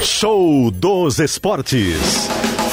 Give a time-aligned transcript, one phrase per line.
[0.00, 2.28] Show dos Esportes.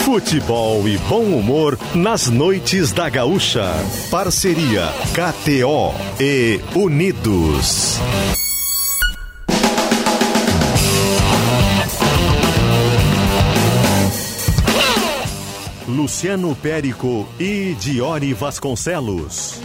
[0.06, 3.70] Futebol e bom humor nas noites da Gaúcha.
[4.10, 8.00] Parceria KTO e Unidos.
[15.88, 19.60] Luciano Périco e Diori Vasconcelos.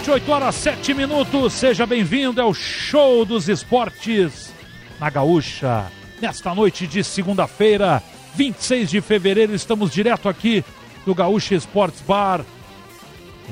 [0.00, 1.52] Noite, 8 horas 7 minutos.
[1.52, 4.50] Seja bem-vindo ao Show dos Esportes
[4.98, 5.86] na Gaúcha.
[6.22, 8.02] Nesta noite de segunda-feira,
[8.34, 10.64] 26 de fevereiro, estamos direto aqui
[11.04, 12.42] do Gaúcha Esportes Bar.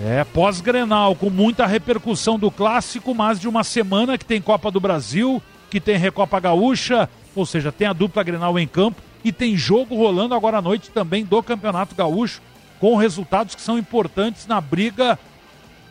[0.02, 4.80] É, pós-grenal, com muita repercussão do clássico, mais de uma semana que tem Copa do
[4.80, 9.56] Brasil, que tem Recopa Gaúcha, ou seja, tem a dupla grenal em campo e tem
[9.56, 12.40] jogo rolando agora à noite também do Campeonato Gaúcho
[12.80, 15.18] com resultados que são importantes na briga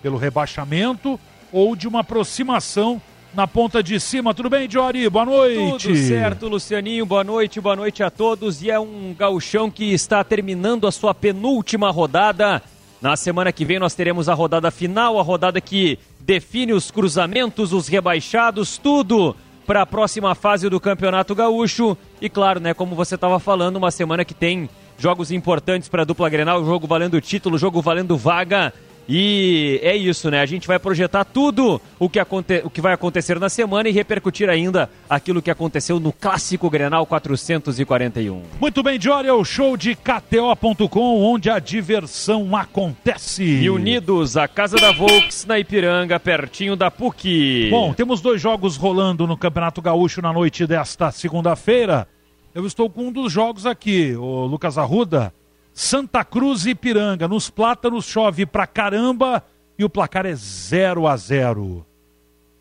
[0.01, 1.19] pelo rebaixamento
[1.51, 3.01] ou de uma aproximação
[3.33, 4.33] na ponta de cima.
[4.33, 5.09] Tudo bem, Diori?
[5.09, 5.87] Boa noite.
[5.87, 7.05] Tudo certo, Lucianinho.
[7.05, 8.61] Boa noite, boa noite a todos.
[8.61, 12.61] E é um gauchão que está terminando a sua penúltima rodada.
[13.01, 17.73] Na semana que vem nós teremos a rodada final, a rodada que define os cruzamentos,
[17.73, 19.35] os rebaixados, tudo
[19.67, 21.95] para a próxima fase do Campeonato Gaúcho.
[22.19, 26.05] E claro, né, como você estava falando, uma semana que tem jogos importantes para a
[26.05, 28.73] dupla Grenal, jogo valendo título, jogo valendo vaga.
[29.07, 30.41] E é isso, né?
[30.41, 33.91] A gente vai projetar tudo o que, aconte o que vai acontecer na semana e
[33.91, 38.43] repercutir ainda aquilo que aconteceu no clássico Grenal 441.
[38.59, 43.43] Muito bem, Diori, é o show de KTO.com, onde a diversão acontece.
[43.43, 47.69] E unidos, a Casa da Volks na Ipiranga, pertinho da PUC.
[47.69, 52.07] Bom, temos dois jogos rolando no Campeonato Gaúcho na noite desta segunda-feira.
[52.53, 55.31] Eu estou com um dos jogos aqui, o Lucas Arruda.
[55.77, 57.27] Santa Cruz e Ipiranga.
[57.27, 59.43] Nos plátanos chove pra caramba
[59.77, 61.85] e o placar é 0 a 0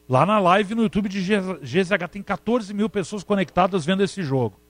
[0.06, 4.60] Lá na live no YouTube de GZH tem 14 mil pessoas conectadas vendo esse jogo.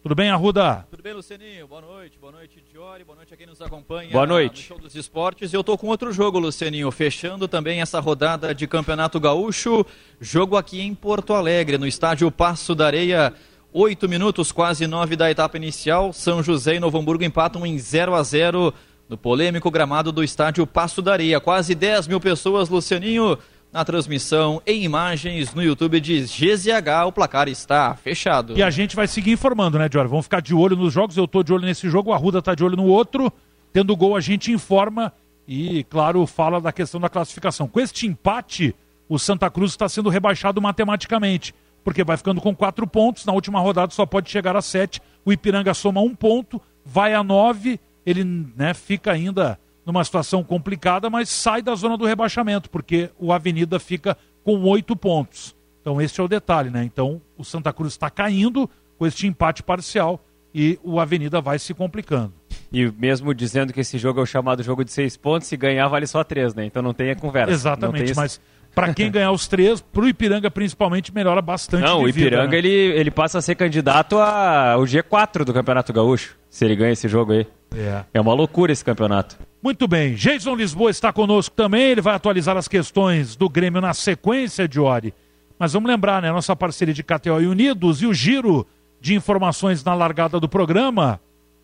[0.00, 0.86] Tudo bem, Arruda?
[0.88, 1.66] Tudo bem, Lucianinho?
[1.66, 4.60] Boa noite, boa noite, Diori, boa noite a quem nos acompanha boa noite.
[4.60, 5.52] no Show dos Esportes.
[5.52, 9.84] Eu tô com outro jogo, Lucianinho, fechando também essa rodada de Campeonato Gaúcho.
[10.20, 13.34] Jogo aqui em Porto Alegre, no estádio Passo da Areia.
[13.76, 16.12] Oito minutos, quase nove da etapa inicial.
[16.12, 18.72] São José e Novo Hamburgo empatam em 0 a 0
[19.08, 21.40] no polêmico gramado do estádio Passo da Areia.
[21.40, 23.36] Quase 10 mil pessoas, Lucianinho,
[23.72, 27.04] na transmissão em imagens no YouTube de GZH.
[27.08, 28.56] O placar está fechado.
[28.56, 30.06] E a gente vai seguir informando, né, Dior?
[30.06, 31.16] Vamos ficar de olho nos jogos.
[31.16, 33.32] Eu tô de olho nesse jogo, o Arruda tá de olho no outro.
[33.72, 35.12] Tendo gol, a gente informa
[35.48, 37.66] e, claro, fala da questão da classificação.
[37.66, 38.72] Com este empate,
[39.08, 41.52] o Santa Cruz está sendo rebaixado matematicamente
[41.84, 43.26] porque vai ficando com quatro pontos.
[43.26, 45.00] Na última rodada só pode chegar a sete.
[45.24, 47.78] O Ipiranga soma um ponto, vai a nove.
[48.04, 53.32] Ele né, fica ainda numa situação complicada, mas sai da zona do rebaixamento, porque o
[53.32, 55.54] Avenida fica com oito pontos.
[55.80, 56.82] Então esse é o detalhe, né?
[56.82, 58.68] Então o Santa Cruz está caindo
[58.98, 60.24] com este empate parcial
[60.54, 62.32] e o Avenida vai se complicando.
[62.72, 65.86] E mesmo dizendo que esse jogo é o chamado jogo de seis pontos, se ganhar
[65.88, 66.64] vale só três, né?
[66.64, 67.52] Então não tem a conversa.
[67.52, 68.40] Exatamente, mas
[68.74, 71.84] para quem ganhar os três, para o Ipiranga principalmente, melhora bastante.
[71.84, 72.58] Não, o Ipiranga vida, né?
[72.58, 77.08] ele, ele passa a ser candidato ao G4 do Campeonato Gaúcho, se ele ganha esse
[77.08, 77.46] jogo aí.
[77.76, 78.04] É.
[78.14, 79.36] é uma loucura esse campeonato.
[79.62, 83.94] Muito bem, Jason Lisboa está conosco também, ele vai atualizar as questões do Grêmio na
[83.94, 85.14] sequência, Diori.
[85.58, 88.66] Mas vamos lembrar, né, nossa parceria de KTO e Unidos e o giro
[89.00, 91.20] de informações na largada do programa.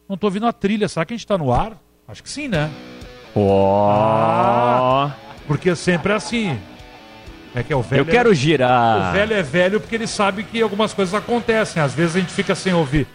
[0.09, 1.77] Não estou ouvindo a trilha, será que a gente está no ar?
[2.07, 2.71] Acho que sim, né?
[3.35, 3.89] Oh.
[3.91, 5.15] Ah,
[5.47, 6.59] porque sempre é assim.
[7.55, 8.35] É que é o velho Eu quero é...
[8.35, 9.11] girar.
[9.11, 11.83] O velho é velho porque ele sabe que algumas coisas acontecem.
[11.83, 13.07] Às vezes a gente fica sem ouvir.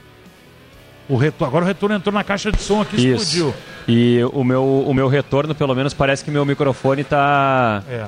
[1.08, 3.54] O retorno, agora o retorno entrou na caixa de som aqui e explodiu.
[3.88, 7.84] E o meu, o meu retorno, pelo menos, parece que meu microfone tá.
[7.88, 8.08] É.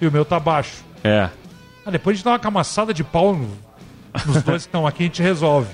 [0.00, 0.82] E o meu tá baixo.
[1.04, 1.28] É.
[1.84, 3.38] Ah, depois a gente dá uma camaçada de pau
[4.26, 5.68] nos dois que estão aqui, a gente resolve.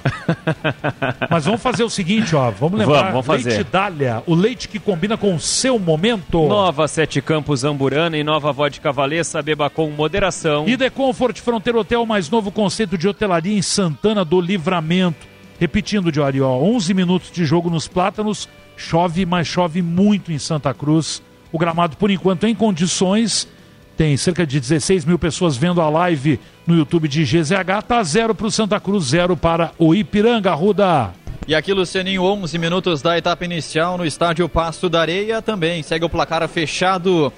[1.29, 2.51] Mas vamos fazer o seguinte, ó.
[2.51, 3.11] Vamos lembrar.
[3.11, 3.57] Vamos, vamos fazer.
[3.57, 6.47] Leite Dália, o leite que combina com o seu momento.
[6.47, 10.69] Nova Sete Campos Amburana e Nova Vodka Valessa, beba com moderação.
[10.69, 15.27] E The Comfort Fronteira Hotel, mais novo conceito de hotelaria em Santana do Livramento.
[15.59, 18.49] Repetindo, Diori, ó, 11 minutos de jogo nos Plátanos.
[18.77, 21.21] Chove, mas chove muito em Santa Cruz.
[21.51, 23.49] O gramado, por enquanto, em condições.
[23.97, 26.39] Tem cerca de 16 mil pessoas vendo a live
[26.69, 27.83] no YouTube de GZH.
[27.89, 31.15] Tá zero para o Santa Cruz, zero para o Ipiranga, Ruda.
[31.47, 35.41] E aqui, Lucianinho, 11 minutos da etapa inicial no estádio Pasto da Areia.
[35.41, 37.33] Também segue o placar fechado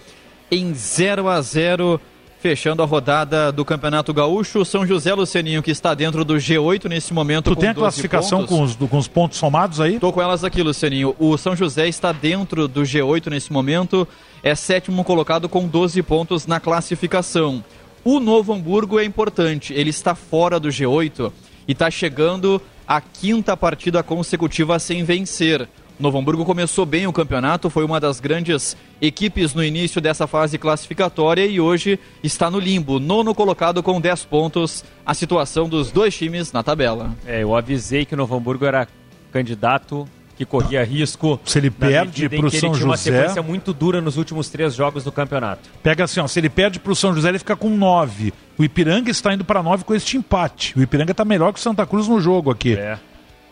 [0.51, 2.01] em 0 a 0
[2.41, 4.65] fechando a rodada do Campeonato Gaúcho.
[4.65, 7.55] São José Lucianinho, que está dentro do G8 nesse momento.
[7.55, 9.95] Tu tem a classificação com os, com os, pontos somados aí?
[9.95, 11.15] Estou com elas aqui, Lucianinho.
[11.19, 14.09] O São José está dentro do G8 nesse momento,
[14.43, 17.63] é sétimo colocado com 12 pontos na classificação.
[18.03, 21.31] O Novo Hamburgo é importante, ele está fora do G8
[21.69, 25.69] e está chegando a quinta partida consecutiva sem vencer.
[25.99, 30.57] Novo Hamburgo começou bem o campeonato, foi uma das grandes equipes no início dessa fase
[30.57, 36.17] classificatória e hoje está no limbo, nono colocado com 10 pontos, a situação dos dois
[36.17, 37.15] times na tabela.
[37.27, 38.89] É, eu avisei que o Novo Hamburgo era
[39.31, 40.09] candidato
[40.41, 41.39] que corria risco.
[41.45, 42.85] Se ele perde para o São ele José.
[42.87, 45.69] uma sequência muito dura nos últimos três jogos do campeonato.
[45.83, 48.33] Pega assim, ó, se ele perde para o São José, ele fica com nove.
[48.57, 50.79] O Ipiranga está indo para nove com este empate.
[50.79, 52.75] O Ipiranga está melhor que o Santa Cruz no jogo aqui.
[52.75, 52.99] É.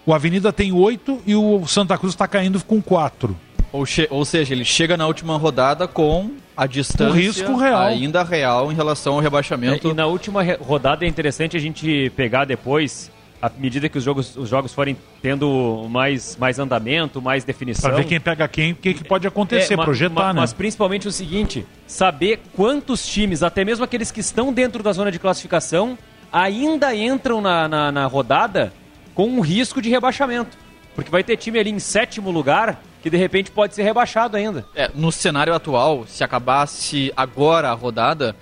[0.06, 3.37] O Avenida tem oito e o Santa Cruz está caindo com quatro.
[3.70, 7.82] Ou, ou, seja, ele chega na última rodada com a distância um risco real.
[7.82, 9.88] ainda real em relação ao rebaixamento.
[9.88, 14.05] É, e na última rodada é interessante a gente pegar depois à medida que os
[14.05, 17.90] jogos, os jogos forem tendo mais, mais andamento, mais definição.
[17.90, 20.40] Para ver quem pega quem, o que, que, pode acontecer, é, projetar, ma, né?
[20.40, 25.12] Mas principalmente o seguinte: saber quantos times, até mesmo aqueles que estão dentro da zona
[25.12, 25.96] de classificação,
[26.32, 28.73] ainda entram na, na, na rodada
[29.14, 30.56] com um risco de rebaixamento.
[30.94, 34.67] Porque vai ter time ali em sétimo lugar que de repente pode ser rebaixado ainda.
[34.75, 38.35] É, no cenário atual, se acabasse agora a rodada,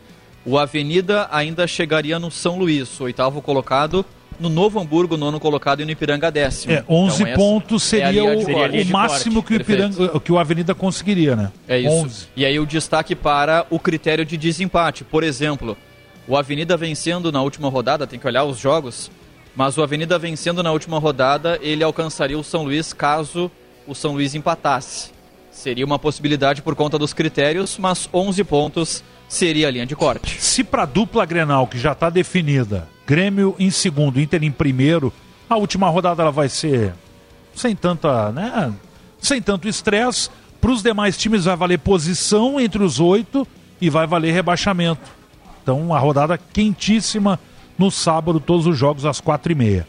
[0.45, 4.05] o Avenida ainda chegaria no São Luís, oitavo colocado,
[4.39, 6.73] no Novo Hamburgo, nono colocado, e no Ipiranga décimo.
[6.73, 10.39] É, 11 então, pontos seria, é o, seria o máximo que o, Ipiranga, que o
[10.39, 11.53] Avenida conseguiria, né?
[11.69, 11.91] É isso.
[11.91, 12.29] 11.
[12.37, 15.05] E aí o destaque para o critério de desempate.
[15.05, 15.77] Por exemplo,
[16.29, 19.11] o Avenida vencendo na última rodada, tem que olhar os jogos,
[19.55, 23.51] mas o Avenida vencendo na última rodada, ele alcançaria o São Luís caso
[23.87, 25.11] o São Luís empatasse.
[25.51, 30.41] Seria uma possibilidade por conta dos critérios, mas 11 pontos seria a linha de corte.
[30.41, 35.13] Se para a dupla Grenal, que já está definida, Grêmio em segundo, Inter em primeiro.
[35.49, 36.93] A última rodada ela vai ser
[37.55, 38.73] sem tanta, né?
[39.21, 40.29] Sem tanto estresse.
[40.61, 43.47] Para os demais times vai valer posição entre os oito
[43.81, 45.09] e vai valer rebaixamento.
[45.63, 47.39] Então, uma rodada quentíssima
[47.79, 49.87] no sábado, todos os jogos às quatro e meia.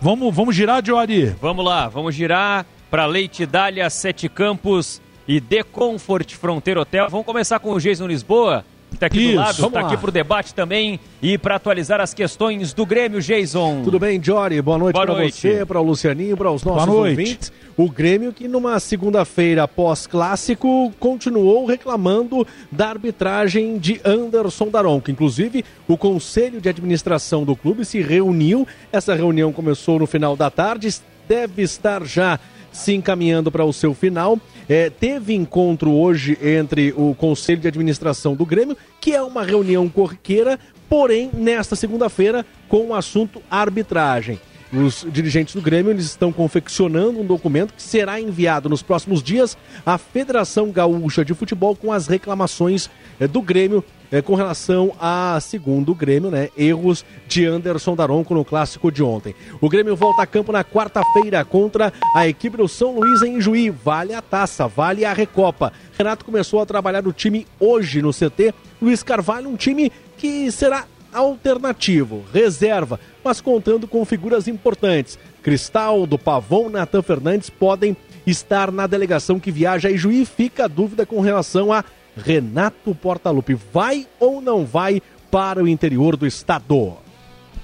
[0.00, 1.34] Vamos, vamos girar, Diori?
[1.40, 7.08] Vamos lá, vamos girar para Leite Dália, Sete Campos e The Comfort Fronteira Hotel.
[7.10, 8.64] Vamos começar com o Jason Lisboa
[8.94, 12.12] está aqui Isso, do lado, está aqui para o debate também e para atualizar as
[12.12, 13.82] questões do Grêmio, Jason.
[13.82, 14.60] Tudo bem, Jory?
[14.60, 17.52] Boa noite para você, para o Lucianinho, para os nossos ouvintes.
[17.76, 25.64] O Grêmio que numa segunda-feira pós-clássico continuou reclamando da arbitragem de Anderson Daron, que inclusive
[25.88, 28.66] o conselho de administração do clube se reuniu.
[28.92, 30.94] Essa reunião começou no final da tarde,
[31.26, 32.38] deve estar já
[32.72, 34.38] se encaminhando para o seu final.
[34.68, 39.88] É, teve encontro hoje entre o Conselho de Administração do Grêmio, que é uma reunião
[39.88, 40.58] corriqueira,
[40.88, 44.38] porém, nesta segunda-feira, com o assunto arbitragem.
[44.72, 49.58] Os dirigentes do Grêmio eles estão confeccionando um documento que será enviado nos próximos dias
[49.84, 52.88] à Federação Gaúcha de Futebol com as reclamações
[53.18, 58.32] é, do Grêmio é, com relação a, segundo o Grêmio, né, erros de Anderson Daronco
[58.32, 59.34] no clássico de ontem.
[59.60, 63.70] O Grêmio volta a campo na quarta-feira contra a equipe do São Luís em Juí.
[63.70, 65.72] Vale a taça, vale a Recopa.
[65.98, 68.54] Renato começou a trabalhar o time hoje no CT.
[68.80, 75.18] Luiz Carvalho, um time que será alternativo, reserva, mas contando com figuras importantes.
[75.42, 80.24] Cristal, do Pavão, Natan Fernandes podem estar na delegação que viaja a Juí.
[80.24, 81.84] Fica a dúvida com relação a
[82.16, 83.54] Renato Portaluppi.
[83.54, 85.00] Vai ou não vai
[85.30, 86.96] para o interior do estado?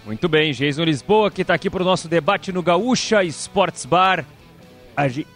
[0.04, 4.24] Muito bem, Jason Lisboa, que está aqui para o nosso debate no Gaúcha Sports Bar.
[4.96, 5.26] A gente...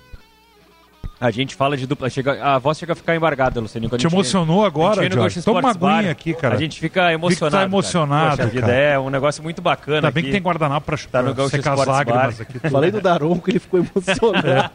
[1.21, 2.09] A gente fala de dupla.
[2.09, 3.90] Chega, a voz chega a ficar embargada, Luciano.
[3.90, 5.42] Te emocionou agora, Jorge?
[5.42, 6.54] Toma uma aguinha aqui, cara.
[6.54, 7.50] A gente fica emocionado.
[7.50, 8.49] Fica tá emocionado, cara.
[8.49, 9.99] Poxa, vida, é um negócio muito bacana.
[9.99, 12.59] Ainda bem que tem guardanapo pra, tá no secar as lágrimas aqui.
[12.71, 14.71] Falei do Daronco, ele ficou emocionado.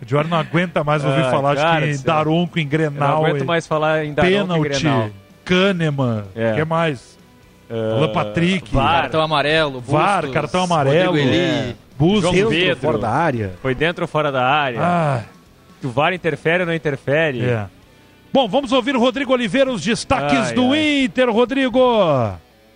[0.00, 3.08] o Jorge não aguenta mais ouvir ah, falar cara, de Daronco em Grenal.
[3.08, 5.10] Eu não aguento mais falar em Daronco pênalti, em Grenal.
[5.44, 6.54] Kahneman, o é.
[6.54, 7.18] que mais?
[7.68, 8.72] Uh, Alan Patrick.
[8.72, 9.02] VAR.
[9.02, 9.80] Cartão amarelo.
[9.80, 11.06] Bustos, VAR, cartão amarelo.
[11.08, 11.76] Rodrigo Eli.
[12.00, 12.36] Bustos.
[12.36, 12.76] João Pedro.
[12.80, 13.52] fora da área.
[13.62, 14.80] Foi dentro ou fora da área.
[14.82, 15.22] Ah
[15.80, 17.42] que o VAR interfere ou não interfere.
[17.42, 17.66] É.
[18.32, 21.04] Bom, vamos ouvir o Rodrigo Oliveira, os destaques ai, do ai.
[21.04, 21.80] Inter, Rodrigo.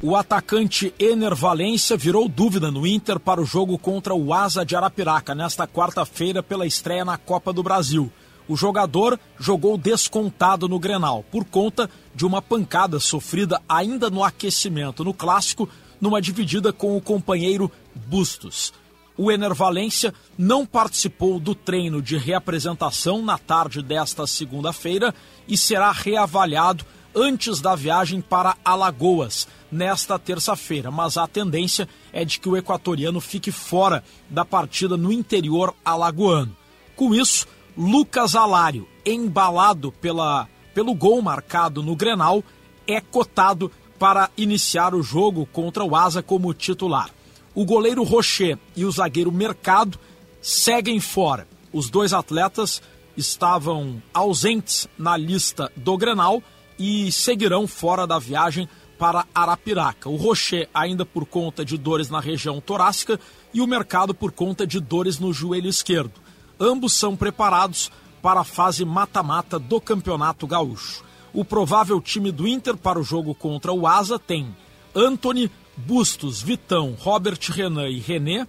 [0.03, 4.75] O atacante Ener Valência virou dúvida no Inter para o jogo contra o Asa de
[4.75, 8.11] Arapiraca nesta quarta-feira pela estreia na Copa do Brasil.
[8.49, 15.05] O jogador jogou descontado no Grenal por conta de uma pancada sofrida ainda no aquecimento
[15.05, 15.69] no clássico,
[16.01, 17.71] numa dividida com o companheiro
[18.07, 18.73] Bustos.
[19.17, 25.15] O Enervalência não participou do treino de reapresentação na tarde desta segunda-feira
[25.47, 32.41] e será reavaliado antes da viagem para Alagoas nesta terça-feira, mas a tendência é de
[32.41, 36.57] que o equatoriano fique fora da partida no interior alagoano.
[36.97, 42.43] Com isso, Lucas Alário, embalado pela, pelo gol marcado no Grenal,
[42.87, 47.11] é cotado para iniciar o jogo contra o Asa como titular.
[47.55, 49.99] O goleiro Rocher e o zagueiro Mercado
[50.43, 51.47] seguem fora.
[51.73, 52.83] Os dois atletas
[53.17, 56.43] estavam ausentes na lista do Grenal
[56.79, 58.69] e seguirão fora da viagem
[58.99, 60.09] para Arapiraca.
[60.09, 63.21] O Rocher ainda por conta de dores na região torácica
[63.53, 66.21] e o Mercado por conta de dores no joelho esquerdo.
[66.59, 71.05] Ambos são preparados para a fase mata-mata do Campeonato Gaúcho.
[71.33, 74.55] O provável time do Inter para o jogo contra o Asa tem
[74.95, 78.47] Anthony, Bustos, Vitão, Robert Renan e René,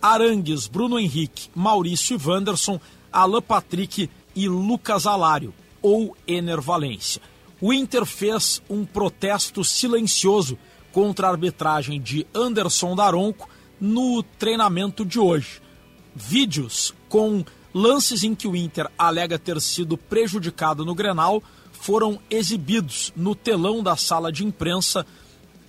[0.00, 2.80] Arangues, Bruno Henrique, Maurício e Wanderson,
[3.12, 7.22] Alan Patrick e Lucas Alário, ou Ener Valência.
[7.60, 10.58] O Inter fez um protesto silencioso
[10.92, 13.48] contra a arbitragem de Anderson Daronco
[13.80, 15.62] no treinamento de hoje.
[16.14, 23.12] Vídeos com lances em que o Inter alega ter sido prejudicado no Grenal foram exibidos
[23.16, 25.04] no telão da sala de imprensa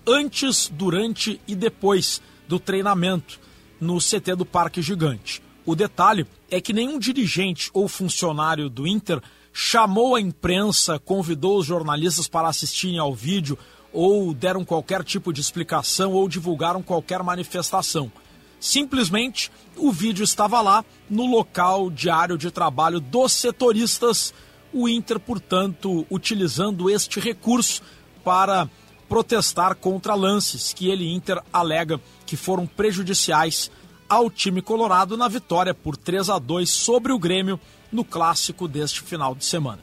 [0.08, 3.40] antes, durante e depois do treinamento
[3.80, 5.42] no CT do Parque Gigante.
[5.66, 9.22] O detalhe é que nenhum dirigente ou funcionário do Inter
[9.52, 13.58] chamou a imprensa, convidou os jornalistas para assistirem ao vídeo
[13.92, 18.12] ou deram qualquer tipo de explicação ou divulgaram qualquer manifestação.
[18.60, 24.34] Simplesmente o vídeo estava lá no local diário de trabalho dos setoristas,
[24.74, 27.82] o Inter, portanto, utilizando este recurso
[28.24, 28.70] para
[29.08, 33.72] protestar contra lances que ele, Inter, alega que foram prejudiciais
[34.08, 37.60] ao time colorado na vitória por 3 a 2 sobre o Grêmio
[37.92, 39.80] no clássico deste final de semana.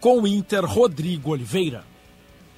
[0.00, 1.84] Com o Inter, Rodrigo Oliveira.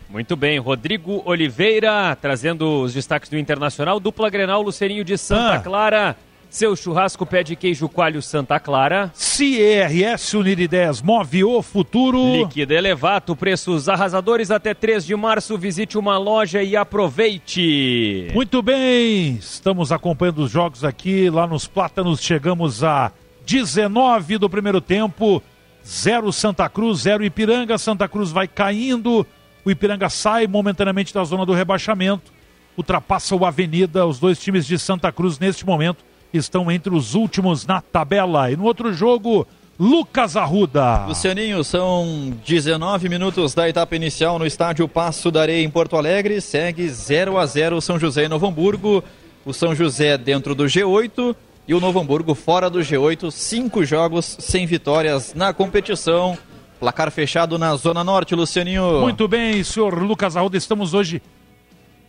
[0.08, 5.60] Muito bem, Rodrigo Oliveira trazendo os destaques do Internacional, dupla Grenal, Lucerinho de Santa ah.
[5.60, 6.16] Clara.
[6.48, 9.12] Seu churrasco pé de queijo coalho Santa Clara.
[9.14, 12.32] CRS Unir Ideias move o futuro.
[12.32, 15.58] Líquido Elevato, preços arrasadores até 3 de março.
[15.58, 18.30] Visite uma loja e aproveite.
[18.32, 21.28] Muito bem, estamos acompanhando os jogos aqui.
[21.28, 23.12] Lá nos Plátanos chegamos a
[23.44, 25.42] 19 do primeiro tempo.
[25.86, 27.76] Zero Santa Cruz, zero Ipiranga.
[27.76, 29.26] Santa Cruz vai caindo.
[29.64, 32.32] O Ipiranga sai momentaneamente da zona do rebaixamento.
[32.78, 34.06] Ultrapassa o Avenida.
[34.06, 36.04] Os dois times de Santa Cruz neste momento
[36.36, 38.50] estão entre os últimos na tabela.
[38.50, 39.46] E no outro jogo,
[39.78, 41.04] Lucas Arruda.
[41.06, 46.40] Lucianinho, são 19 minutos da etapa inicial no estádio Passo da Areia em Porto Alegre.
[46.40, 49.04] Segue 0 a 0 São José e Novo Hamburgo.
[49.44, 51.36] O São José dentro do G8
[51.68, 53.30] e o Novo Hamburgo fora do G8.
[53.30, 56.38] Cinco jogos sem vitórias na competição.
[56.80, 59.00] Placar fechado na Zona Norte, Lucianinho.
[59.00, 60.56] Muito bem, senhor Lucas Arruda.
[60.56, 61.20] Estamos hoje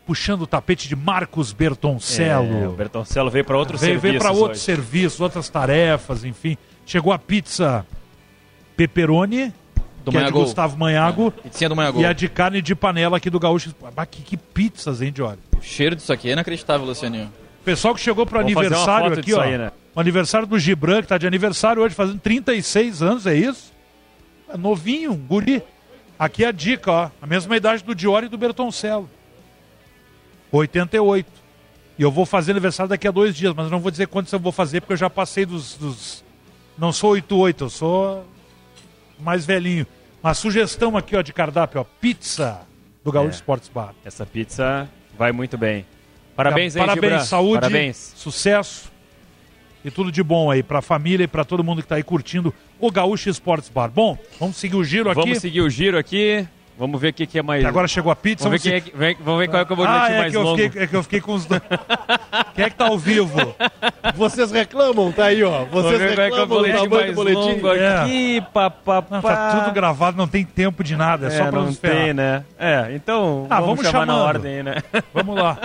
[0.07, 2.63] puxando o tapete de Marcos Bertoncello.
[2.63, 4.09] É, o Bertoncello veio para outros veio, serviços.
[4.09, 6.57] Veio para outros serviços, outras tarefas, enfim.
[6.85, 7.85] Chegou a pizza
[8.77, 9.53] pepperoni,
[10.05, 11.33] do que é de Gustavo Manhago.
[11.43, 11.99] É, do Manhago.
[11.99, 13.75] E a de carne de panela aqui do Gaúcho.
[13.97, 15.39] Ah, que, que pizzas, hein, Diori?
[15.57, 17.29] O cheiro disso aqui é inacreditável, Lucianinho.
[17.65, 19.41] Pessoal que chegou pro aniversário aqui, ó.
[19.41, 19.73] Aí, né?
[19.93, 23.73] O aniversário do Gibran, que tá de aniversário hoje, fazendo 36 anos, é isso?
[24.47, 25.61] É novinho, guri.
[26.17, 27.09] Aqui é a dica, ó.
[27.21, 29.09] A mesma idade do Diori e do Bertoncello.
[30.51, 31.27] 88.
[31.97, 34.39] E eu vou fazer aniversário daqui a dois dias, mas não vou dizer quantos eu
[34.39, 35.75] vou fazer, porque eu já passei dos.
[35.77, 36.23] dos...
[36.77, 38.25] Não sou 88, eu sou
[39.19, 39.85] mais velhinho.
[40.23, 42.61] Uma sugestão aqui ó, de cardápio, ó, pizza
[43.03, 43.35] do Gaúcho é.
[43.35, 43.93] Sports Bar.
[44.05, 44.87] Essa pizza
[45.17, 45.85] vai muito bem.
[46.35, 47.25] Parabéns, hein, Parabéns, Gibran.
[47.25, 48.13] saúde, Parabéns.
[48.15, 48.91] sucesso
[49.83, 52.03] e tudo de bom aí para a família e para todo mundo que está aí
[52.03, 53.89] curtindo o Gaúcho Sports Bar.
[53.89, 55.19] Bom, vamos seguir o giro aqui.
[55.19, 56.47] Vamos seguir o giro aqui.
[56.77, 57.65] Vamos ver o que, é mais.
[57.65, 58.43] Agora chegou a pizza.
[58.43, 58.93] Vamos, ver, se...
[59.03, 60.57] é, vamos ver qual é que eu vou ah, é mais que longo.
[60.57, 61.61] Fiquei, é que eu fiquei com os dois.
[62.53, 63.55] Quem é que tá ao vivo?
[64.15, 65.65] Vocês reclamam, tá aí, ó.
[65.65, 67.39] Vocês ver reclamam qual é é o boletim mais boletim.
[67.39, 68.41] longo aqui, é.
[68.41, 69.07] papapá.
[69.09, 72.13] Não, tá tudo gravado, não tem tempo de nada, é, só pra não nos tem,
[72.13, 72.43] né?
[72.59, 74.17] É, então ah, vamos, vamos chamar chamando.
[74.19, 74.75] na ordem, né?
[75.13, 75.57] Vamos lá.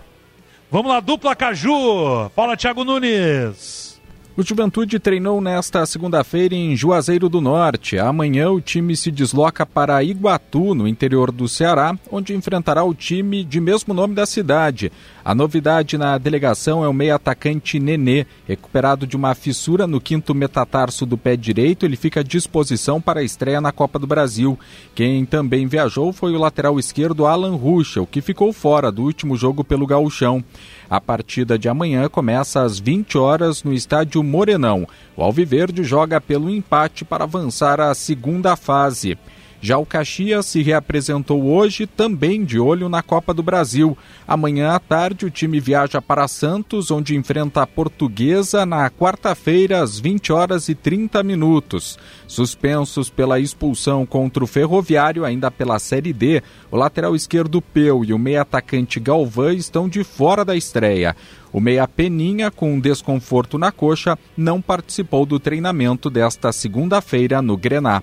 [0.70, 2.30] vamos lá, dupla Caju.
[2.36, 3.91] Fala, Thiago Nunes.
[4.34, 7.98] O Juventude treinou nesta segunda-feira em Juazeiro do Norte.
[7.98, 13.44] Amanhã o time se desloca para Iguatu, no interior do Ceará, onde enfrentará o time
[13.44, 14.90] de mesmo nome da cidade.
[15.24, 20.34] A novidade na delegação é o meio atacante Nenê, recuperado de uma fissura no quinto
[20.34, 24.58] metatarso do pé direito, ele fica à disposição para a estreia na Copa do Brasil.
[24.96, 29.62] Quem também viajou foi o lateral esquerdo Alan Ruschel, que ficou fora do último jogo
[29.62, 30.42] pelo Gauchão.
[30.90, 34.88] A partida de amanhã começa às 20 horas no estádio Morenão.
[35.16, 39.16] O Alviverde joga pelo empate para avançar à segunda fase.
[39.64, 43.96] Já o Caxias se reapresentou hoje, também de olho na Copa do Brasil.
[44.26, 50.00] Amanhã à tarde, o time viaja para Santos, onde enfrenta a Portuguesa na quarta-feira, às
[50.00, 51.96] 20 horas e 30 minutos.
[52.26, 58.12] Suspensos pela expulsão contra o Ferroviário, ainda pela Série D, o lateral esquerdo Peu e
[58.12, 61.14] o meio-atacante Galvão estão de fora da estreia.
[61.52, 67.56] O meia Peninha, com um desconforto na coxa, não participou do treinamento desta segunda-feira no
[67.56, 68.02] Grená.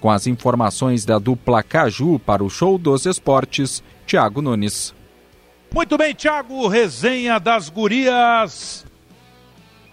[0.00, 4.94] Com as informações da dupla Caju para o Show dos Esportes, Tiago Nunes.
[5.74, 8.86] Muito bem, Tiago, resenha das gurias.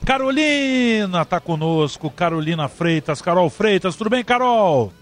[0.05, 4.93] Carolina está conosco, Carolina Freitas, Carol Freitas, tudo bem, Carol?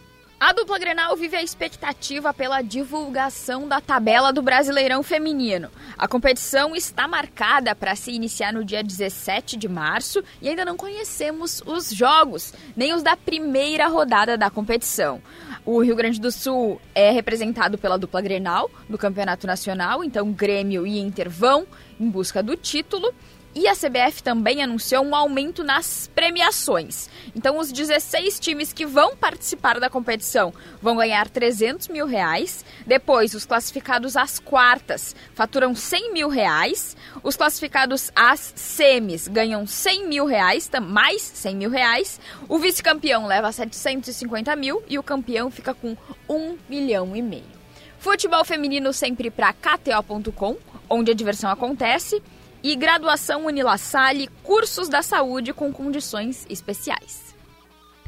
[0.44, 5.70] A dupla Grenal vive a expectativa pela divulgação da tabela do Brasileirão Feminino.
[5.98, 10.76] A competição está marcada para se iniciar no dia 17 de março e ainda não
[10.76, 15.22] conhecemos os jogos, nem os da primeira rodada da competição.
[15.66, 20.86] O Rio Grande do Sul é representado pela dupla Grenal no Campeonato Nacional, então Grêmio
[20.86, 21.66] e Inter vão
[21.98, 23.14] em busca do título.
[23.56, 27.08] E a CBF também anunciou um aumento nas premiações.
[27.36, 32.66] Então, os 16 times que vão participar da competição vão ganhar 300 mil reais.
[32.88, 36.98] Depois, os classificados às quartas faturam 100 mil reais.
[37.22, 42.20] Os classificados às semis ganham 100 mil reais, mais 100 mil reais.
[42.50, 45.96] O vice-campeão leva 750 mil e o campeão fica com
[46.28, 47.54] 1 milhão e meio.
[48.00, 50.58] Futebol feminino sempre para KTO.com,
[50.90, 52.22] onde a diversão acontece
[52.64, 57.36] e graduação Unilassalle, cursos da saúde com condições especiais.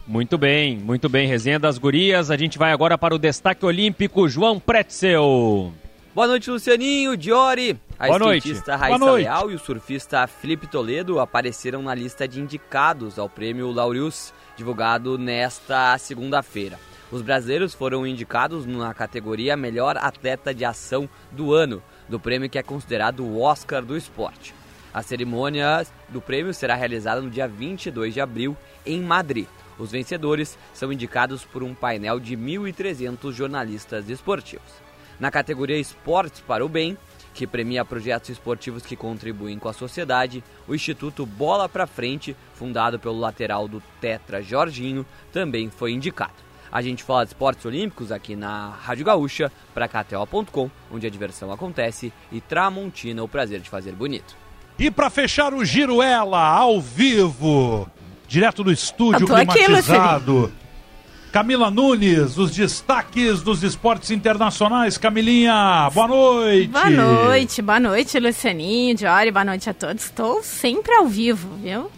[0.07, 1.27] Muito bem, muito bem.
[1.27, 2.31] Resenha das gurias.
[2.31, 5.73] A gente vai agora para o destaque olímpico, João Pretzel.
[6.13, 7.77] Boa noite, Lucianinho, Diori.
[7.99, 13.17] A Boa skatista Raíssa Leal e o surfista Felipe Toledo apareceram na lista de indicados
[13.17, 16.79] ao prêmio Laureus, divulgado nesta segunda-feira.
[17.11, 22.57] Os brasileiros foram indicados na categoria Melhor Atleta de Ação do Ano, do prêmio que
[22.57, 24.53] é considerado o Oscar do esporte.
[24.93, 29.47] A cerimônia do prêmio será realizada no dia 22 de abril em Madrid.
[29.77, 34.71] Os vencedores são indicados por um painel de 1.300 jornalistas esportivos.
[35.19, 36.97] Na categoria Esportes para o Bem,
[37.33, 42.97] que premia projetos esportivos que contribuem com a sociedade, o Instituto Bola para Frente, fundado
[42.97, 46.44] pelo lateral do Tetra Jorginho, também foi indicado.
[46.75, 51.49] A gente fala de esportes olímpicos aqui na Rádio Gaúcha, para KTO.com, onde a diversão
[51.49, 54.35] acontece, e Tramontina, o prazer de fazer bonito.
[54.77, 57.89] E para fechar o giro, ela, ao vivo,
[58.27, 60.51] direto do estúdio climatizado.
[60.53, 64.97] Aqui, Camila Nunes, os destaques dos esportes internacionais.
[64.97, 66.67] Camilinha, boa noite.
[66.67, 70.03] Boa noite, boa noite, Lucianinho, Diori, boa noite a todos.
[70.03, 71.89] Estou sempre ao vivo, viu?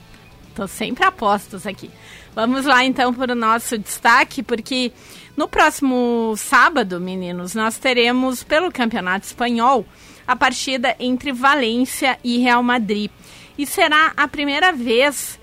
[0.50, 1.90] Estou sempre a postos aqui.
[2.38, 4.92] Vamos lá então para o nosso destaque, porque
[5.36, 9.84] no próximo sábado, meninos, nós teremos pelo Campeonato Espanhol
[10.28, 13.10] a partida entre Valência e Real Madrid.
[13.58, 15.40] E será a primeira vez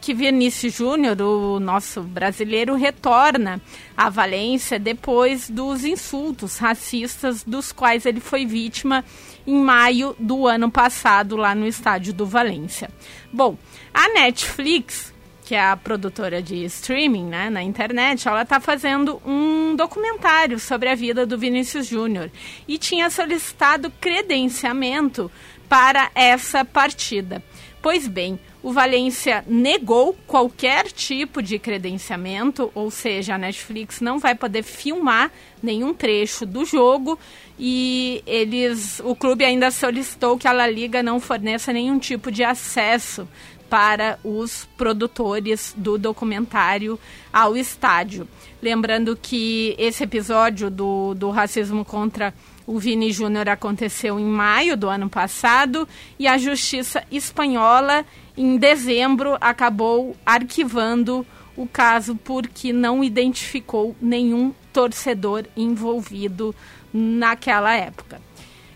[0.00, 3.60] que Vinícius Júnior, o nosso brasileiro, retorna
[3.94, 9.04] à Valência depois dos insultos racistas dos quais ele foi vítima
[9.46, 12.88] em maio do ano passado lá no estádio do Valência.
[13.30, 13.58] Bom,
[13.92, 15.12] a Netflix
[15.48, 20.90] que é a produtora de streaming né, na internet, ela está fazendo um documentário sobre
[20.90, 22.30] a vida do Vinícius Júnior
[22.68, 25.30] e tinha solicitado credenciamento
[25.66, 27.42] para essa partida.
[27.80, 34.34] Pois bem, o Valência negou qualquer tipo de credenciamento, ou seja, a Netflix não vai
[34.34, 35.30] poder filmar
[35.62, 37.18] nenhum trecho do jogo
[37.58, 42.44] e eles, o clube ainda solicitou que a La Liga não forneça nenhum tipo de
[42.44, 43.26] acesso
[43.68, 46.98] para os produtores do documentário
[47.32, 48.26] ao estádio.
[48.62, 52.34] Lembrando que esse episódio do, do racismo contra
[52.66, 58.04] o Vini Júnior aconteceu em maio do ano passado e a justiça espanhola,
[58.36, 61.26] em dezembro, acabou arquivando
[61.56, 66.54] o caso porque não identificou nenhum torcedor envolvido
[66.92, 68.27] naquela época.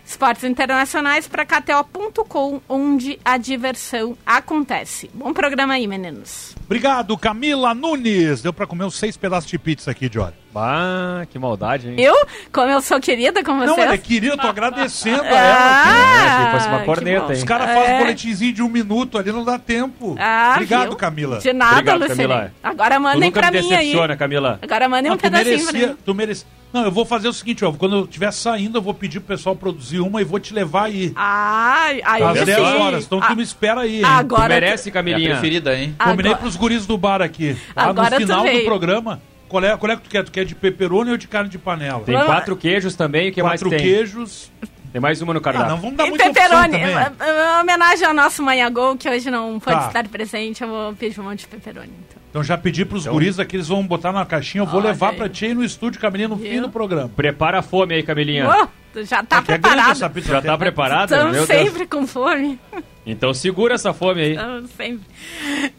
[0.05, 5.09] Esportes internacionais para KTO.com, onde a diversão acontece.
[5.13, 6.55] Bom programa aí, meninos.
[6.65, 8.41] Obrigado, Camila Nunes.
[8.41, 10.42] Deu para comer uns seis pedaços de pizza aqui, Jorge.
[10.55, 11.95] Ah, que maldade, hein?
[11.97, 12.15] Eu,
[12.51, 13.69] como eu sou querida com vocês...
[13.75, 16.23] Não, ela é querida, eu tô agradecendo a Ah, ela.
[16.25, 17.31] É, se fosse uma corneta, bom.
[17.31, 17.37] hein?
[17.37, 17.95] Os caras fazem É.
[17.95, 20.15] um boletimzinho de um minuto ali, não dá tempo.
[20.19, 20.95] Ah, Obrigado, viu?
[20.97, 21.37] Camila.
[21.39, 22.17] De nada, Obrigado, Luciane.
[22.27, 22.51] Camila.
[22.63, 23.77] Agora Tu mandem nunca pra me mim aí.
[23.79, 24.59] decepciona, Camila.
[24.61, 25.97] Agora mandem um Não, tu pedacinho pra merecia, mim.
[26.05, 26.47] tu merecia.
[26.73, 27.71] Não, eu vou fazer o seguinte, ó.
[27.71, 30.85] Quando eu estiver saindo, eu vou pedir pro pessoal produzir uma e vou te levar
[30.85, 31.13] aí.
[31.15, 32.45] Ai, aí Às sim.
[32.45, 33.05] 10 horas.
[33.05, 34.03] Então Ah, tu me espera aí, hein?
[34.03, 35.29] Agora tu merece, É a Camilinha.
[35.29, 35.95] preferida, hein?
[36.03, 37.55] Combinei agora- pros guris do bar aqui.
[37.75, 38.65] Lá Agora no tu final do veio.
[38.65, 39.21] programa.
[39.53, 40.23] Qual é, qual é que tu quer?
[40.23, 41.99] Tu quer de pepperoni ou de carne de panela?
[42.03, 43.91] Tem quatro queijos também, o que Quatro mais tem?
[43.93, 44.51] queijos.
[44.91, 45.69] Tem mais uma no Ah, cardápio.
[45.69, 46.71] não, vamos dar E muita opção pepperoni.
[46.71, 46.95] também.
[46.95, 49.87] Em- em homenagem ao nosso Manhã Gol, que hoje não pode Tá.
[49.89, 51.91] estar presente, eu vou pedir um monte de pepperoni.
[52.09, 52.21] Então.
[52.31, 54.63] Então já pedi pros guris aqui, eles vão botar na caixinha.
[54.63, 55.17] Eu vou Olha levar aí.
[55.17, 56.61] pra ti aí no estúdio, Camilinha, no fim Viu?
[56.63, 57.07] do programa.
[57.15, 58.49] Prepara a fome aí, Camilinha.
[58.49, 60.09] Oh, tu já tá É é preparado.
[60.13, 60.31] pizza.
[60.33, 61.15] Já tá preparada?
[61.15, 61.59] Estamos Meu Deus.
[61.63, 62.59] sempre com fome.
[63.05, 64.31] Então segura essa fome aí.
[64.31, 65.05] Estamos sempre.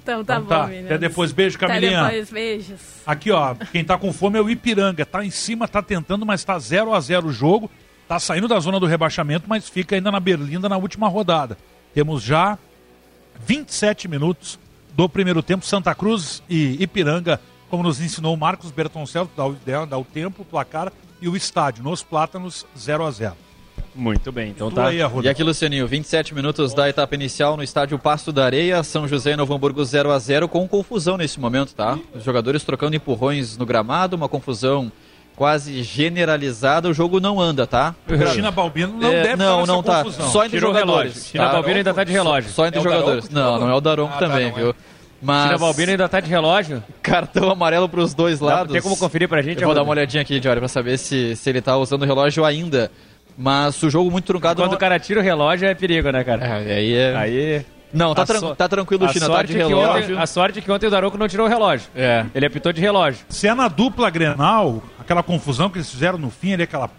[0.02, 0.64] Então tá Então bom, tá.
[0.64, 1.32] Até depois.
[1.32, 2.02] Beijo, Até Camilinha.
[2.04, 2.80] depois, beijos.
[3.06, 5.06] Aqui, ó, quem tá com fome é o Ipiranga.
[5.06, 7.70] Tá em cima, tá tentando, mas tá 0 a 0 o jogo.
[8.06, 11.56] Tá saindo da zona do rebaixamento, mas fica ainda na Berlinda na última rodada.
[11.94, 12.58] Temos já
[13.46, 14.58] 27 minutos
[14.94, 15.64] do primeiro tempo.
[15.64, 19.56] Santa Cruz e Ipiranga, como nos ensinou o Marcos Bertoncello, dá o,
[19.86, 21.82] dá o tempo, o placar e o estádio.
[21.82, 23.34] Nos Plátanos, 0 a 0
[23.94, 24.88] Muito bem, então tá.
[24.88, 24.98] aí.
[25.22, 29.32] E aqui, Lucianinho, 27 minutos da etapa inicial no estádio Pasto da Areia, São José
[29.32, 31.96] e Novo Hamburgo 0 a 0 com confusão nesse momento, tá?
[32.14, 34.90] Os jogadores trocando empurrões no gramado, uma confusão
[35.36, 37.94] quase generalizada, o jogo não anda, tá?
[38.32, 40.02] China Balbino não É, deve não, não tá.
[40.02, 40.28] confusão.
[40.30, 41.12] Só entre Tirou o jogadores.
[41.12, 41.30] relógio.
[41.30, 41.52] China tá?
[41.52, 42.50] Balbino ainda tá de relógio.
[42.50, 43.28] Só entre É o jogadores.
[43.28, 43.50] Daronco?
[43.60, 44.60] Não, não é o Daronco Ah, tá, também, não é.
[44.62, 44.74] viu?
[45.22, 46.82] Mas China Balbino ainda tá de relógio.
[47.02, 48.72] cartão amarelo para os dois lados.
[48.72, 49.60] Tem como conferir pra gente?
[49.60, 52.04] Eu vou dar uma olhadinha aqui, Diário, pra saber se, se ele tá usando o
[52.04, 52.90] relógio ainda.
[53.36, 54.60] Mas o jogo muito truncado.
[54.62, 56.44] Quando não- o cara tira o relógio é perigo, né, cara?
[56.46, 57.16] É, aí é...
[57.16, 57.66] Aí.
[57.92, 60.14] Não, tá, tran- so- tá tranquilo, A China, tá de é que relógio.
[60.14, 61.88] ontem, a sorte é que ontem o Daronco não tirou o relógio.
[61.94, 62.26] É.
[62.34, 63.24] Ele apitou de relógio.
[63.28, 66.90] Se é na dupla Grenal, aquela confusão que eles fizeram no fim ali, aquela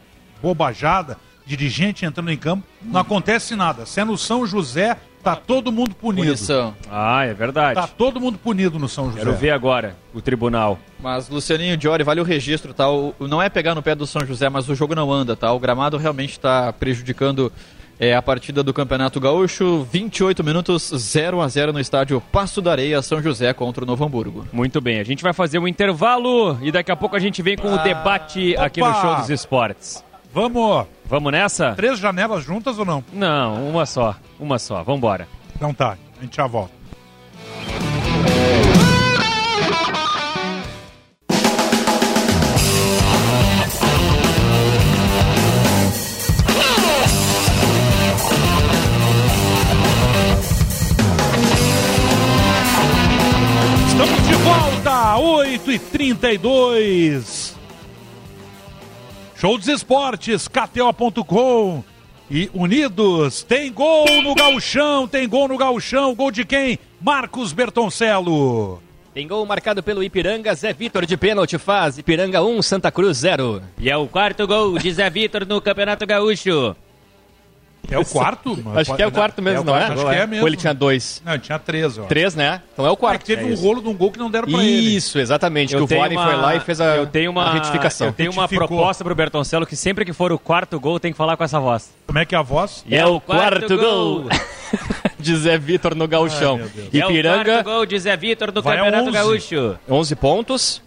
[0.42, 3.86] bobajada, dirigente entrando em campo, não acontece nada.
[3.86, 6.28] Se é no São José, tá todo mundo punido.
[6.28, 6.76] Punição.
[6.90, 7.76] Ah, é verdade.
[7.76, 9.20] Tá todo mundo punido no São José.
[9.20, 10.78] Quero ver agora o tribunal.
[11.00, 12.90] Mas, Lucianinho Diori, vale o registro, tá?
[12.90, 15.52] O, não é pegar no pé do São José, mas o jogo não anda, tá?
[15.52, 17.52] O gramado realmente está prejudicando
[18.00, 19.88] é, a partida do Campeonato Gaúcho.
[19.92, 24.06] 28 minutos, 0 a 0 no estádio Passo da Areia, São José contra o Novo
[24.06, 24.48] Hamburgo.
[24.52, 27.56] Muito bem, a gente vai fazer um intervalo e daqui a pouco a gente vem
[27.56, 28.94] com o debate aqui no!
[28.94, 30.04] Show dos Esportes.
[30.36, 31.74] Vamos, Vamos nessa?
[31.76, 33.02] três janelas juntas ou não?
[33.14, 34.14] Não, uma só.
[34.38, 34.84] Uma só.
[34.84, 35.30] Vambora.
[35.56, 36.74] Então tá, a gente já volta.
[53.88, 57.55] Estamos de volta, 8 e 32
[59.38, 61.84] Show dos Esportes, KTO.com
[62.32, 63.44] e Unidos.
[63.44, 66.16] Tem gol no gauchão, tem gol no gauchão.
[66.16, 66.80] Gol de quem?
[67.02, 68.82] Marcos Bertoncello.
[69.14, 71.98] Tem gol marcado pelo Ipiranga, Zé Vitor de pênalti faz.
[71.98, 73.62] Ipiranga 1, Santa Cruz 0.
[73.78, 76.76] E é o quarto gol de Zé Vitor no Campeonato Gaúcho.
[77.90, 78.58] É o quarto?
[78.64, 78.80] mano?
[78.80, 79.84] Acho que é o quarto mesmo, É o não é?
[79.86, 80.42] acho que é mesmo.
[80.44, 81.22] Ou ele tinha dois?
[81.26, 82.04] Não, tinha três, ó.
[82.04, 82.62] Três, né?
[82.74, 83.20] Então é o É quarto.
[83.22, 83.64] que teve É um isso.
[83.64, 84.96] rolo de um gol que não deram pra ele.
[84.96, 85.76] Isso, exatamente.
[85.76, 88.08] que o Vôlei uma- foi lá e fez a, eu tenho uma retificação.
[88.08, 88.68] Eu tenho uma Retificou.
[88.68, 91.60] proposta pro Bertoncello que sempre que for o quarto gol tem que falar com essa
[91.60, 91.94] voz.
[92.08, 92.84] Como é que é a voz?
[92.88, 94.26] E é o quarto gol
[95.20, 96.60] de Zé Vitor no gauchão.
[96.62, 96.90] Ai, Deus.
[96.94, 99.12] É o Ipiranga, quarto gol de Zé Vitor no Vai Campeonato 11.
[99.12, 99.80] Gaúcho.
[99.90, 100.82] 11 pontos.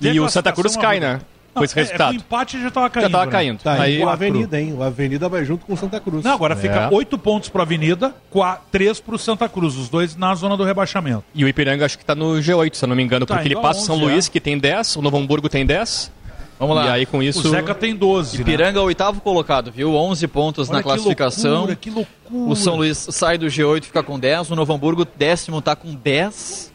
[0.00, 1.20] E o Santa Cruz cai, né?
[1.54, 2.10] Não, Com esse é- é resultado.
[2.10, 3.06] que o empate já tava caindo.
[3.06, 3.32] Já tava né?
[3.32, 3.58] caindo.
[3.60, 4.08] Tá, Aí o.
[4.08, 4.72] Avenida, hein?
[4.72, 6.22] O Avenida vai junto com o Santa Cruz.
[6.24, 6.94] Não, agora fica É.
[6.94, 11.24] oito pontos pro Avenida, qua- três pro Santa Cruz, os dois na zona do rebaixamento.
[11.34, 13.48] E o Ipiranga acho que tá no G8, se eu não me engano, Tá, porque
[13.48, 14.30] ele a passa o São 11, Luís, é.
[14.30, 16.12] que tem 10, o Novo Hamburgo tem 10.
[16.58, 16.86] Vamos lá.
[16.86, 17.48] E aí com isso.
[17.48, 18.36] O Zeca tem 12.
[18.36, 18.42] né?
[18.42, 19.94] Ipiranga, oitavo colocado, viu?
[19.94, 21.50] 11 pontos Olha na que classificação.
[21.52, 22.50] loucura, que loucura.
[22.52, 24.50] O São Luís sai do G8, fica com 10.
[24.50, 26.69] O Novo Hamburgo, décimo, tá com 10.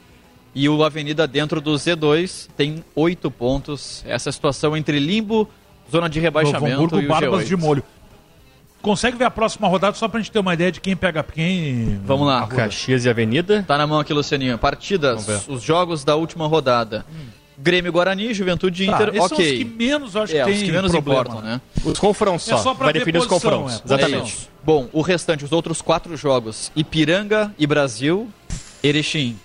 [0.55, 4.01] E o Avenida dentro do Z2 tem 8 pontos.
[4.07, 5.49] Essa é situação entre limbo,
[5.91, 7.47] zona de Novo rebaixamento Hamburgo, e o Barbas G8.
[7.47, 7.83] de molho.
[8.81, 11.99] Consegue ver a próxima rodada só pra gente ter uma ideia de quem pega quem?
[12.05, 12.45] Vamos lá.
[12.47, 13.63] Caxias e Avenida.
[13.67, 14.57] Tá na mão aqui, Lucianinho.
[14.57, 17.05] Partidas, os jogos da última rodada.
[17.57, 19.57] Grêmio Guarani, Juventude Tá, Inter, esses são os ok.
[19.57, 21.61] que menos acho É, que tem os que menos problema, importam, né?
[21.85, 22.57] Os confrontos É só.
[22.57, 23.79] só pra Vai definir os posição, confrontos.
[23.81, 23.85] é.
[23.85, 24.21] Exatamente.
[24.21, 24.49] É isso.
[24.63, 26.69] Bom, o restante, os outros quatro jogos.
[26.75, 28.29] Ipiranga e Brasil,
[28.83, 29.37] Erechim.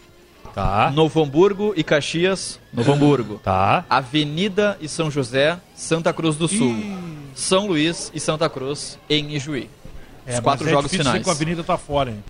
[0.61, 0.90] Tá.
[0.90, 3.40] Novo Hamburgo e Caxias, Novo Hamburgo.
[3.42, 3.83] Tá.
[3.88, 6.77] Avenida e São José, Santa Cruz do Sul.
[7.35, 9.70] São Luís e Santa Cruz em Ijuí.
[10.27, 11.25] É, Os mas quatro é jogos difícil finais.
[11.25, 12.23] que a Avenida tá fora, hein?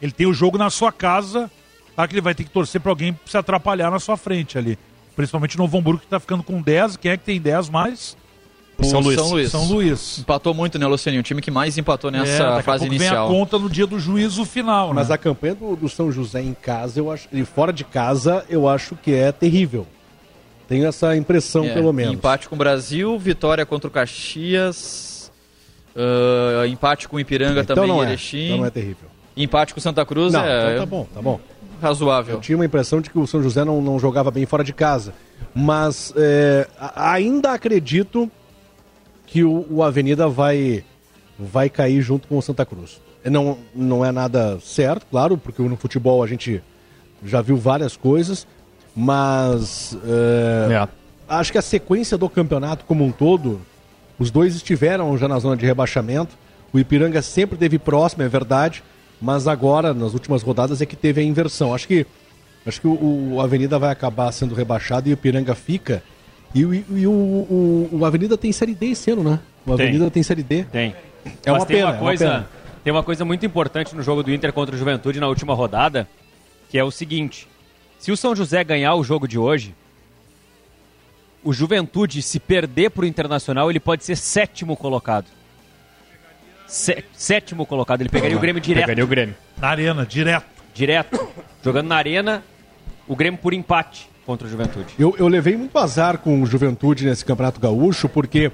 [0.00, 1.48] Ele tem o jogo na sua casa,
[1.94, 2.08] tá?
[2.08, 4.76] Que ele vai ter que torcer pra alguém se atrapalhar na sua frente ali.
[5.14, 6.96] Principalmente no Novo Hamburgo que está ficando com 10.
[6.96, 8.16] Quem é que tem 10 mais?
[8.82, 9.16] O São Luís.
[9.16, 9.50] São Luís.
[9.50, 10.18] São Luís.
[10.18, 11.18] Empatou muito, né, Luciano?
[11.18, 13.28] O time que mais empatou nessa é, fase inicial.
[13.28, 15.14] Vem a conta no dia do juízo final, Mas né?
[15.14, 18.68] a campanha do, do, São José em casa, eu acho, e fora de casa, eu
[18.68, 19.86] acho que é terrível.
[20.68, 22.14] Tenho essa impressão, é, pelo menos.
[22.14, 25.30] Empate com o Brasil, vitória contra o Caxias,
[25.94, 28.38] uh, empate com o Ipiranga então também não em Erechim.
[28.38, 29.08] É, então não é terrível.
[29.36, 30.74] Empate com o Santa Cruz não, é...
[30.74, 31.40] Então tá bom, tá bom.
[31.80, 32.36] Razoável.
[32.36, 34.72] Eu tinha uma impressão de que o São José não, não jogava bem fora de
[34.72, 35.12] casa.
[35.52, 38.30] Mas é, ainda acredito
[39.32, 40.84] que o, o, Avenida vai,
[41.38, 43.00] vai cair junto com o Santa Cruz.
[43.24, 46.62] Não, não é nada certo, claro, porque no futebol a gente
[47.24, 48.46] já viu várias coisas,
[48.94, 50.88] mas é, é.
[51.26, 53.58] acho que a sequência do campeonato como um todo,
[54.18, 56.36] os dois estiveram já na zona de rebaixamento.
[56.70, 58.84] O Ipiranga sempre teve próximo, é verdade,
[59.18, 61.74] mas agora, nas últimas rodadas, é que teve a inversão.
[61.74, 62.06] Acho que,
[62.66, 66.02] acho que o, o Avenida vai acabar sendo rebaixado e o Ipiranga fica.
[66.54, 69.40] E, o, e o, o, o, Avenida tem Série D esse ano, né?
[69.64, 70.64] O Avenida tem, tem Série D.
[70.64, 70.94] Tem.
[71.44, 72.48] É mas uma tem pena, uma coisa, é uma pena.
[72.84, 76.08] Tem uma coisa muito importante no jogo do Inter contra o Juventude na última rodada,
[76.68, 77.48] que é o seguinte.
[77.98, 79.74] Se o São José ganhar o jogo de hoje,
[81.44, 85.26] o Juventude, se perder para o Internacional, ele pode ser sétimo colocado.
[86.66, 88.84] Sé sétimo colocado, ele pegaria o Grêmio direto.
[88.84, 89.34] Pegaria o Grêmio.
[89.58, 90.46] Na arena, direto.
[90.74, 91.28] Direto.
[91.62, 92.42] Jogando na arena,
[93.06, 94.86] o Grêmio por empate contra o Juventude.
[94.98, 98.50] Eu, eu levei muito azar com o Juventude nesse Campeonato Gaúcho, porque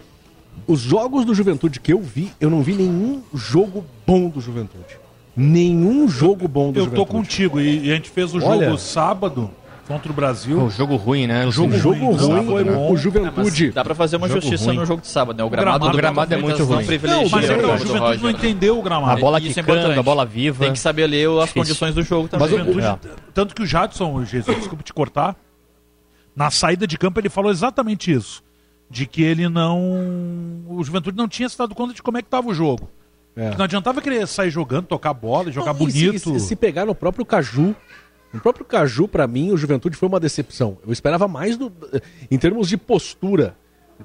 [0.66, 4.96] os jogos do Juventude que eu vi, eu não vi nenhum jogo bom do Juventude.
[5.36, 7.00] Nenhum jogo bom do eu Juventude.
[7.00, 9.50] Eu tô contigo, e, a gente fez o Olha, jogo sábado
[9.86, 10.60] contra o Brasil.
[10.64, 11.46] O jogo ruim, né?
[11.46, 12.92] O jogo, jogo ruim, ruim, foi bom.
[12.92, 13.68] o Juventude.
[13.68, 14.76] É, dá pra fazer uma Jogo justiça ruim.
[14.78, 15.44] no jogo de sábado, né?
[15.44, 16.84] O O gramado, gramado- do o gramado é muito ruim.
[17.06, 19.20] Não, mas é que o Juventude não entendeu o A gramado.
[19.20, 19.98] bola Isso é quicando, importante.
[19.98, 20.64] a bola viva.
[20.64, 21.62] Tem que saber ler as Difícil.
[21.62, 22.56] condições do jogo Mas também.
[22.56, 23.10] o Juventude, É.
[23.32, 25.36] tanto que o Jadson, Jesus, desculpa te cortar,
[26.38, 28.42] na saída de campo ele falou exatamente isso.
[28.88, 30.62] De que ele não.
[30.68, 32.88] O Juventude não tinha se dado conta de como é que estava o jogo.
[33.36, 33.54] É.
[33.56, 36.40] Não adiantava querer sair jogando, tocar bola, jogar Não, e se- bonito.
[36.40, 37.74] Se, pegar no próprio Caju,
[38.32, 40.78] no próprio Caju, pra mim, o Juventude foi uma decepção.
[40.86, 41.70] Eu esperava mais do,
[42.30, 43.54] em termos de postura.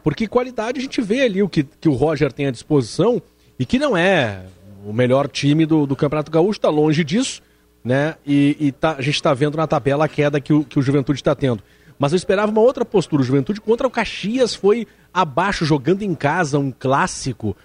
[0.03, 3.21] Porque qualidade a gente vê ali o que, que o Roger tem à disposição
[3.59, 4.43] e que não é
[4.85, 7.41] o melhor time do, do Campeonato Gaúcho, está longe disso,
[7.83, 8.15] né?
[8.25, 10.81] E, e tá- a gente está vendo na tabela a queda que o, que o
[10.81, 11.63] Juventude está tendo.
[11.99, 13.21] Mas eu esperava uma outra postura.
[13.21, 17.55] O Juventude contra o Caxias foi abaixo, jogando em casa, um clássico.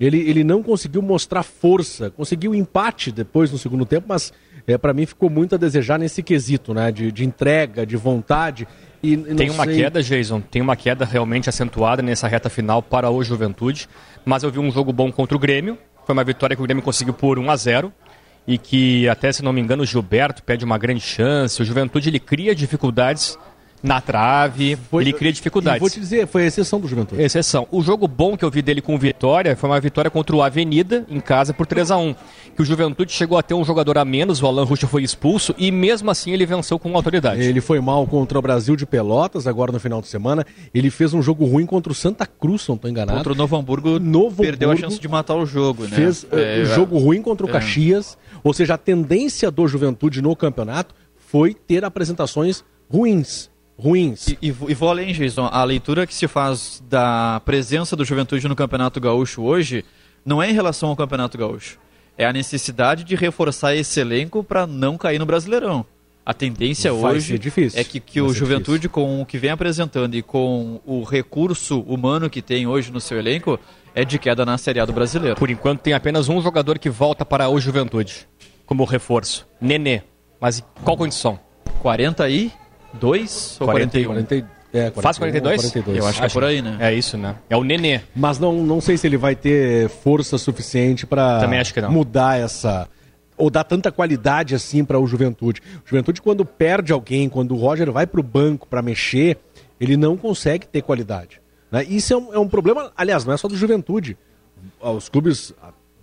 [0.00, 4.32] Ele, ele não conseguiu mostrar força, conseguiu empate depois no segundo tempo, mas
[4.66, 6.92] é, para mim ficou muito a desejar nesse quesito, né?
[6.92, 8.68] De, de entrega, de vontade.
[9.02, 13.10] E, Tem uma sei- queda, Jason, tem uma queda realmente acentuada nessa reta final para
[13.10, 13.88] o Juventude,
[14.24, 16.82] mas eu vi um jogo bom contra o Grêmio, foi uma vitória que o Grêmio
[16.82, 17.92] conseguiu por 1 a 0
[18.46, 22.08] e que até se não me engano o Gilberto pede uma grande chance, o Juventude
[22.08, 23.38] ele cria dificuldades
[23.82, 25.80] na trave, Foi- ele cria dificuldades.
[25.80, 27.22] vou te dizer, foi a exceção do Juventude.
[27.22, 27.66] Exceção.
[27.70, 30.42] O jogo bom que eu vi dele com o Vitória foi uma vitória contra o
[30.42, 32.14] Avenida, em casa, por 3 a 1
[32.56, 35.54] Que o Juventude chegou a ter um jogador a menos, o Alan Ruxa foi expulso,
[35.56, 37.40] e mesmo assim ele venceu com autoridade.
[37.40, 40.44] Ele foi mal contra o Brasil de Pelotas, agora no final de semana.
[40.74, 43.18] Ele fez um jogo ruim contra o Santa Cruz, se não estou enganado.
[43.18, 45.90] Contra o Novo Hamburgo, Novo perdeu Hamburgo a chance de matar o jogo, né?
[45.96, 47.52] Fez É, uh, jogo ruim contra o é.
[47.52, 48.18] Caxias.
[48.42, 53.50] Ou seja, a tendência do Juventude no campeonato foi ter apresentações ruins.
[53.78, 54.28] Ruins.
[54.28, 55.48] E, e vou- e vou além, Jason.
[55.52, 59.84] A leitura que se faz da presença do Juventude no Campeonato Gaúcho hoje
[60.24, 61.78] não é em relação ao Campeonato Gaúcho.
[62.16, 65.86] É a necessidade de reforçar esse elenco para não cair no Brasileirão.
[66.26, 67.80] A tendência Vai hoje difícil.
[67.80, 72.28] é que, que o Juventude, com o que vem apresentando e com o recurso humano
[72.28, 73.58] que tem hoje no seu elenco,
[73.94, 75.36] é de queda na Série A do Brasileiro.
[75.36, 78.28] Por enquanto tem apenas um jogador que volta para o Juventude,
[78.66, 79.46] como reforço.
[79.60, 80.02] Nenê.
[80.38, 81.38] Mas em qual condição?
[82.92, 84.06] 42 ou 41?
[84.06, 85.60] 40, é, 41, Faz 42?
[85.62, 85.98] 42.
[85.98, 86.76] Eu acho que é por aí, né?
[86.80, 87.36] É isso, né?
[87.48, 88.00] É o Nenê.
[88.14, 91.90] Mas não, não sei se ele vai ter força suficiente para Também acho que não.
[91.90, 92.88] mudar essa.
[93.36, 95.62] Ou dar tanta qualidade assim para o Juventude.
[95.86, 99.38] O Juventude, quando perde alguém, quando o Roger vai para o banco para mexer,
[99.80, 101.40] ele não consegue ter qualidade.
[101.70, 101.84] né?
[101.84, 104.16] Isso é um, é um problema, aliás, não é só do Juventude.
[104.80, 105.54] Os clubes,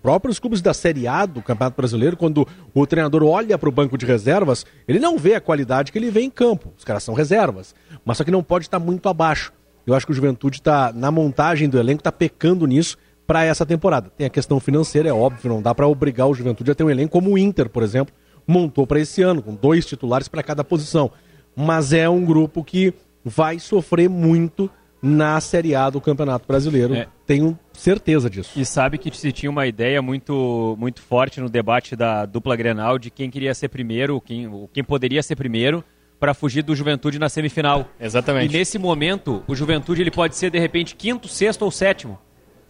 [0.05, 3.97] próprios clubes da Série A do Campeonato Brasileiro, quando o treinador olha para o banco
[3.97, 6.71] de reservas, ele não vê a qualidade que ele vê em campo.
[6.77, 7.73] Os caras são reservas.
[8.05, 9.51] Mas só que não pode estar muito abaixo.
[9.83, 13.65] Eu acho que o Juventude está, na montagem do elenco, está pecando nisso para essa
[13.65, 14.11] temporada.
[14.15, 16.89] Tem a questão financeira, é óbvio, não dá para obrigar o Juventude a ter um
[16.91, 18.13] elenco como o Inter, por exemplo,
[18.47, 21.09] montou para esse ano, com dois titulares para cada posição.
[21.55, 24.69] Mas é um grupo que vai sofrer muito
[25.05, 26.95] na Série A do Campeonato Brasileiro.
[26.95, 27.07] É.
[27.27, 28.59] Tenho certeza disso.
[28.59, 32.97] E sabe que se tinha uma ideia muito, muito forte no debate da dupla Grenal
[32.97, 35.83] de quem queria ser primeiro, quem, quem poderia ser primeiro.
[36.19, 37.87] para fugir do Juventude na semifinal.
[37.99, 38.53] Exatamente.
[38.53, 42.17] E nesse momento, o Juventude ele pode ser de repente quinto, sexto ou sétimo.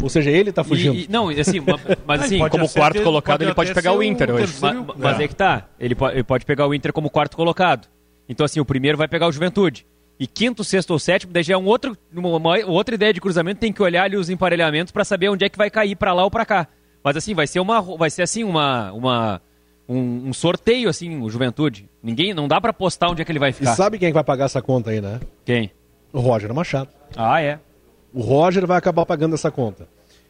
[0.04, 0.96] Ou seja, ele está fugindo.
[0.96, 1.60] E, e, não, assim,
[2.06, 4.54] mas assim, como quarto colocado, ele pode pegar o Inter hoje.
[4.60, 5.70] Mas, mas é que tá.
[5.80, 7.88] Ele pode, ele pode pegar o Inter como quarto colocado.
[8.28, 9.86] Então, assim, o primeiro vai pegar o Juventude.
[10.18, 13.20] E quinto, sexto ou sétimo, daí já é um outro, uma, uma outra ideia de
[13.20, 16.14] cruzamento, tem que olhar ali os emparelhamentos para saber onde é que vai cair, para
[16.14, 16.68] lá ou para cá.
[17.04, 19.42] Mas assim, vai ser uma vai ser assim uma uma
[19.88, 21.88] um, um, sorteio assim, o Juventude.
[22.02, 23.74] Ninguém não dá para postar onde é que ele vai ficar.
[23.74, 25.20] E sabe quem vai pagar essa conta aí, né?
[25.44, 25.70] Quem?
[26.12, 26.90] O Roger Machado.
[27.16, 27.60] Ah, é.
[28.14, 29.88] O Roger vai acabar pagando essa conta.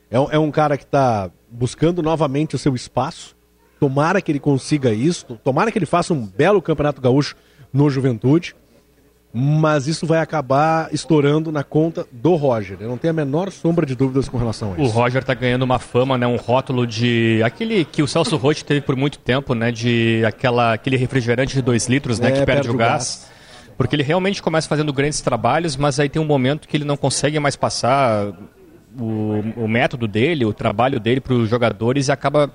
[0.09, 3.35] É um, é um cara que está buscando novamente o seu espaço.
[3.79, 5.39] Tomara que ele consiga isso.
[5.43, 7.35] Tomara que ele faça um belo campeonato gaúcho
[7.71, 8.55] no Juventude
[9.37, 12.77] mas isso vai acabar estourando na conta do Roger.
[12.79, 14.83] Eu não tenho a menor sombra de dúvidas com relação a isso.
[14.83, 18.63] O Roger está ganhando uma fama, né, um rótulo de aquele que o Celso Rotti
[18.63, 22.37] teve por muito tempo, né, de aquela aquele refrigerante de 2 litros, né, é, que
[22.45, 22.91] perde, perde o gás.
[22.91, 23.31] gás.
[23.77, 26.95] Porque ele realmente começa fazendo grandes trabalhos, mas aí tem um momento que ele não
[26.95, 28.27] consegue mais passar
[28.97, 32.49] o, o método dele, o trabalho dele para os jogadores e acaba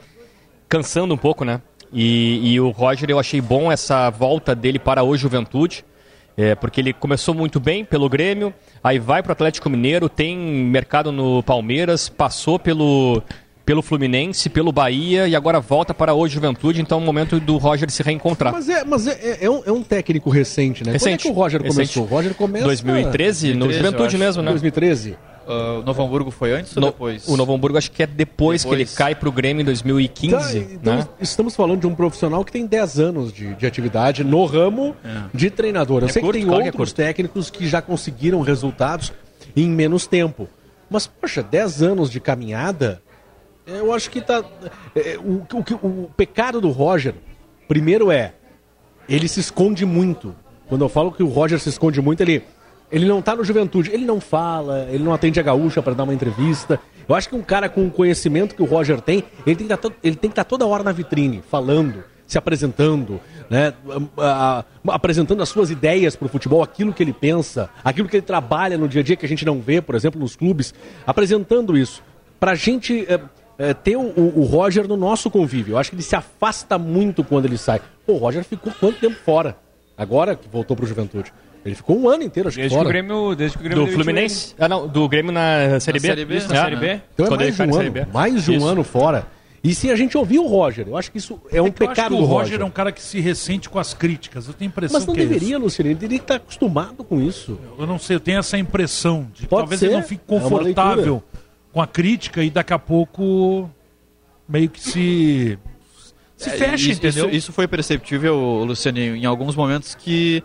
[0.66, 1.60] cansando um pouco, né?
[1.92, 5.84] E, e o Roger, eu achei bom essa volta dele para o Juventude
[6.36, 10.36] é, porque ele começou muito bem pelo Grêmio, aí vai para o Atlético Mineiro, tem
[10.36, 13.22] mercado no Palmeiras, passou pelo,
[13.64, 17.56] pelo Fluminense, pelo Bahia e agora volta para o Juventude, então é o momento do
[17.56, 18.52] Roger se reencontrar.
[18.52, 20.92] Mas é, mas é, é, um, é um, técnico recente, né?
[20.92, 21.10] Recente.
[21.10, 21.76] Quando é que o Roger recente.
[21.76, 22.02] começou?
[22.02, 22.64] O Roger começa...
[22.64, 24.50] 2013, 2013 no Juventude mesmo, né?
[24.50, 25.16] 2013.
[25.46, 27.26] Uh, Novo Hamburgo foi antes ou no, depois?
[27.26, 28.76] O Novo Hamburgo acho que é depois, depois.
[28.76, 30.60] que ele cai para o Grêmio em 2015.
[30.60, 31.08] Tá, então né?
[31.20, 35.24] Estamos falando de um profissional que tem 10 anos de, de atividade no ramo é.
[35.32, 36.02] de treinador.
[36.02, 39.12] Eu é sei curto, que tem claro outros que é técnicos que já conseguiram resultados
[39.56, 40.48] em menos tempo.
[40.88, 43.02] Mas, poxa, 10 anos de caminhada,
[43.66, 44.44] eu acho que tá.
[44.94, 47.14] É, o, o, o pecado do Roger,
[47.68, 48.34] primeiro é,
[49.08, 50.34] ele se esconde muito.
[50.68, 52.44] Quando eu falo que o Roger se esconde muito, ele
[52.90, 56.04] ele não tá no Juventude, ele não fala, ele não atende a gaúcha para dar
[56.04, 56.80] uma entrevista.
[57.08, 59.76] Eu acho que um cara com o conhecimento que o Roger tem, ele tem que
[59.76, 63.72] tá estar tá toda hora na vitrine, falando, se apresentando, né?
[64.88, 68.78] apresentando as suas ideias para o futebol, aquilo que ele pensa, aquilo que ele trabalha
[68.78, 70.72] no dia a dia que a gente não vê, por exemplo, nos clubes,
[71.06, 72.02] apresentando isso.
[72.38, 73.20] Para a gente é,
[73.58, 75.74] é, ter o, o, Roger no nosso convívio.
[75.74, 77.80] Eu acho que ele se afasta muito quando ele sai.
[78.06, 79.56] Pô, o Roger ficou quanto tempo fora?
[79.98, 81.30] Agora que voltou para o Juventude.
[81.64, 82.90] Ele ficou um ano inteiro, acho desde que fora.
[82.90, 84.54] Que o Grêmio, desde que o Grêmio do Fluminense?
[84.58, 86.08] Ah, não, do Grêmio na Série B.
[86.08, 87.00] Na Série B, Isso, na Série B.
[87.12, 89.26] Então é mais de um ano, mais de um ano fora.
[89.62, 92.16] E se a gente ouvir o Roger, eu acho que isso é, é um pecado
[92.16, 92.30] do Roger.
[92.30, 94.48] O Roger é um cara que se ressente com as críticas.
[94.48, 95.90] Eu tenho a impressão Mas não que deveria, é Luciano.
[95.90, 97.58] Ele deveria estar acostumado com isso.
[97.78, 99.86] Eu não sei, eu tenho essa impressão de que Pode talvez ser.
[99.86, 101.38] ele não fique confortável é
[101.72, 103.70] com a crítica e daqui a pouco
[104.48, 105.58] meio que se
[106.36, 107.26] se é, fecha, isso, entendeu?
[107.26, 110.42] Isso, isso foi perceptível, Luciano, em alguns momentos que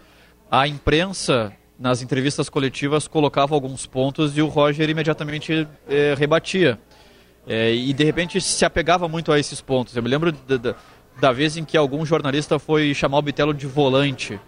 [0.59, 6.79] a imprensa nas entrevistas coletivas colocava alguns pontos e o Roger imediatamente é, rebatia.
[7.45, 9.95] É, e de repente se apegava muito a esses pontos.
[9.97, 10.75] Eu me lembro da, da,
[11.19, 14.39] da vez em que algum jornalista foi chamar o Bitelo de volante.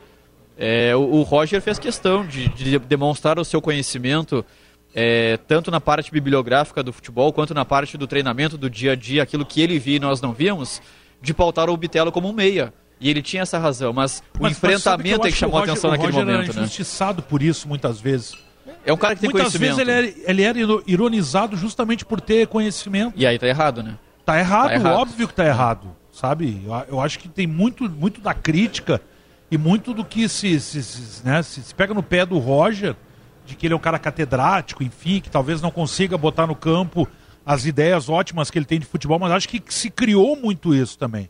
[0.57, 4.45] É, o, o, Roger fez questão de, de demonstrar o seu conhecimento,
[5.45, 9.21] tanto na parte bibliográfica do futebol, quanto na parte do treinamento do dia a dia,
[9.21, 10.81] aquilo que ele via e nós não víamos,
[11.21, 12.73] de pautar o Bitelo como um meia.
[12.99, 16.11] E ele tinha essa razão, mas, mas o enfrentamento é que chamou a atenção naquele
[16.11, 16.29] momento.
[16.29, 17.27] Ele era injustiçado né?
[17.29, 18.35] por isso muitas vezes.
[18.85, 19.77] É um cara que tem muitas conhecimento.
[19.77, 23.13] Muitas vezes ele era, ele era ironizado justamente por ter conhecimento.
[23.15, 23.97] E aí tá errado, né?
[24.25, 24.99] Tá errado, tá errado.
[24.99, 25.95] óbvio que tá errado.
[26.11, 26.63] Sabe?
[26.65, 28.99] Eu, eu, acho que tem muito, muito da crítica
[29.51, 32.95] e muito do que se, se, se, né, se, se pega no pé do Roger,
[33.45, 37.07] de que ele é um cara catedrático, enfim, que talvez não consiga botar no campo
[37.45, 40.97] as ideias ótimas que ele tem de futebol, mas acho que se criou muito isso
[40.97, 41.29] também.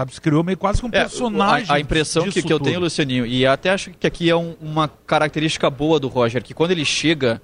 [0.00, 1.68] Sabe, se criou meio quase um personagem.
[1.68, 4.36] É, a, a, impressão que, que eu tenho, Lucianinho, e até acho que aqui é
[4.36, 7.40] um, uma característica boa do Roger, que quando ele chega,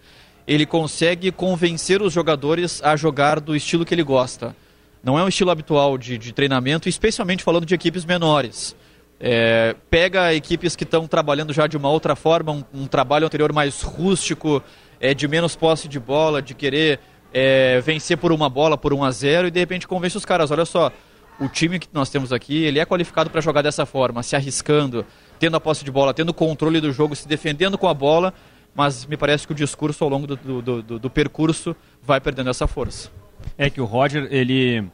[0.46, 4.56] ele consegue convencer os jogadores a jogar do estilo que ele gosta.
[5.04, 8.74] Não é um estilo habitual de, de treinamento, especialmente falando de equipes menores.
[9.20, 13.52] É, pega equipes que estão trabalhando já de uma outra forma, um, um trabalho anterior
[13.52, 14.62] mais rústico,
[14.98, 17.00] é, de menos posse de bola, de querer
[17.34, 20.50] é, vencer por uma bola, por um a zero, e de repente convence os caras,
[20.50, 20.90] olha só,
[21.38, 25.04] o time que nós temos aqui, ele é qualificado para jogar dessa forma, se arriscando,
[25.38, 28.32] tendo a posse de bola, tendo o controle do jogo, se defendendo com a bola,
[28.74, 32.50] mas me parece que o discurso ao longo do, do, do, do percurso vai perdendo
[32.50, 33.10] essa força.
[33.56, 34.84] É que o Roger, ele,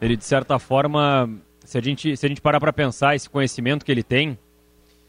[0.00, 1.30] ele de certa forma,
[1.64, 4.38] se a gente, se a gente parar para pensar esse conhecimento que ele tem,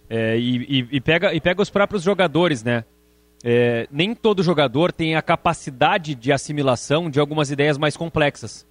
[0.10, 2.84] é, e, e, pega, e pega os próprios jogadores, né?
[3.44, 8.66] É, nem todo jogador tem a capacidade de assimilação de algumas ideias mais complexas.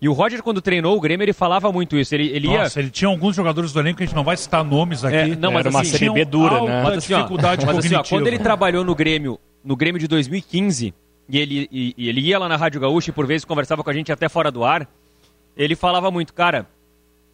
[0.00, 2.14] E o Roger, quando treinou o Grêmio, ele falava muito isso.
[2.14, 2.84] Ele, ele Nossa, ia.
[2.84, 5.16] ele tinha alguns jogadores do elenco que a gente não vai citar nomes aqui.
[5.16, 6.82] É, não, mas Era uma assim, série B dura, né?
[6.82, 10.06] Mas assim, ó, dificuldade mas assim, ó, quando ele trabalhou no Grêmio, no Grêmio de
[10.06, 10.92] 2015,
[11.28, 13.88] e ele, e, e ele ia lá na Rádio Gaúcha e por vezes conversava com
[13.88, 14.86] a gente até fora do ar,
[15.56, 16.66] ele falava muito, cara,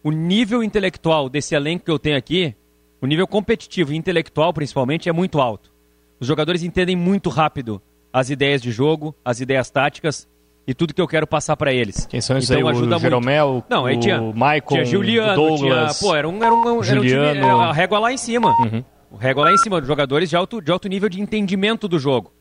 [0.01, 2.55] o nível intelectual desse elenco que eu tenho aqui,
[3.01, 5.69] o nível competitivo e intelectual principalmente, é muito alto.
[6.17, 7.81] Os jogadores entendem muito rápido
[8.13, 10.27] as ideias de jogo, as ideias táticas
[10.65, 12.05] e tudo que eu quero passar para eles.
[12.05, 12.71] Quem são esses Então aí?
[12.71, 13.01] ajuda o muito.
[13.01, 16.53] Jeromel, Não, aí o tinha, Maicon, tinha Juliano, o Douglas, tinha, pô, era um, era
[16.53, 17.61] um, era um time, Juliano.
[17.61, 18.49] a régua lá em cima.
[18.61, 18.83] Uhum.
[19.11, 21.99] O régua lá em cima, dos jogadores de alto, de alto nível de entendimento do
[21.99, 22.31] jogo,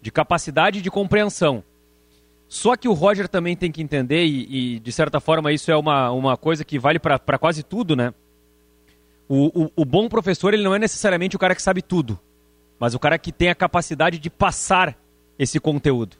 [0.00, 1.64] de capacidade de compreensão.
[2.46, 5.76] Só que o Roger também tem que entender, e, e, de certa forma isso é
[5.76, 8.12] uma, uma coisa que vale para quase tudo, né?
[9.28, 12.18] O, o, o bom professor ele não é necessariamente o cara que sabe tudo,
[12.78, 14.96] mas o cara que tem a capacidade de passar
[15.38, 16.16] esse conteúdo.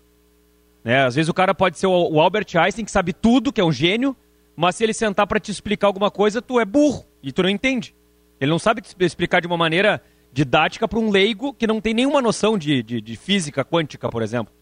[0.84, 1.04] Né?
[1.04, 3.72] Às vezes o cara pode ser o, Albert Einstein, que sabe tudo, que é um
[3.72, 4.16] gênio,
[4.56, 7.50] mas se ele sentar para te explicar alguma coisa, tu é burro e tu não
[7.50, 7.94] entende.
[8.40, 10.02] Ele não sabe te explicar de uma maneira
[10.32, 14.22] didática para um leigo que não tem nenhuma noção de, de, de física quântica, por
[14.22, 14.52] exemplo.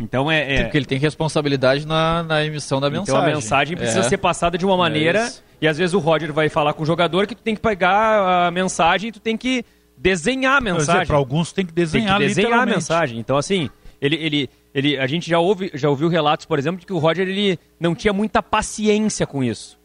[0.00, 0.54] Então é.
[0.54, 0.62] é...
[0.62, 3.14] Porque ele tem responsabilidade na, na emissão da mensagem.
[3.14, 4.02] Então a mensagem precisa É.
[4.04, 5.26] ser passada de uma maneira.
[5.26, 5.42] isso.
[5.60, 8.46] e às vezes o Roger vai falar com o jogador que tu tem que pegar
[8.46, 9.64] a mensagem e tu tem que
[9.96, 11.06] desenhar a mensagem.
[11.06, 13.18] Para alguns tem que tem desenhar, que desenhar a mensagem.
[13.18, 13.68] Então, assim,
[14.00, 16.98] ele, ele, ele, a gente já, ouve, já ouviu relatos, por exemplo, de que o
[16.98, 19.78] Roger ele não tinha muita paciência com isso.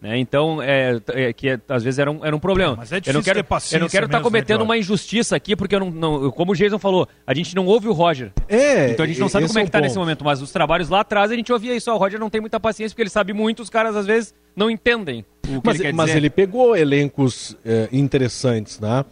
[0.00, 0.18] Né?
[0.18, 2.76] Então, é, é, que é- às vezes era um, era um problema.
[2.76, 4.58] Mas é eu difícil não quero, ter paciência eu não quero estar mesmo, né, cometendo
[4.58, 4.68] Jorge?
[4.70, 7.88] uma injustiça aqui, porque eu não, não- como o Jason falou, a gente não ouve
[7.88, 8.30] o Roger.
[8.46, 9.84] É, Então a gente não sabe como é é que tá ponto.
[9.86, 11.90] nesse momento, mas os trabalhos lá atrás a gente ouvia isso.
[11.90, 14.70] O Roger não tem muita paciência porque ele sabe muito, os caras às vezes não
[14.70, 16.18] entendem o que Mas, ele quer mas dizer.
[16.18, 19.02] ele pegou elencos eh, interessantes, né?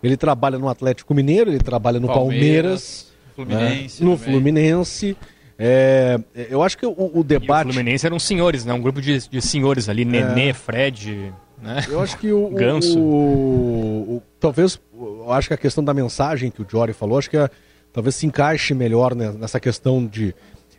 [0.00, 3.07] Ele trabalha no Atlético Mineiro, ele trabalha no Palmeiras, Palmeiras,
[3.44, 4.10] Fluminense né?
[4.10, 4.32] no também.
[4.32, 5.16] Fluminense.
[5.58, 6.20] É,
[6.50, 7.72] eu acho que o, o E o debate.
[7.72, 8.72] Fluminense eram senhores, né?
[8.72, 11.84] Um grupo de, de senhores ali, Nenê, Fred, né?
[11.88, 12.98] Eu acho que o, Ganso.
[12.98, 17.28] o- o- talvez, eu acho que a questão da mensagem que o Jory falou, acho
[17.30, 17.50] que é-
[17.92, 20.32] talvez se encaixe melhor né, nessa questão de,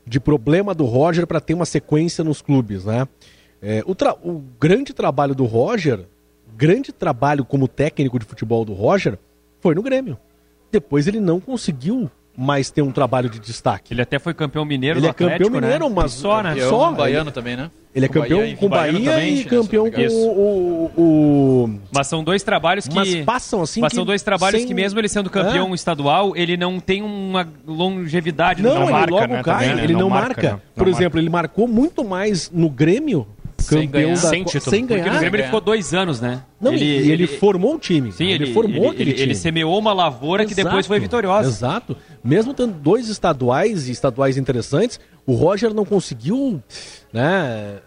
[0.07, 3.05] de problema do Roger para ter uma sequência nos clubes, né?
[3.61, 3.91] É, o,
[4.29, 6.05] o grande trabalho do Roger,
[6.55, 9.17] grande trabalho como técnico de futebol do Roger,
[9.59, 10.17] foi no Grêmio.
[10.71, 12.09] Depois ele não conseguiu
[12.41, 13.93] mais ter um trabalho de destaque.
[13.93, 15.95] Ele até foi campeão mineiro Ele do é campeão Atlético, mineiro, né?
[15.95, 16.57] mas só, né?
[16.57, 17.69] É Só, um baiano também, né?
[17.93, 21.01] Ele é Com campeão Bahia com baiano Bahia também, e não campeão com o, o-
[21.65, 22.95] o- Mas são dois trabalhos que.
[22.95, 25.73] Mas passam assim Mas que são dois trabalhos sem- que, mesmo ele sendo campeão É.
[25.75, 29.83] estadual, ele não tem uma longevidade Não, no ele marca, logo né, cai, também, né?
[29.83, 30.27] ele não, Não marca.
[30.27, 30.61] marca, né?
[30.75, 33.27] Por Não exemplo, ele marcou muito mais no Grêmio,
[33.59, 34.21] Sem campeão ganhar.
[34.21, 34.71] da Sem título.
[34.71, 35.13] sem Porque ganhar.
[35.13, 36.43] no Grêmio ele ficou dois anos, né?
[36.59, 38.11] Não, e ele, formou o time.
[38.11, 39.27] Sim, ele, ele, formou ele, aquele ele, time.
[39.27, 41.47] ele semeou uma lavoura que depois Exato, foi vitoriosa.
[41.49, 41.97] Exato.
[42.23, 46.61] Mesmo tendo dois estaduais e estaduais interessantes, o Roger não conseguiu
[47.13, 47.79] né,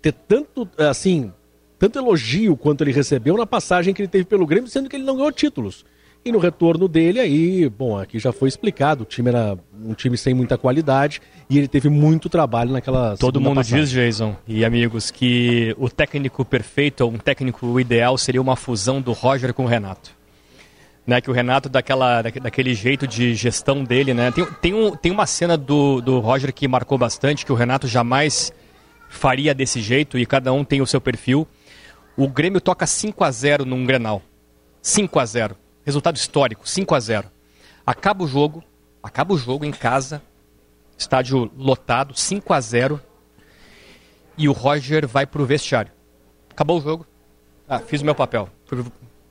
[0.00, 1.32] ter tanto, assim,
[1.78, 5.04] tanto elogio quanto ele recebeu na passagem que ele teve pelo Grêmio, sendo que ele
[5.04, 5.84] não ganhou títulos.
[6.24, 10.16] E no retorno dele, aí, bom, aqui já foi explicado, o time era um time
[10.16, 11.20] sem muita qualidade
[11.50, 13.80] e ele teve muito trabalho naquela Todo mundo passagem.
[13.80, 19.00] diz, Jason e amigos, que o técnico perfeito, ou um técnico ideal, seria uma fusão
[19.02, 20.10] do Roger com o Renato.
[21.04, 24.30] Né, que o Renato, daquela, daque- daquele jeito de gestão dele, né?
[24.30, 27.88] Tem, tem, um, tem uma cena do, do Roger que marcou bastante, que o Renato
[27.88, 28.52] jamais
[29.08, 31.48] faria desse jeito, e cada um tem o seu perfil.
[32.16, 34.22] O Grêmio toca 5 a 0 num Grenal.
[34.80, 37.30] 5 a 0 Resultado histórico, 5 a 0
[37.84, 38.62] Acaba o jogo,
[39.02, 40.22] acaba o jogo em casa,
[40.96, 43.00] estádio lotado, 5 a 0
[44.38, 45.92] e o Roger vai pro vestiário.
[46.50, 47.06] Acabou o jogo.
[47.68, 48.48] Ah, fiz o meu papel.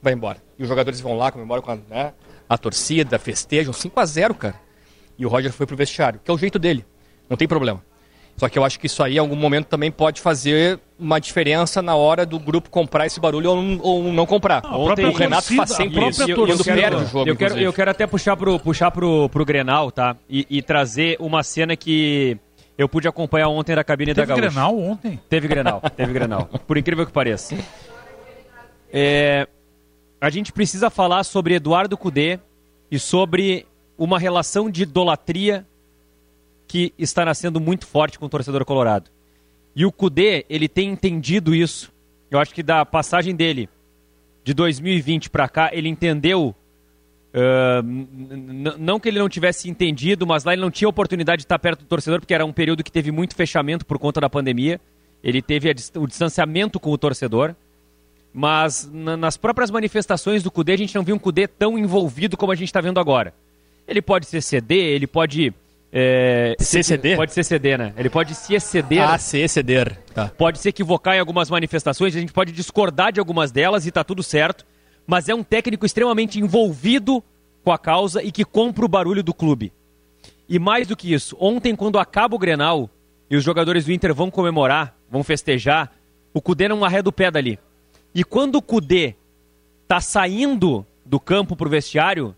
[0.02, 0.42] Vai embora.
[0.58, 2.14] E os jogadores vão lá, comemoram com a, né,
[2.48, 3.72] a torcida, festejam.
[3.72, 4.60] 5 a 0 cara.
[5.18, 6.86] E o Roger foi pro vestiário, que é o jeito dele.
[7.30, 7.84] Não tem problema.
[8.42, 11.80] Só que eu acho que isso aí, em algum momento, também pode fazer uma diferença
[11.80, 14.66] na hora do grupo comprar esse barulho ou, não- ou não comprar.
[14.66, 16.26] a Ontem o Renato torcida, faz sempre isso.
[16.26, 16.56] Torcida.
[16.56, 19.92] quando perde o jogo, eu quero, eu quero até puxar pro, puxar pro, pro Grenal,
[19.92, 20.16] tá?
[20.28, 22.36] E, e trazer uma cena que
[22.76, 24.42] eu pude acompanhar ontem da cabine da Teve Gaúcha.
[24.50, 25.20] Grenal ontem?
[25.30, 26.50] Teve Grenal, teve Grenal.
[26.66, 27.56] Por incrível que pareça.
[28.92, 29.48] É,
[30.20, 32.40] a gente precisa falar sobre Eduardo Cudê
[32.90, 33.68] e sobre
[34.00, 35.64] uma relação de idolatria
[36.72, 39.10] que está nascendo muito forte com o torcedor colorado.
[39.76, 41.92] E o Cudê, ele tem entendido isso.
[42.30, 43.68] Eu acho que da passagem dele
[44.42, 46.56] de 2020 para cá, ele entendeu
[47.84, 51.60] n- não que ele não tivesse entendido, mas lá ele não tinha oportunidade de estar
[51.60, 54.80] perto do torcedor, porque era um período que teve muito fechamento por conta da pandemia.
[55.24, 57.54] Ele teve a dis- o distanciamento com o torcedor.
[58.34, 62.38] Mas na- nas próprias manifestações do Cudê, a gente não viu um Cudê tão envolvido
[62.38, 63.34] como a gente está vendo agora.
[63.86, 65.54] Ele pode ser CD, ele pode
[65.94, 67.18] É, CCD?
[67.18, 67.94] Pode ser CD, né?
[67.98, 69.04] Ele pode se exceder.
[69.04, 69.98] Ah, se exceder.
[70.14, 70.30] Tá.
[70.30, 74.04] Pode se equivocar em algumas manifestações, a gente pode discordar de algumas delas e tá
[74.04, 74.66] tudo certo.
[75.06, 77.22] Mas é um técnico extremamente envolvido
[77.64, 79.74] com a causa e que compra o barulho do clube.
[80.48, 82.90] E mais do que isso, ontem, quando acaba o Grenal
[83.30, 85.92] e os jogadores do Inter vão comemorar, vão festejar,
[86.34, 87.60] o Cudê não arreda o pé dali.
[88.14, 89.16] E quando o Cudê
[89.88, 92.36] tá saindo do campo pro vestiário,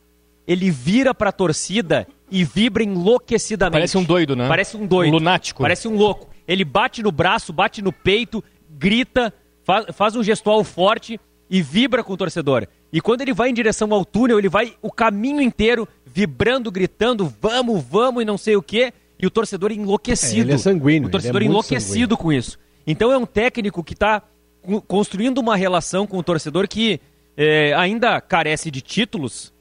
[0.48, 3.74] ele vira pra torcida e vibra enlouquecidamente.
[3.74, 4.48] Parece um doido, né?
[4.48, 5.12] Parece um doido.
[5.12, 5.62] Um lunático.
[5.62, 6.28] Parece um louco.
[6.48, 9.32] Ele bate no braço, bate no peito, grita,
[9.64, 12.66] faz, faz um gestual forte e vibra com o torcedor.
[12.92, 17.32] E quando ele vai em direção ao túnel, ele vai o caminho inteiro vibrando, gritando,
[17.40, 18.92] vamos, vamos e não sei o quê.
[19.20, 20.42] E o torcedor enlouquecido.
[20.42, 21.08] É, ele é sanguíneo.
[21.10, 22.18] O torcedor ele é enlouquecido sanguíneo.
[22.18, 22.58] com isso.
[22.88, 24.24] Então é um técnico que está
[24.88, 27.00] construindo uma relação com o torcedor que
[27.38, 29.54] é, ainda carece de títulos,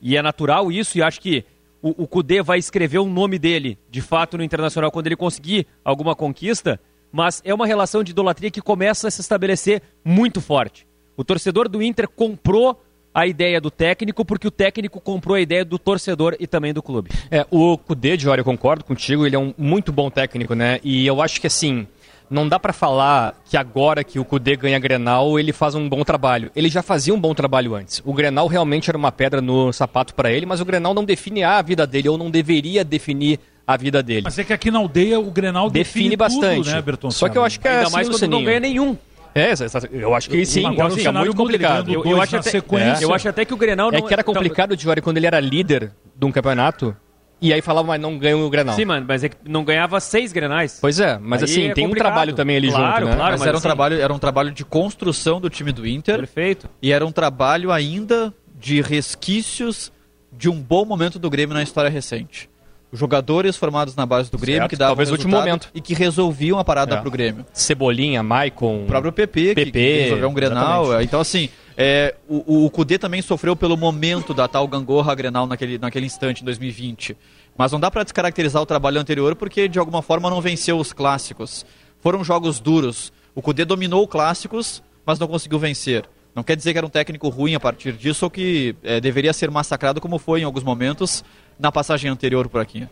[0.00, 1.44] e é natural isso, e acho que
[1.82, 6.14] o, o vai escrever o nome dele, de fato, no Internacional, quando ele conseguir alguma
[6.14, 6.80] conquista,
[7.12, 10.86] mas é uma relação de idolatria que começa a se estabelecer muito forte.
[11.16, 12.80] O torcedor do Inter comprou
[13.12, 16.82] a ideia do técnico porque o técnico comprou a ideia do torcedor e também do
[16.82, 17.10] clube.
[17.30, 20.78] É, o Cudê, Diório, eu concordo contigo, ele é um muito bom técnico, né?
[20.84, 21.86] E eu acho que assim,
[22.30, 26.04] não dá pra falar que agora que o Cudê ganha Grenal, ele faz um bom
[26.04, 26.50] trabalho.
[26.54, 28.00] Ele já fazia um bom trabalho antes.
[28.04, 31.42] O Grenal realmente era uma pedra no sapato pra ele, mas o Grenal não define
[31.42, 34.22] a vida dele, ou não deveria definir a vida dele.
[34.24, 36.56] Mas é que aqui na aldeia o Grenal define, define, bastante.
[36.64, 37.10] tudo, né, Berton?
[37.10, 38.96] Só que eu acho que é Ainda assim, mais quando não ganha nenhum.
[39.34, 39.52] É,
[39.92, 41.92] eu acho que sim, Agora fica cenário muito complicado.
[41.92, 43.04] Eu, eu acho até, sequência.
[43.04, 45.26] eu acho até que o Grenal não É que era tá- complicado, Diori, quando ele
[45.26, 46.96] era líder de um campeonato,
[47.40, 48.74] e aí falava, mas não ganhou o Grenal.
[48.74, 50.78] Sim, mano, mas é que não ganhava seis Grenais.
[50.80, 52.08] Pois é, mas Aí assim, é tem um complicado.
[52.12, 53.16] trabalho também ali Claro, junto, né?
[53.16, 53.30] claro.
[53.32, 56.16] Mas, mas era, um assim- trabalho, era um trabalho de construção do time do Inter.
[56.18, 56.68] Perfeito.
[56.82, 59.92] E era um trabalho ainda de resquícios
[60.32, 62.48] de um bom momento do Grêmio na história recente.
[62.92, 65.68] Jogadores formados na base do Grêmio Certo, que davam talvez o último momento.
[65.72, 67.00] e que resolviam a parada É.
[67.00, 67.46] pro Grêmio.
[67.52, 68.82] Cebolinha, Maicon.
[68.82, 70.82] O próprio PP, que- PP, que resolveu um Grenal.
[70.82, 71.00] exatamente.
[71.00, 71.48] é, Então, assim,
[71.82, 76.42] é, o, o Cudê também sofreu pelo momento da tal gangorra Grenal naquele, naquele instante,
[76.42, 77.16] em 2020.
[77.56, 80.92] Mas não dá pra descaracterizar o trabalho anterior porque, de alguma forma, não venceu os
[80.92, 81.64] clássicos.
[82.02, 83.10] Foram jogos duros.
[83.34, 86.04] O Cudê dominou clássicos, mas não conseguiu vencer.
[86.34, 89.32] Não quer dizer que era um técnico ruim a partir disso ou que é, deveria
[89.32, 91.24] ser massacrado, como foi em alguns momentos
[91.58, 92.86] na passagem anterior por aqui.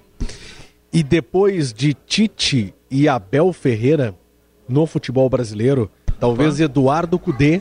[0.91, 4.15] E depois de Tite e Abel Ferreira
[4.67, 7.61] no futebol brasileiro, talvez Eduardo Cudê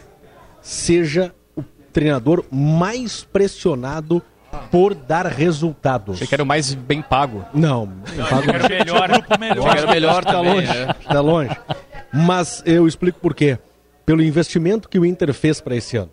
[0.68, 1.64] seja o
[1.94, 4.22] treinador mais pressionado
[4.70, 6.16] por dar resultados.
[6.16, 7.46] Achei que era o mais bem pago.
[7.54, 7.88] Não,
[8.30, 9.10] pago Era o melhor.
[9.10, 9.78] Grupo melhor.
[9.78, 10.96] Era melhor tá longe, né?
[11.06, 11.58] tá longe.
[12.14, 13.58] Mas eu explico por quê.
[14.06, 16.12] Pelo investimento que o Inter fez para esse ano.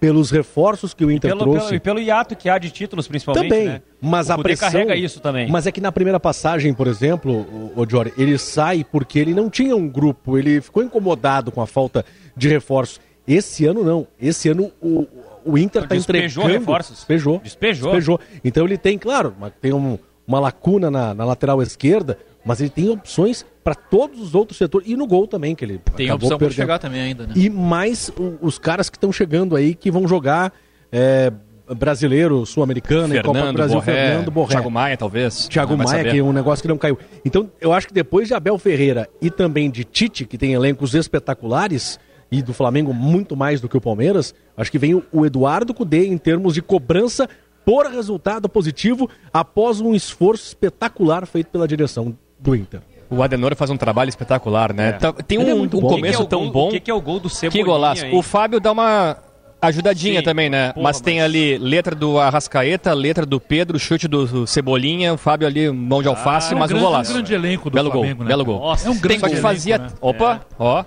[0.00, 1.66] Pelos reforços que o Inter Pelo, trouxe.
[1.66, 3.82] pelo, e pelo hiato que há de títulos, principalmente, Também, né?
[4.00, 4.70] mas o a pressão...
[4.70, 5.50] carrega isso também.
[5.50, 9.32] Mas é que na primeira passagem, por exemplo, o, o Jory, ele sai porque ele
[9.32, 12.04] não tinha um grupo, ele ficou incomodado com a falta
[12.36, 13.00] de reforços.
[13.26, 15.06] Esse ano não, esse ano o,
[15.44, 16.60] o Inter está Despejou entregando...
[16.66, 16.96] reforços.
[16.98, 17.40] Despejou.
[17.42, 17.90] Despejou.
[17.92, 18.20] Despejou.
[18.44, 22.88] Então ele tem, claro, tem um- uma lacuna na, na lateral esquerda, mas ele tem
[22.90, 26.38] opções para todos os outros setores, e no gol também, que ele Tem acabou opção
[26.38, 27.32] para chegar também ainda, né?
[27.34, 28.10] E mais
[28.42, 30.52] os caras que estão chegando aí, que vão jogar
[30.92, 31.32] é,
[31.74, 34.50] brasileiro, sul-americano, Copa do Brasil, Borré, Fernando Borré.
[34.50, 35.48] Thiago Maia, talvez.
[35.48, 36.10] Thiago Maia, saber.
[36.12, 36.98] que é um negócio que não caiu.
[37.24, 40.94] Então, eu acho que depois de Abel Ferreira e também de Tite, que tem elencos
[40.94, 41.98] espetaculares,
[42.38, 46.06] e do Flamengo muito mais do que o Palmeiras, acho que vem o, Eduardo Cudê
[46.06, 47.28] em termos de cobrança
[47.64, 52.80] por resultado positivo após um esforço espetacular feito pela direção do Inter.
[53.10, 54.92] O Adenor faz um trabalho espetacular, né?
[54.92, 56.68] Tá- Tem Ele é um, um começo O que que é tão gol- bom.
[56.68, 57.64] O que, que é o gol do Cebolinha?
[57.64, 58.04] Que golaço.
[58.04, 58.16] hein?
[58.18, 59.16] O Fábio dá uma
[59.62, 60.24] ajudadinha Sim.
[60.24, 60.72] também, né?
[60.72, 65.16] Porra, mas tem mas- ali letra do Arrascaeta, letra do Pedro, chute do Cebolinha, o
[65.16, 67.10] Fábio ali, mão de alface, é um mas um grande- golaço.
[67.10, 68.58] um grande elenco do belo Flamengo, gol, né, belo gol.
[68.60, 69.88] Nossa, é um grande Só que elenco, fazia, né?
[70.00, 70.84] opa, ó,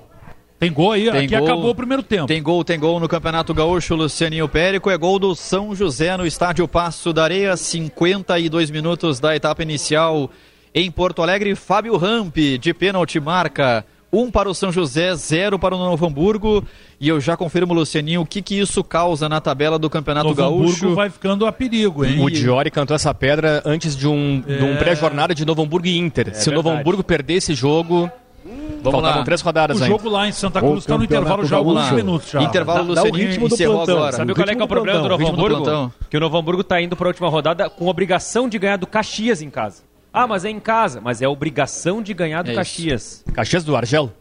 [0.59, 1.45] Tem gol aí, Tem aqui gol.
[1.47, 2.25] acabou o primeiro tempo.
[2.25, 4.89] Tem gol, tem gol no Campeonato Gaúcho, Lucianinho Périco.
[4.89, 10.31] É gol do São José no estádio Passo da Areia, 52 minutos da etapa inicial
[10.73, 11.53] em Porto Alegre.
[11.55, 13.85] Fábio Rampe, de pênalti, marca.
[14.11, 16.63] Um para o São José, zero para o Novo Hamburgo.
[16.99, 20.41] E eu já confirmo, Lucianinho, o que, que isso causa na tabela do Campeonato Novo
[20.41, 20.77] Gaúcho.
[20.77, 22.23] Hamburgo vai ficando a perigo, hein?
[22.23, 24.77] o Diori cantou essa pedra antes de um, de um É.
[24.77, 26.33] pré-jornada de Novo Hamburgo e Inter.
[26.33, 26.81] Se o Novo verdade.
[26.81, 28.09] Hamburgo perder esse jogo,
[28.47, 29.23] Vamos faltavam lá.
[29.23, 29.95] três rodadas O ainda.
[29.97, 32.41] jogo lá em Santa O Cruz está no intervalo já alguns minutos já.
[32.43, 33.97] Intervalo, Dá- dá o Lucianinho ritmo do encerrou plantão.
[33.97, 34.11] agora.
[34.13, 35.63] Sabe O qual é que é o do problema do plantão, Novo do Hamburgo?
[35.63, 35.93] plantão.
[36.09, 39.41] Que o Novo Hamburgo tá indo pra última rodada com obrigação de ganhar do Caxias
[39.41, 39.83] em casa.
[40.13, 40.99] Ah, mas é em casa.
[41.03, 42.55] Mas é obrigação de ganhar do É.
[42.55, 43.23] Caxias.
[43.33, 44.11] Caxias do Argel.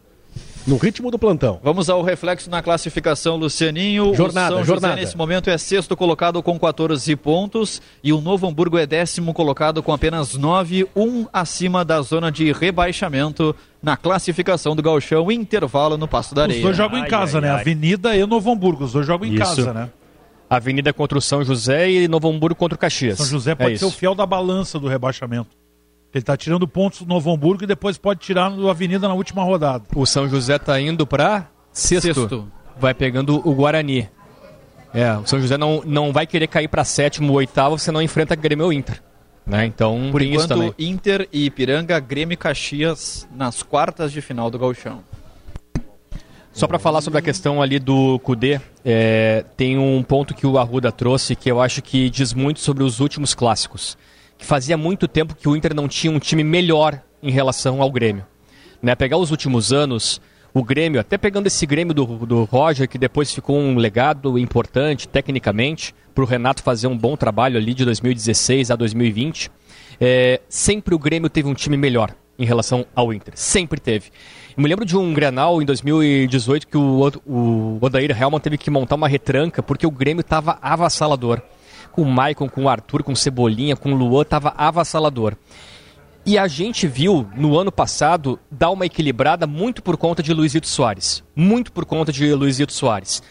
[0.67, 1.59] No ritmo do plantão.
[1.63, 4.13] Vamos ao reflexo na classificação, Lucianinho.
[4.13, 4.93] Jornada, o São jornada.
[4.95, 9.33] José, nesse momento, é sexto colocado com 14 pontos e o Novo Hamburgo é décimo
[9.33, 15.97] colocado com apenas 9, um acima da zona de rebaixamento na classificação do Gauchão, intervalo
[15.97, 16.57] no Passo da Areia.
[16.57, 17.49] Os dois jogam em casa, né?
[17.49, 18.83] Avenida e Novo Hamburgo.
[18.83, 19.39] Os dois jogam em Isso.
[19.43, 19.89] casa, né?
[20.49, 23.17] Avenida contra o São José e Novo Hamburgo contra o Caxias.
[23.17, 23.97] São José É pode ser o isso.
[23.97, 25.49] fiel da balança do rebaixamento.
[26.13, 29.43] Ele tá tirando pontos do Novo Hamburgo e depois pode tirar do Avenida na última
[29.43, 29.83] rodada.
[29.95, 32.13] O São José tá indo para sexto.
[32.13, 32.51] Sexto.
[32.79, 34.09] Vai pegando o Guarani.
[34.93, 38.35] É, o São José não, não vai querer cair para sétimo ou oitavo, senão enfrenta
[38.35, 39.01] Grêmio ou Inter.
[39.45, 39.65] Né?
[39.65, 40.73] Então, Por enquanto, também.
[40.77, 45.03] Inter e Ipiranga, Grêmio e Caxias nas quartas de final do Gauchão.
[46.51, 50.57] Só para falar sobre a questão ali do Cudê, é, tem um ponto que o
[50.57, 53.95] Arruda trouxe que eu acho que diz muito sobre os últimos clássicos.
[54.37, 57.91] Que fazia muito tempo que o Inter não tinha um time melhor em relação ao
[57.91, 58.25] Grêmio.
[58.81, 60.21] Né, pegar os últimos anos,
[60.53, 65.07] o Grêmio, até pegando esse Grêmio do, do Roger, que depois ficou um legado importante
[65.07, 69.51] tecnicamente, para o Renato fazer um bom trabalho ali de 2016 a 2020,
[69.99, 73.33] é, sempre o Grêmio teve um time melhor em relação ao Inter.
[73.35, 74.09] Sempre teve.
[74.55, 78.69] Eu me lembro de um Grenal em 2018 que o, o Odair Helman teve que
[78.69, 81.41] montar uma retranca porque o Grêmio estava avassalador.
[81.97, 85.35] O Maicon, com o Arthur, com o Cebolinha, com o Luan, estava avassalador.
[86.23, 90.67] E a gente viu no ano passado dar uma equilibrada muito por conta de Luizito
[90.67, 91.23] Soares.
[91.35, 93.23] Muito por conta de Luizito Soares.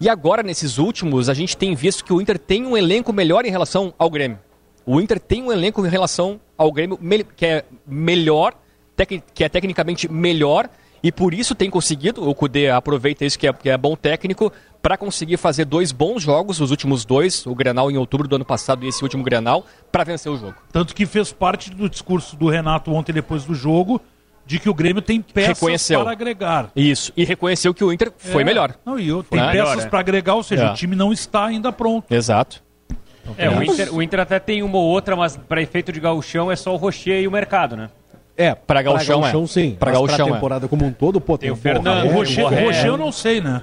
[0.00, 3.44] E agora, nesses últimos, a gente tem visto que o Inter tem um elenco melhor
[3.44, 4.38] em relação ao Grêmio.
[4.86, 6.98] O Inter tem um elenco em relação ao Grêmio
[7.36, 8.54] que é melhor,
[9.34, 10.68] que é tecnicamente melhor,
[11.02, 14.52] e por isso tem conseguido, o Cudê aproveita isso que é, que é bom técnico,
[14.82, 18.44] para conseguir fazer dois bons jogos, os últimos dois, o Grenal em outubro do ano
[18.44, 20.54] passado e esse último Grenal, para vencer o jogo.
[20.72, 24.00] Tanto que fez parte do discurso do Renato ontem depois do jogo
[24.44, 26.00] de que o Grêmio tem peças Reconheceu.
[26.02, 26.70] para agregar.
[26.74, 28.44] Isso, e reconheceu que o Inter foi É.
[28.44, 28.74] melhor.
[28.84, 29.86] Não, e eu, tem peças Melhor, é.
[29.86, 30.70] para agregar, ou seja, É.
[30.72, 32.12] o time não está ainda pronto.
[32.12, 32.60] Exato.
[33.38, 36.50] É, o Inter, o Inter até tem uma ou outra, mas para efeito de gauchão
[36.50, 37.88] é só o Rocher e o mercado, né?
[38.36, 39.46] É, Pra Gauchão, é.
[39.46, 39.76] sim.
[39.78, 40.32] Pra Mas Gauchão, é.
[40.32, 42.48] temporada como um todo, pô, tem, o Fernando, o É, Rocher, o.
[42.48, 43.62] Rocher eu não sei, né?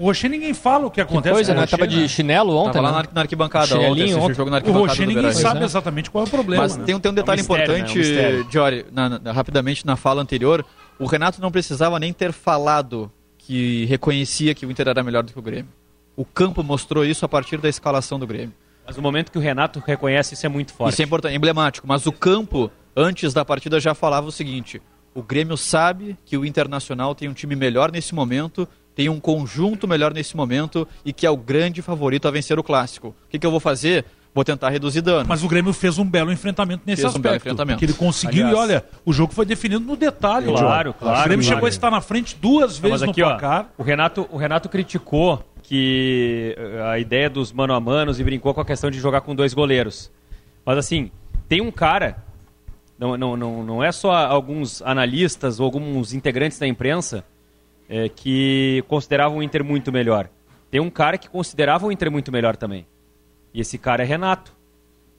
[0.00, 1.60] O Rocher ninguém fala o que acontece Coisa, com o né?
[1.66, 3.08] Rocher, Tava de chinelo ontem, Tava lá né?
[3.12, 5.64] na, arquibancada Chinelinho ontem, o jogo na O arquibancada Rocher do ninguém sabe é.
[5.64, 6.62] exatamente qual é o problema.
[6.62, 6.84] Mas né?
[6.86, 8.04] tem, um- tem um detalhe É um mistério, importante, né?
[8.04, 8.44] Um mistério.
[8.44, 10.64] Diori, na- na- rapidamente na fala anterior,
[10.98, 15.32] o Renato não precisava nem ter falado que reconhecia que o Inter era melhor do
[15.32, 15.68] que o Grêmio.
[16.16, 18.54] O campo mostrou isso a partir da escalação do Grêmio.
[18.86, 20.94] Mas no momento que o Renato reconhece, isso é muito forte.
[20.94, 21.86] Isso é importante, é emblemático.
[21.86, 24.80] Mas o campo, antes da partida, já falava o seguinte:
[25.14, 29.86] o Grêmio sabe que o Internacional tem um time melhor nesse momento, tem um conjunto
[29.88, 33.08] melhor nesse momento e que é o grande favorito a vencer o clássico.
[33.08, 34.04] O que, que eu vou fazer?
[34.34, 35.26] Vou tentar reduzir dano.
[35.28, 37.22] Mas o Grêmio fez um belo enfrentamento nesse Fez um aspecto.
[37.24, 37.78] belo enfrentamento.
[37.80, 38.58] Que ele conseguiu Aliás.
[38.58, 40.46] e olha, o jogo foi definido no detalhe.
[40.46, 41.56] Claro, claro, O Grêmio claro.
[41.56, 43.70] chegou a estar na frente duas Não, vezes aqui, no ó, placar.
[43.76, 48.54] o Renato, o Renato criticou que eh, a ideia dos mano a manos e brincou
[48.54, 50.10] com a questão de jogar com dois goleiros.
[50.64, 51.10] Mas assim,
[51.48, 52.16] tem um cara,
[52.98, 57.24] não, não, não, não é só alguns analistas ou alguns integrantes da imprensa
[57.90, 60.30] eh, que consideravam o Inter muito melhor.
[60.70, 62.86] Tem um cara que considerava o Inter muito melhor também.
[63.52, 64.56] E esse cara é Renato.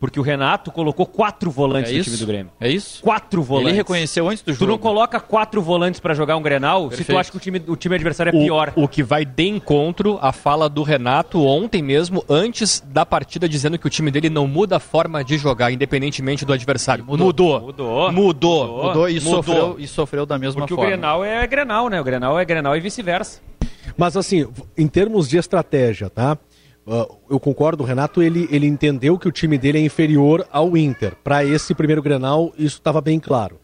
[0.01, 2.51] Porque o Renato colocou quatro volantes É no time do Grêmio.
[2.59, 3.03] É isso?
[3.03, 3.69] Quatro volantes.
[3.69, 4.79] Ele reconheceu antes do Tu não jogo.
[4.81, 7.19] coloca quatro volantes pra jogar um Grenal se tu Perfeito.
[7.19, 8.73] acha que o time, o time adversário é O, pior.
[8.75, 13.77] o que vai de encontro à fala do Renato ontem mesmo, antes da partida, dizendo
[13.77, 17.05] que o time dele não muda a forma de jogar, independentemente do adversário.
[17.05, 17.27] Mudou.
[17.27, 17.61] Mudou.
[17.61, 18.11] Mudou.
[18.11, 18.83] Mudou.
[18.87, 19.31] Mudou e, Mudou.
[19.43, 20.87] Sofreu, e sofreu da mesma Porque forma.
[20.87, 22.01] o Grenal é Grenal, né?
[22.01, 23.39] O Grenal é Grenal e vice-versa.
[23.95, 26.35] Mas assim, em termos de estratégia, tá?
[26.87, 30.75] Ah, eu concordo, o Renato ele, ele entendeu que o time dele é inferior ao
[30.75, 31.13] Inter.
[31.23, 33.59] Para esse primeiro Grenal, isso estava bem claro.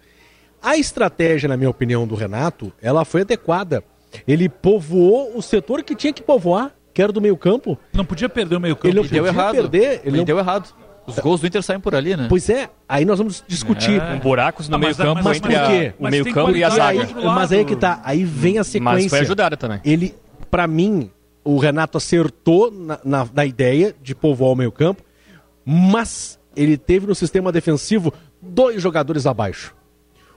[0.62, 3.84] A estratégia, na minha opinião, do Renato, ela foi adequada.
[4.28, 7.78] Ele povoou o setor que tinha que povoar, que era do meio-campo.
[7.94, 8.88] Não podia perder o meio campo.
[8.88, 9.56] Ele não E deu podia errado.
[9.56, 9.84] perder.
[9.84, 10.24] Ele Ele não...
[10.26, 10.74] deu errado.
[11.06, 12.26] Os gols do Inter saem por ali, né?
[12.28, 14.02] Pois é, aí nós vamos discutir.
[14.02, 15.94] Com buracos no Ah, meio-campo mas- entre mas por quê?
[15.98, 17.02] a- o meio-campo e a zaga.
[17.02, 18.02] Aí, mas aí é que tá.
[18.04, 18.94] Aí vem a sequência.
[18.94, 19.80] Mas foi ajudado também.
[19.86, 20.14] Ele,
[20.52, 21.10] pra mim,
[21.50, 25.02] o Renato acertou na, na, na ideia de povoar o meio campo,
[25.66, 29.76] mas ele teve no sistema defensivo dois jogadores abaixo.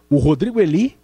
[0.08, 0.96] O Rodrigo Eli,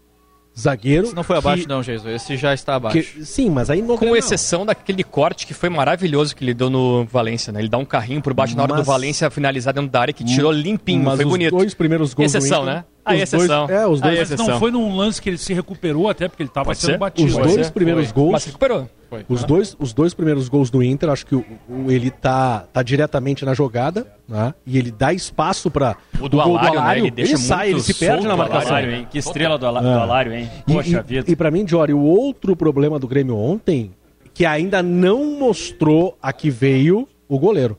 [0.59, 1.07] zagueiro.
[1.07, 2.15] Esse não foi abaixo, que- não, Jesus.
[2.23, 2.97] Esse já está abaixo.
[2.99, 4.17] que- sim, mas aí no Com Grenal.
[4.17, 7.61] exceção daquele corte que foi maravilhoso que ele deu no Valência, né?
[7.61, 10.15] Ele dá um carrinho por baixo na hora Mas- do Valência finalizar dentro da área
[10.15, 11.51] que tirou limpinho, mas foi os bonito.
[11.57, 12.85] dois primeiros gols do Exceção, Inter- né?
[13.07, 13.67] A exceção.
[13.67, 14.31] Dois, é, os dois.
[14.31, 16.99] Mas não foi num lance que ele se recuperou até porque ele estava sendo ser.
[16.99, 17.29] batido.
[17.29, 18.15] Os dois primeiros foi.
[18.15, 18.33] gols.
[18.33, 18.91] Mas recuperou.
[19.09, 19.25] Foi.
[19.29, 22.83] Os, dois, os dois primeiros gols do Inter, acho que o, o, ele tá, tá
[22.83, 24.53] diretamente na jogada, né?
[24.67, 26.99] E ele dá espaço para o do Alário, né?
[26.99, 28.71] ele, ele sai, ele se perde na marcação.
[28.71, 29.07] Alário, hein?
[29.09, 30.51] Que estrela do, Alá, do Alário, hein?
[30.67, 31.25] Poxa e, vida.
[31.29, 33.93] E, e para mim, Jory, o outro problema do Grêmio ontem,
[34.35, 37.79] que ainda não mostrou a que veio o goleiro.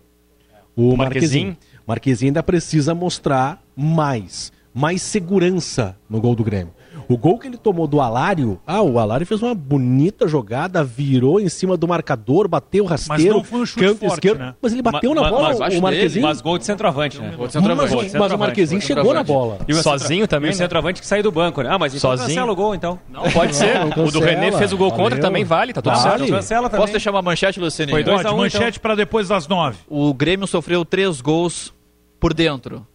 [0.78, 1.57] O Marquezinho.
[1.86, 6.78] Marquezinho ainda precisa mostrar mais, mais segurança no gol do Grêmio.
[7.09, 11.39] O gol que ele tomou do Alário, ah, o Alário fez uma bonita jogada, virou
[11.39, 14.55] em cima do marcador, bateu rasteiro, mas não foi um chute canto forte, esquerdo, né?
[14.61, 16.25] mas ele bateu ma, na bola, mas, o Marquezinho.
[16.28, 17.34] mas gol de centroavante, né?
[17.38, 17.95] Gol de centroavante.
[17.95, 19.59] Mas, mas o Marquezinho chegou na bola.
[19.67, 20.57] E o sozinho também, e o né?
[20.57, 21.69] centroavante que saiu do banco, né?
[21.71, 22.28] Ah, mas então sozinho.
[22.28, 22.99] cancela o gol, então.
[23.09, 23.80] Não, pode ser.
[23.80, 25.05] Não, o do René fez o gol Valeu.
[25.05, 26.19] contra, também vale, tá tudo vale.
[26.19, 26.30] certo.
[26.30, 26.82] Cancela também.
[26.82, 27.91] Posso deixar uma manchete, Luciano?
[27.91, 28.82] Foi dois Pode, a um, manchete então.
[28.82, 29.78] para depois das nove.
[29.88, 31.73] O Grêmio sofreu três gols
[32.19, 32.86] por dentro.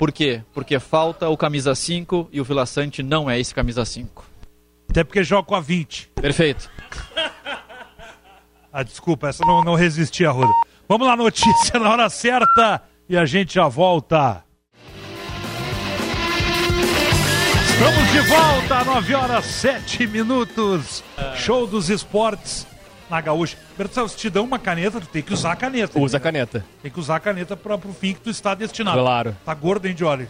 [0.00, 0.42] Por quê?
[0.54, 4.24] Porque falta o camisa 5 e o Vila Sante não é esse camisa 5.
[4.88, 6.12] Até porque joga com a 20.
[6.14, 6.70] Perfeito.
[8.72, 10.50] ah, desculpa, essa não, não resisti a roda.
[10.88, 14.42] Vamos lá, notícia na hora certa e a gente já volta.
[17.68, 21.04] Estamos de volta, 9 horas 7 minutos.
[21.36, 22.66] Show dos esportes
[23.10, 23.56] na gaúcha.
[23.76, 25.98] Bertão, se te dão uma caneta, tu tem que usar a caneta.
[25.98, 26.64] Usa a caneta.
[26.82, 28.98] Tem que usar a caneta para pro fim que tu está destinado.
[28.98, 29.36] Claro.
[29.44, 30.28] Tá gordo, hein, Jory?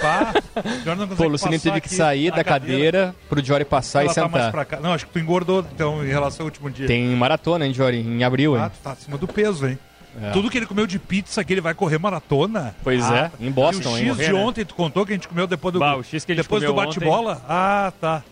[0.00, 0.32] Tá?
[0.84, 2.60] Jory não Pô, o Luciano teve que sair da cadeira,
[3.08, 4.52] cadeira pro Jory passar Ela e sentar.
[4.66, 6.86] Tá não, acho que tu engordou, então, em relação ao último dia.
[6.86, 7.98] Tem maratona, hein, Jory?
[7.98, 8.70] Em abril, ah, hein?
[8.72, 9.78] tu tá acima do peso, hein?
[10.20, 10.30] É.
[10.30, 12.74] Tudo que ele comeu de pizza que ele vai correr maratona.
[12.82, 14.38] Pois ah, é, em Boston, e o X morrer, de né?
[14.38, 16.42] ontem, tu contou que a gente comeu depois do, bah, o X que a gente
[16.42, 17.42] depois do bate-bola?
[17.48, 18.22] Ah, tá.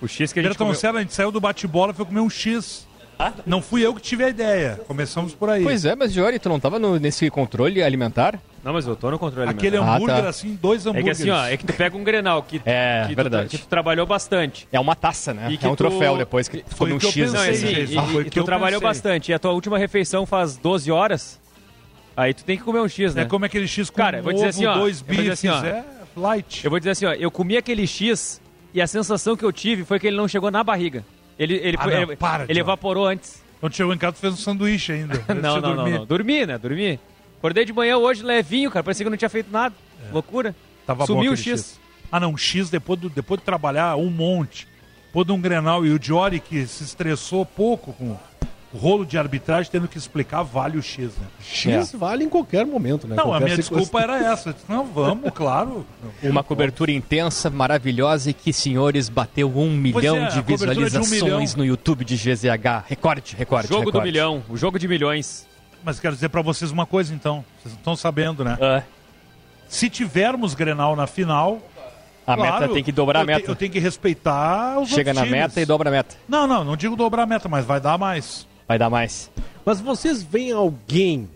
[0.00, 0.78] O X que a gente Bertão, comeu...
[0.78, 2.86] Sério, a gente saiu do bate-bola e foi comer um X.
[3.18, 3.32] Ah?
[3.46, 4.78] Não fui eu que tive a ideia.
[4.86, 5.62] Começamos por aí.
[5.62, 8.38] Pois é, mas Jory, tu não tava no, nesse controle alimentar?
[8.62, 9.94] Não, mas eu tô no controle Aquele alimentar.
[9.96, 10.28] hambúrguer Ah, tá.
[10.28, 11.20] assim, dois É que hambúrgueres.
[11.20, 13.48] assim, ó, é que tu pega um Grenal que, É, que, verdade.
[13.48, 14.68] Tu, que tu trabalhou bastante.
[14.70, 15.48] É uma taça, né?
[15.50, 17.10] E que é um tu- troféu depois que tu Foi come o um que eu
[17.12, 17.32] X.
[17.32, 18.88] Não, é assim, e, foi e que eu tu trabalhou pensei.
[18.94, 19.30] bastante.
[19.30, 21.40] E a tua última refeição faz 12 horas,
[22.14, 23.22] aí tu tem que comer um X, né?
[23.22, 25.14] É como aquele X com Cara, eu vou dizer ovo, assim, ó, dois eu vou
[25.16, 25.44] dizer bifes.
[25.48, 25.64] assim, ó.
[25.66, 25.84] é
[26.16, 26.64] light.
[26.64, 28.42] Eu vou dizer assim, ó, eu comi aquele X
[28.74, 31.02] e a sensação que eu tive foi que ele não chegou na barriga.
[31.38, 33.42] Ele, ele, Ah, foi- não, ele, para, ele evaporou antes.
[33.60, 35.14] Quando chegou em casa, tu fez um sanduíche ainda.
[35.34, 35.90] não, não, não, dormir.
[35.98, 36.06] não.
[36.06, 36.58] Dormi, né?
[36.58, 37.00] Dormi.
[37.38, 38.82] Acordei de manhã hoje levinho, cara.
[38.82, 39.74] Parecia que eu não tinha feito nada.
[40.12, 40.54] Loucura.
[40.86, 41.78] Tava bom Sumiu o aquele X.
[42.10, 44.66] Ah, não, X depois, do, depois de trabalhar um monte.
[45.06, 48.16] Depois de um Grenal e o Diori que se estressou pouco com
[48.76, 51.26] rolo de arbitragem, tendo que explicar, vale o X, né?
[51.40, 53.16] X vale em qualquer momento, né?
[53.16, 53.80] Não, a Qualquer minha circunstância.
[54.00, 54.52] desculpa era essa.
[54.52, 55.86] Disse, Não, vamos, claro.
[56.22, 60.80] Uma cobertura intensa, maravilhosa e que, senhores, bateu um milhão é, de a cobertura de
[60.80, 61.56] um visualizações milhão.
[61.56, 62.84] no YouTube de GZH.
[62.86, 64.06] Recorde, recorde, Jogo do recorde.
[64.08, 64.42] milhão.
[64.48, 65.46] O jogo de milhões.
[65.84, 67.44] Mas quero dizer pra vocês uma coisa, então.
[67.62, 68.56] Vocês não estão sabendo, né?
[68.60, 68.82] É,
[69.68, 71.60] Se tivermos Grenal na final...
[72.26, 73.50] a claro, meta tem que dobrar a te- meta.
[73.50, 75.38] eu tenho que respeitar os Chega na times.
[75.40, 76.16] meta e dobra a meta.
[76.28, 78.46] Não, não, não digo dobrar a meta, mas vai dar mais.
[78.66, 79.30] Vai dar mais.
[79.64, 81.28] Mas vocês veem alguém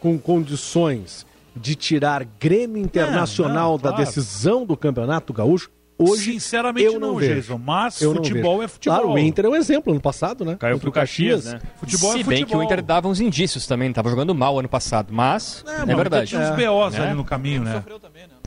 [0.00, 4.04] com condições de tirar Grêmio Internacional não, da claro.
[4.04, 5.70] decisão do Campeonato Gaúcho?
[5.98, 7.34] Hoje, Sinceramente eu não, não, vejo.
[7.34, 7.58] Jason.
[7.58, 8.64] Mas Eu não futebol vejo.
[8.64, 8.98] é futebol.
[8.98, 10.56] Claro, o Inter é um exemplo ano passado, né?
[10.58, 11.60] Caiu pro o Caxias, né?
[11.76, 12.46] Futebol Se é bem futebol.
[12.46, 15.96] que o Inter dava uns indícios também, tava jogando mal ano passado, mas é, mas
[15.96, 16.30] verdade.
[16.30, 16.66] Tinha uns É.
[16.66, 17.00] BOs Né?
[17.06, 17.84] ali no caminho, né?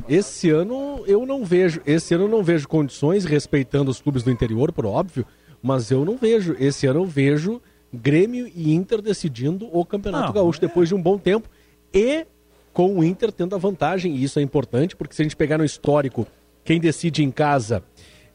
[0.09, 4.31] Esse ano eu não vejo, esse ano eu não vejo condições, respeitando os clubes do
[4.31, 5.25] interior, por óbvio,
[5.63, 6.55] mas eu não vejo.
[6.59, 7.61] Esse ano eu vejo
[7.95, 10.67] Grêmio e Inter decidindo o Campeonato Não, Gaúcho é.
[10.67, 11.49] depois de um bom tempo
[11.93, 12.25] e
[12.73, 15.57] com o Inter tendo a vantagem, e isso é importante, porque se a gente pegar
[15.57, 16.27] no histórico,
[16.63, 17.81] quem decide em casa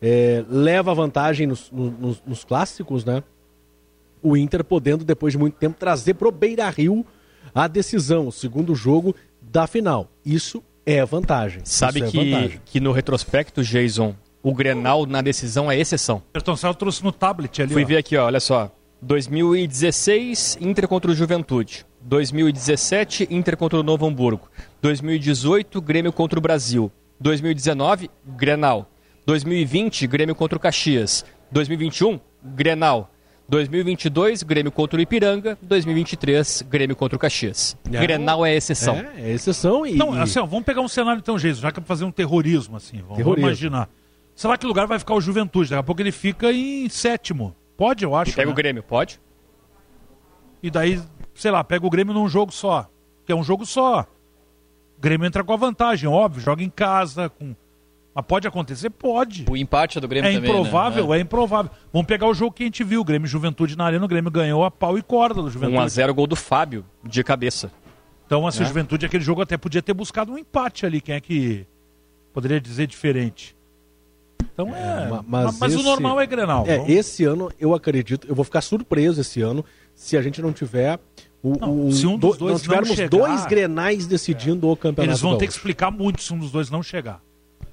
[0.01, 3.23] é, leva a vantagem nos, no- nos- nos clássicos, né?
[4.23, 7.05] O Inter podendo, depois de muito tempo, trazer pro Beira Rio
[7.55, 10.09] a decisão, o segundo jogo da final.
[10.25, 11.61] Isso é vantagem.
[11.65, 12.61] Sabe Isso é que, vantagem.
[12.65, 16.23] que no retrospecto, Jason, o Grenal na decisão é exceção.
[16.33, 17.73] Ayrton Senna trouxe no tablet ali.
[17.75, 17.87] Fui ó.
[17.87, 18.71] ver aqui, ó, olha só.
[19.03, 21.87] 2016, Inter contra o Juventude.
[22.03, 24.49] 2017, Inter contra o Novo Hamburgo.
[24.83, 26.91] 2018, Grêmio contra o Brasil.
[27.19, 28.91] 2019, Grenal.
[29.27, 31.25] 2020, Grêmio contra o Caxias.
[31.51, 33.11] 2021, Grenal.
[33.49, 35.59] 2022, Grêmio contra o Ipiranga.
[35.61, 37.77] 2023, Grêmio contra o Caxias.
[37.93, 38.01] É.
[38.01, 38.97] Grenal é exceção.
[38.97, 39.95] É, é exceção e.
[39.95, 42.13] Não, assim, ó, vamos pegar um cenário então, Jason, já que é pra fazer um
[42.13, 42.99] terrorismo, assim.
[42.99, 43.49] Vamos, vamos Terrorismo.
[43.49, 43.89] imaginar.
[44.37, 45.71] Será que lugar vai ficar o Juventude?
[45.71, 47.55] Daqui a pouco ele fica em sétimo.
[47.81, 48.35] Pode, eu acho.
[48.35, 48.53] Pega né?
[48.53, 49.19] o Grêmio, pode?
[50.63, 51.01] E daí,
[51.35, 52.87] sei lá, pega o Grêmio num jogo só.
[53.25, 54.03] Que é um jogo só.
[54.99, 57.31] O Grêmio entra com a vantagem, óbvio, joga em casa.
[57.31, 57.57] Com...
[58.15, 58.91] Mas pode acontecer?
[58.91, 59.47] Pode.
[59.49, 61.17] O empate é do Grêmio É também, improvável, né?
[61.17, 61.71] é improvável.
[61.91, 64.09] Vamos pegar o jogo que a gente viu, o Grêmio e Juventude na Arena, o
[64.09, 65.79] Grêmio ganhou a pau e corda do Juventude.
[65.79, 67.73] 1x0 gol do Fábio, de cabeça.
[68.27, 68.65] Então, assim, É.
[68.65, 71.01] o Juventude, aquele jogo até podia ter buscado um empate ali.
[71.01, 71.67] Quem é que.
[72.35, 73.57] Poderia dizer diferente.
[74.53, 75.09] Então é.
[75.09, 76.65] Ma- mas mas o esse- normal é Grenal.
[76.67, 79.65] É, Vamos- esse ano eu acredito, eu vou ficar surpreso esse ano
[79.95, 80.99] se a gente não tiver
[81.43, 84.69] o, Não, o- se um dos do- dois não tivermos não chegar- dois grenais decidindo
[84.71, 85.11] o campeonato.
[85.11, 87.21] Eles vão ter que explicar muito se um dos dois não chegar.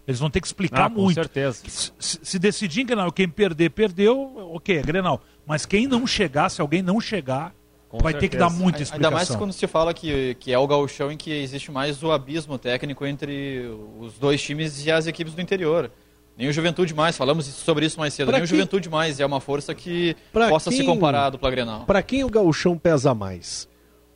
[0.07, 1.15] Eles vão ter que explicar Ah, com muito.
[1.15, 1.63] certeza.
[1.67, 5.21] Se, se- decidir em Grenal, quem perder, perdeu, ok, é Grenal.
[5.45, 7.53] Mas quem não chegar, se alguém não chegar,
[7.89, 8.63] Com vai ter que dar certeza.
[8.63, 9.11] muita Ainda explicação.
[9.17, 12.57] mais quando se fala que, que é o gauchão em que existe mais o abismo
[12.57, 15.91] técnico entre os dois times e as equipes do interior.
[16.37, 19.19] Nem o Juventude mais, falamos sobre isso mais cedo, Pra nem o quem- Juventude mais
[19.19, 21.85] é uma força que Pra possa se quem- comparar à dupla Grenal.
[21.85, 23.67] Para quem o gauchão pesa mais?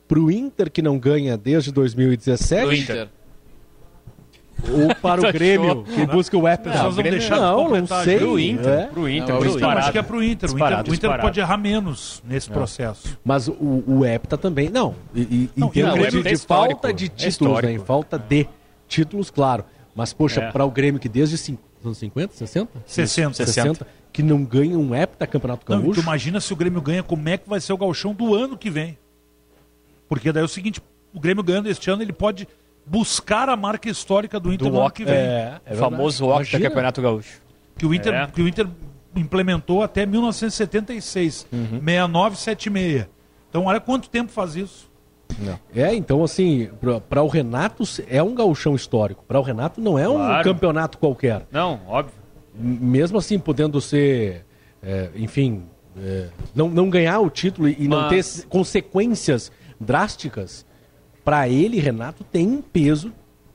[0.06, 3.08] Pro Inter que não ganha desde 2017 Do Inter.
[4.70, 6.68] ou para o Grêmio que busca o Apple?
[6.70, 8.18] Nós vamos deixar de não, não sei.
[8.18, 8.86] Pro Inter, é.
[8.86, 9.78] pro Inter, Não, pro eu Então, Inter.
[9.82, 10.50] acho que é pro Inter.
[10.50, 13.18] O Inter, o Inter pode errar menos nesse processo.
[13.24, 14.68] Mas o, o Hepta também.
[14.68, 17.72] Não, e, e, em Não, termos não, de, o é falta de é títulos, né?
[17.72, 18.46] Em falta de
[18.86, 19.64] títulos, claro.
[19.94, 20.52] Mas, poxa, É.
[20.52, 21.36] para o Grêmio que desde
[21.82, 22.70] cin- anos 50, 60?
[22.86, 23.34] 60.
[23.46, 26.00] 60, que não ganha um Hepta Campeonato Não, tu Gaúcho.
[26.00, 28.70] imagina se o Grêmio ganha, como é que vai ser o galchão do ano que
[28.70, 28.98] vem.
[30.08, 30.80] Porque daí é o seguinte,
[31.14, 32.46] o Grêmio ganhando este ano, ele pode
[32.84, 35.14] buscar a marca histórica do Inter Do no ano que vem.
[35.14, 36.42] é, é O famoso verdade.
[36.42, 36.68] Octa Imagina.
[36.70, 37.42] Campeonato Gaúcho.
[37.78, 38.26] Que o Inter, É.
[38.26, 38.66] que o Inter
[39.16, 41.46] implementou até 1976.
[41.50, 43.06] 69, 76.
[43.48, 44.90] Então olha quanto tempo faz isso.
[45.74, 46.68] É, então assim,
[47.08, 49.24] para o Renato é um gauchão histórico.
[49.26, 50.44] Para o Renato não é um Claro.
[50.44, 51.46] campeonato qualquer.
[51.50, 52.14] Não, óbvio.
[52.58, 54.44] M- Mesmo assim, podendo ser,
[54.82, 55.62] é, enfim,
[55.96, 60.64] é, não, não ganhar o título e, e não ter Mas- consequências drásticas,
[61.24, 63.12] para ele, Renato, tem um peso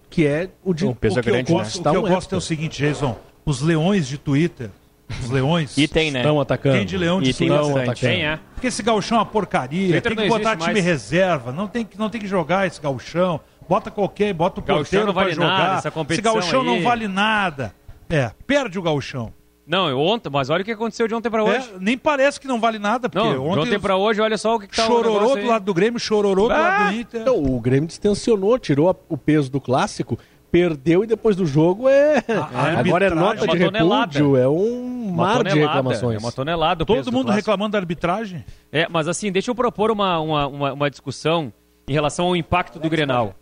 [0.10, 1.64] que é o de Um peso o que grande, eu né?
[1.64, 3.18] gosto, o Tá que eu um gosto é o seguinte, Jason.
[3.46, 4.70] Os leões de Twitter,
[5.10, 5.78] os leões...
[5.78, 6.20] E tem, né?
[6.20, 6.76] estão atacando.
[6.76, 7.48] Tem de leão de E tem.
[7.48, 7.96] Estão atacando.
[7.96, 8.40] Quem é?
[8.54, 9.90] Porque esse galchão é uma porcaria.
[10.02, 10.86] Twitter tem que botar time mais.
[10.86, 11.52] reserva.
[11.52, 13.40] Não tem, que, não tem que jogar esse galchão.
[13.68, 15.58] Bota qualquer, bota o porteiro vale pra jogar.
[15.60, 16.68] nada, essa competição esse galchão aí.
[16.68, 17.74] não vale nada.
[18.10, 19.34] É, perde o galchão.
[19.68, 21.70] Não, ontem, mas olha o que aconteceu de ontem pra hoje.
[21.76, 24.38] É, nem parece que não vale nada, porque Não, de ontem ontem pra hoje, olha
[24.38, 25.46] só o que, que tá negócio do aí.
[25.46, 26.58] lado do Grêmio, chororô do Ah!
[26.58, 27.22] lado do Inter.
[27.22, 30.18] Então, o Grêmio distensionou, tirou a- o peso do clássico,
[30.52, 32.24] perdeu e depois do jogo é.
[32.28, 36.16] a Agora é nota é uma de repúdio, é um Uma mar de reclamações.
[36.16, 38.44] É uma tonelada Todo do mundo reclamando da arbitragem.
[38.72, 41.52] É, mas assim, deixa eu propor uma, uma, uma, uma discussão
[41.88, 43.36] em relação ao impacto do Grenal,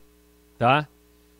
[0.57, 0.87] tá?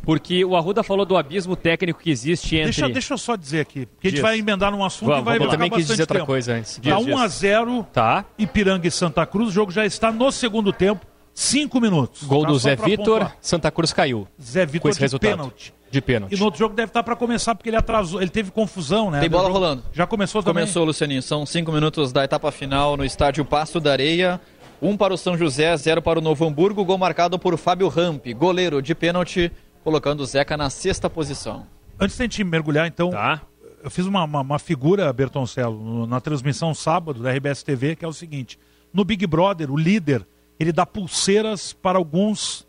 [0.03, 2.65] Porque o Arruda falou do abismo técnico que existe entre...
[2.65, 4.21] Deixa, deixa eu só dizer aqui, porque a gente Diz.
[4.21, 6.27] vai emendar num assunto Vamos, e vai vamos ficar também quis bastante dizer outra tempo.
[6.27, 6.75] coisa antes.
[6.77, 8.25] Tá Diz, 1 a 0 Tá.
[8.37, 11.05] Ipiranga e Santa Cruz, o jogo já está no segundo tempo,
[11.37, 12.23] 5 minutos.
[12.23, 12.47] Gol Tá?
[12.47, 13.37] do Zé Vitor, pontuar.
[13.41, 14.25] Santa Cruz caiu.
[14.41, 15.29] Zé Com Vitor esse de resultado.
[15.31, 15.73] pênalti.
[15.91, 16.33] De pênalti.
[16.33, 19.19] E no outro jogo deve estar para começar, porque ele atrasou, ele teve confusão, né?
[19.19, 19.53] Tem bola jogo.
[19.59, 19.83] rolando.
[19.93, 20.63] Já começou também?
[20.63, 21.21] Começou, Lucianinho.
[21.21, 24.39] São cinco minutos da etapa final no estádio Passo da Areia.
[24.81, 26.83] Um para o São José, zero para o Novo Hamburgo.
[26.85, 29.51] Gol marcado por Fábio Ramp, goleiro de pênalti,
[29.83, 31.65] colocando o Zeca na sexta posição.
[31.99, 33.41] Antes da gente mergulhar, então, Tá.
[33.83, 38.03] eu fiz uma, uma, uma figura, Bertoncello, no- na transmissão sábado da RBS TV, que
[38.03, 38.57] é o seguinte:
[38.93, 40.25] no Big Brother, o líder,
[40.59, 42.65] ele dá pulseiras para alguns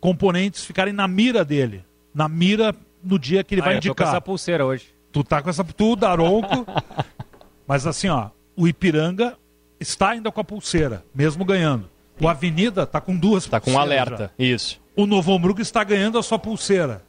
[0.00, 1.84] componentes ficarem na mira dele.
[2.14, 4.08] Na mira no dia que ele Ah, vai eu tô com indicar.
[4.08, 4.86] essa pulseira hoje.
[5.12, 5.64] Tu tá com essa.
[5.64, 6.66] Tu, Daronco.
[7.66, 9.36] mas assim, ó, o Ipiranga
[9.80, 11.88] está ainda com a pulseira, mesmo ganhando.
[12.20, 14.32] O Avenida tá com duas Tá com um alerta.
[14.38, 14.74] Isso.
[14.96, 15.02] já.
[15.02, 17.02] O Novo Hamburgo está ganhando a sua pulseira.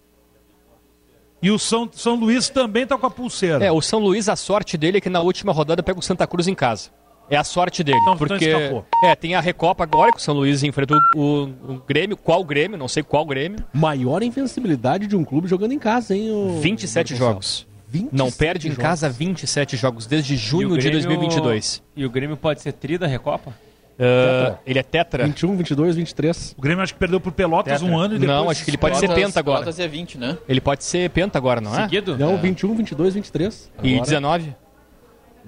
[1.42, 3.64] E o São, São Luís também tá com a pulseira.
[3.66, 6.28] É, o São Luís, a sorte dele é que na última rodada pega o Santa
[6.28, 6.92] Cruz em casa.
[7.30, 7.98] É a sorte dele.
[8.02, 8.86] Então- então porque escapou.
[9.04, 12.18] é, tem a Recopa agora, que o São Luís enfrentou o, o Grêmio.
[12.18, 12.78] Qual Grêmio?
[12.78, 13.64] Não sei qual Grêmio.
[13.74, 16.32] Maior invencibilidade de um clube jogando em casa, hein?
[16.32, 17.32] o- 27 Marcelo?
[17.32, 17.68] jogos.
[17.92, 18.84] 27 Não perde em jogos.
[18.84, 21.82] casa 27 jogos desde E junho o de Grêmio- 2022.
[21.96, 23.52] E o Grêmio pode ser tri da Recopa?
[24.02, 25.26] Ah, ele é tetra?
[25.26, 26.56] 21, 22, 23.
[26.58, 27.86] O Grêmio acho que perdeu pro Pelotas Tetra.
[27.94, 28.38] um ano e depois...
[28.40, 29.60] Não, acho que ele pode ser Pelotas- penta agora.
[29.60, 30.38] Pelotas é 20, né?
[30.48, 31.82] Ele pode ser penta agora, não é?
[31.84, 32.18] Seguido?
[32.18, 33.70] Não, 21, 22, 23.
[33.84, 34.56] E Agora, 19?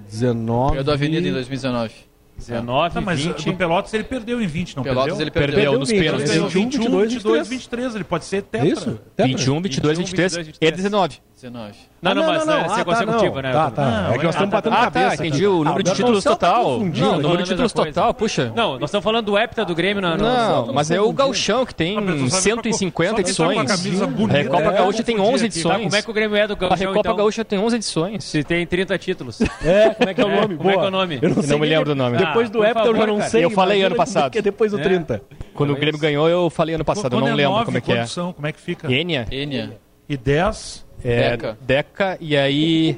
[0.08, 0.70] 19.
[0.72, 1.92] Ganhou do Avenida em 2019.
[2.36, 3.44] 19, Não, mas 20...
[3.44, 5.22] do Pelotas ele perdeu em 20, não Pelotas perdeu?
[5.22, 5.54] ele perdeu.
[5.54, 6.30] Perdeu nos Perdeu pênaltis.
[6.30, 7.94] Ele ganhou 21, 21, 22, 22, 23.
[7.94, 8.68] Ele pode ser tetra.
[8.68, 9.00] É isso?
[9.14, 9.26] Tetra?
[9.26, 11.20] 21, 22, 23 e 19.
[11.42, 11.72] 19.
[12.00, 13.42] Não, Ah, não, mas não, é ah, tá, consecutiva, não.
[13.42, 13.52] né?
[13.52, 13.84] Tá, tá.
[13.84, 15.08] Não, é que nós é- estamos batendo Ah, cabeça.
[15.08, 15.46] tá, entendi.
[15.46, 16.64] O número Ah, de títulos tá total.
[16.80, 18.52] Não, o número de títulos a total, puxa.
[18.54, 21.12] Não, nós estamos falando do hepta do Grêmio Não, mas é o.
[21.12, 24.00] Gauchão que tem Ah, mas tu sabe 150 pra co- só pra edições.
[24.00, 25.54] a A Recopa é, Gaúcha tem confundir 11 aqui.
[25.54, 25.82] Tá, edições.
[25.84, 27.16] como é que o Grêmio é do A Gauchão, Recopa então?
[27.16, 28.24] Gaúcha tem 11 edições.
[28.24, 29.40] Se tem 30 títulos.
[29.64, 30.56] É, como é que é o É, nome?
[30.56, 31.18] como é que é o nome?
[31.22, 31.94] Eu não, não me lembro é.
[31.94, 32.16] do nome.
[32.18, 33.44] Depois Ah, do Hepta eu já não sei.
[33.44, 34.30] Eu falei ano passado.
[34.32, 34.82] que é Depois do É.
[34.82, 35.22] 30.
[35.54, 37.16] Quando o Grêmio ganhou, eu falei ano passado.
[37.16, 38.04] Eu não é lembro como é que é.
[38.06, 38.92] Como é que fica?
[38.92, 39.26] Enia.
[39.30, 39.78] Enia.
[40.08, 40.84] E 10?
[41.04, 41.58] É, Deca.
[41.60, 42.96] Deca, e aí.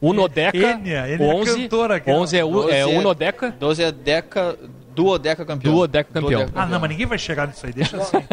[0.00, 0.56] Unodeca.
[0.58, 2.18] Enia, Enia 11, é cantora, aquela.
[2.18, 3.54] 11 é, é, é- Unodeca.
[3.58, 4.58] 12 é Deca.
[4.94, 5.72] Duodeca campeão.
[5.72, 6.46] Duodeca campeão.
[6.46, 6.62] campeão.
[6.62, 8.18] Ah, não, mas ninguém vai chegar nisso aí, deixa assim.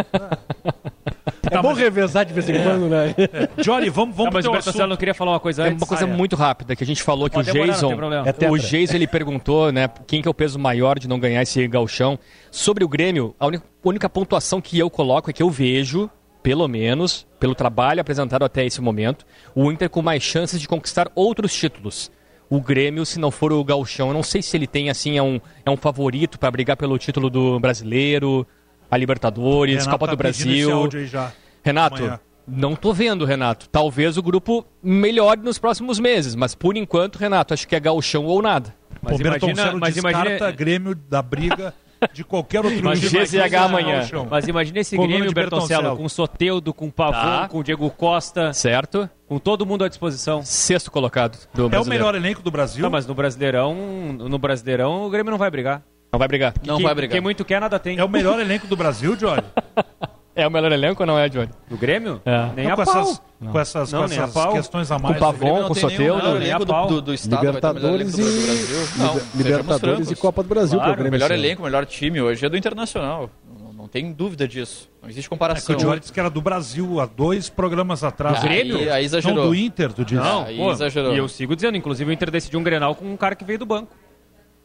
[1.41, 1.77] Tá, é tá, bom mas...
[1.77, 2.63] revezar de vez em é.
[2.63, 3.15] quando, né?
[3.17, 3.61] É.
[3.61, 5.73] Johnny, vamos, vamos tá, mas o não queria falar uma coisa antes.
[5.73, 7.93] É uma coisa ah, muito rápida que a gente falou que o demorar, Jason,
[8.41, 11.41] é o Jason ele perguntou, né, quem que é o peso maior de não ganhar
[11.41, 12.19] esse galchão.
[12.51, 16.09] Sobre o Grêmio, a única, única pontuação que eu coloco é que eu vejo
[16.47, 21.11] pelo menos, pelo trabalho apresentado até esse momento, o Inter com mais chances de conquistar
[21.13, 22.09] outros títulos.
[22.49, 25.21] O Grêmio, se não for o Galchão, eu não sei se ele tem assim, é
[25.21, 28.47] um, é um favorito para brigar pelo título do brasileiro,
[28.89, 30.89] a Libertadores, Renato Copa tá do Brasil.
[31.61, 32.19] Renato, amanhã.
[32.47, 33.67] não tô vendo, Renato.
[33.67, 38.23] Talvez o grupo melhore nos próximos meses, mas por enquanto, Renato, acho que é Galchão
[38.23, 38.73] ou nada.
[39.01, 40.51] Mas Pô, imagina, mas imagina...
[40.51, 41.73] Grêmio da briga
[42.13, 44.07] de qualquer outro imagina GZH amanhã.
[44.29, 47.47] Mas imagina esse Coluna Grêmio, Bertoncello, com Soteudo, com Pavão, tá.
[47.47, 48.53] com Diego Costa.
[48.53, 49.09] Certo.
[49.27, 50.43] Com todo mundo à disposição.
[50.43, 52.81] Sexto colocado do É o melhor elenco do Brasil.
[52.81, 53.75] Não, mas no Brasileirão,
[54.13, 55.83] no Brasileirão o Grêmio não vai brigar.
[56.11, 56.53] Não vai brigar.
[56.65, 57.11] Não vai brigar.
[57.11, 57.97] Quem muito quer, nada tem.
[57.97, 59.43] É o melhor elenco do Brasil, Jorge.
[60.37, 61.49] É o melhor elenco ou não é, Johnny?
[61.67, 62.21] Do Grêmio?
[62.23, 62.49] É.
[62.55, 62.81] Nem não, a com.
[62.83, 63.51] Essas, não.
[63.51, 65.15] Com essas, não, com essas a questões a mais.
[65.15, 65.19] Né?
[65.19, 66.23] Com o Pavon, com o Soteldo.
[66.23, 66.87] Não, nem a pau.
[66.87, 68.99] Do, do, do estado, Libertadores do e...
[68.99, 70.77] Não, Libertadores e Copa do Brasil.
[70.77, 73.31] Claro, o melhor elenco, o melhor time hoje é do Internacional.
[73.75, 74.89] Não tem dúvida disso.
[75.01, 75.73] Não existe comparação.
[75.73, 78.37] É que o Johnny disse que era do Brasil há dois programas atrás.
[78.37, 78.77] Ah, do Grêmio?
[78.77, 79.37] Aí, aí exagerou.
[79.37, 80.21] Não, do Inter, tu disse.
[80.21, 81.15] Não, aí exagerou.
[81.15, 83.57] E eu sigo dizendo, inclusive o Inter decidiu um Grenal com um cara que veio
[83.57, 83.95] do banco.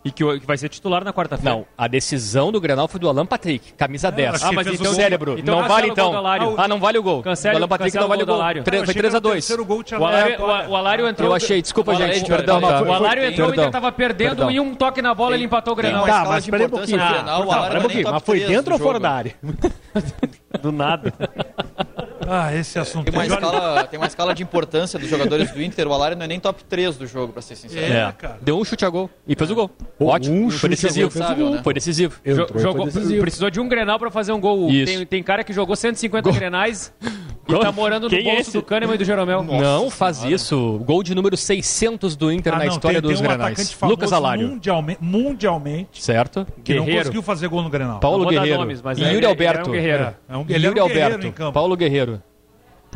[0.04, 1.56] E que, que vai ser titular na quarta-feira.
[1.56, 4.42] Não, a decisão do Grenal foi do Alan Patrick, camisa 10.
[4.42, 5.38] Ah, mas ah, então o cérebro.
[5.38, 6.12] Então não vale então.
[6.56, 7.22] Ah, não vale o gol.
[7.22, 8.40] Cancela, o Alan Patrick não vale o gol.
[8.64, 9.50] Tre foi 3 a 2.
[9.50, 11.28] O, gol o, Alário, o, o Alário entrou.
[11.28, 12.60] Eu achei, desculpa, gente, perdão.
[12.60, 12.82] Tá?
[12.82, 15.76] O Alário entrou e Inter tava perdendo e um toque na bola ele empatou o
[15.76, 16.04] Grenal.
[16.04, 18.10] Tá, mas peraí um tá pouquinho.
[18.10, 19.34] Mas foi dentro ou fora da área?
[20.60, 21.12] Do nada.
[22.28, 23.04] Ah, esse assunto.
[23.04, 25.86] Tem uma, é escala, tem uma escala de importância dos jogadores do Inter.
[25.86, 27.92] O Alário não é nem top 3 do jogo, pra ser sincero.
[27.92, 28.38] É, é, cara.
[28.40, 29.70] Deu um chute a gol e fez o gol.
[30.00, 30.46] Ótimo.
[30.46, 31.10] Um foi decisivo.
[31.36, 31.60] gol, né?
[31.62, 32.20] Foi decisivo.
[32.24, 33.22] Jogou, foi decisivo.
[33.22, 34.68] Precisou de um Grenal pra fazer um gol.
[34.68, 36.32] Tem, tem, cara que jogou 150 gol.
[36.32, 36.92] Grenais
[37.48, 39.42] e tá morando no Quem é bolso é do Kahneman e do Jeromel.
[39.42, 40.80] Nossa, não faz isso.
[40.84, 43.78] Gol de número 600 do Inter ah, na história tem, dos um Grenais.
[43.82, 44.48] Lucas Alário.
[44.48, 46.02] Mundialmente, mundialmente.
[46.02, 46.46] Certo.
[46.62, 46.92] Que Guerreiro.
[46.92, 48.00] não conseguiu fazer gol no Grenal.
[48.00, 48.58] Paulo Guerreiro.
[48.58, 49.68] Nomes, e Yuri Alberto.
[49.68, 50.14] É um guerreiro.
[50.28, 51.52] É um, ele Yuri é um Alberto.
[51.52, 52.21] Paulo Guerreiro.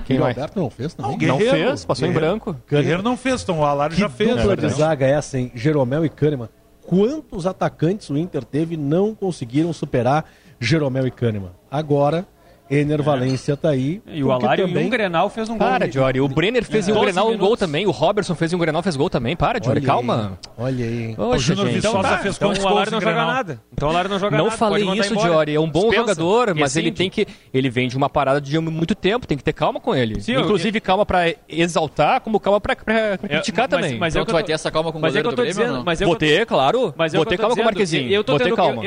[0.04, 1.10] Quem o Alberto não fez, não.
[1.10, 2.26] não Guerreiro, não fez, passou Guerreiro.
[2.26, 2.56] em branco.
[2.68, 4.30] Guerreiro não fez, então o Alar já fez.
[4.30, 5.50] Que dupla de zaga é essa, hein?
[5.54, 6.48] Jeromel e Kahneman.
[6.86, 10.24] Quantos atacantes o Inter teve não conseguiram superar
[10.60, 11.50] Jeromel e Kahneman?
[11.70, 12.26] Agora
[12.70, 13.02] Ener é.
[13.02, 13.56] Valência é.
[13.56, 14.02] tá aí.
[14.06, 14.86] E o Alário também...
[14.86, 15.78] um Grenal fez um Para, gol.
[15.78, 16.20] Para, Jory.
[16.20, 16.92] O Brenner fez é.
[16.92, 17.44] um Grenal minutos.
[17.44, 17.86] um gol também.
[17.86, 19.36] O Robertson fez um Grenal fez gol também.
[19.36, 19.80] Para, Jory.
[19.80, 20.38] Calma.
[20.58, 21.14] Olha aí.
[21.16, 22.18] Oxe, o Júnior Viçosa então, tá.
[22.18, 23.60] fez então, o Alário não joga nada.
[23.72, 24.50] Então o Alário não joga não nada.
[24.50, 25.54] Não falei isso, Jory.
[25.54, 26.00] É um bom Dispensa.
[26.00, 27.26] jogador, mas ele tem que...
[27.54, 29.26] Ele vem de uma parada de muito tempo.
[29.26, 30.20] Tem que ter calma com ele.
[30.20, 30.82] Sim, Inclusive eu...
[30.82, 33.98] calma pra exaltar, como calma pra, pra é, criticar é, também.
[33.98, 36.16] Mas então tu vai ter essa calma com o é goleiro do Grêmio Mas Vou
[36.16, 36.94] ter, claro.
[37.12, 38.10] Vou ter calma com o Marquezinho.
[38.10, 38.24] Eu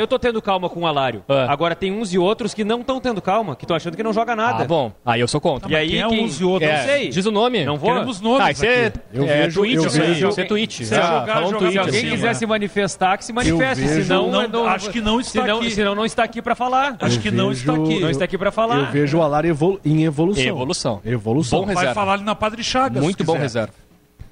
[0.07, 1.23] tô tendo calma com o Alário.
[1.27, 1.51] Ah.
[1.51, 4.11] Agora tem uns e outros que não estão tendo calma, que estão achando que não
[4.11, 4.63] joga nada.
[4.63, 4.91] Ah, bom.
[5.05, 5.71] Aí eu sou contra.
[5.71, 6.25] E aí, quem é quem...
[6.25, 6.69] uns e outros?
[6.69, 7.09] É, não sei.
[7.09, 7.65] Diz o nome.
[7.65, 7.91] Não vou.
[7.91, 10.85] Queremos nomes ah, isso é, eu é vejo, tweet, eu vejo, isso é ah, tweet.
[10.85, 11.81] Se, se alguém né?
[11.81, 13.85] assim, quiser se manifestar, que se manifeste.
[13.85, 15.71] Vejo, senão, não, não, acho que não está senão, aqui.
[15.71, 16.97] Senão não está aqui para falar.
[16.99, 17.93] Eu acho que vejo, não está aqui.
[17.93, 18.79] Eu, não está aqui para falar.
[18.79, 20.43] Eu vejo o Alar evolu em evolução.
[20.43, 21.01] Evolução.
[21.05, 21.59] Evolução.
[21.59, 21.85] Bom reserva.
[21.85, 23.03] Vai falar ali na Padre Chagas.
[23.03, 23.73] Muito bom reserva.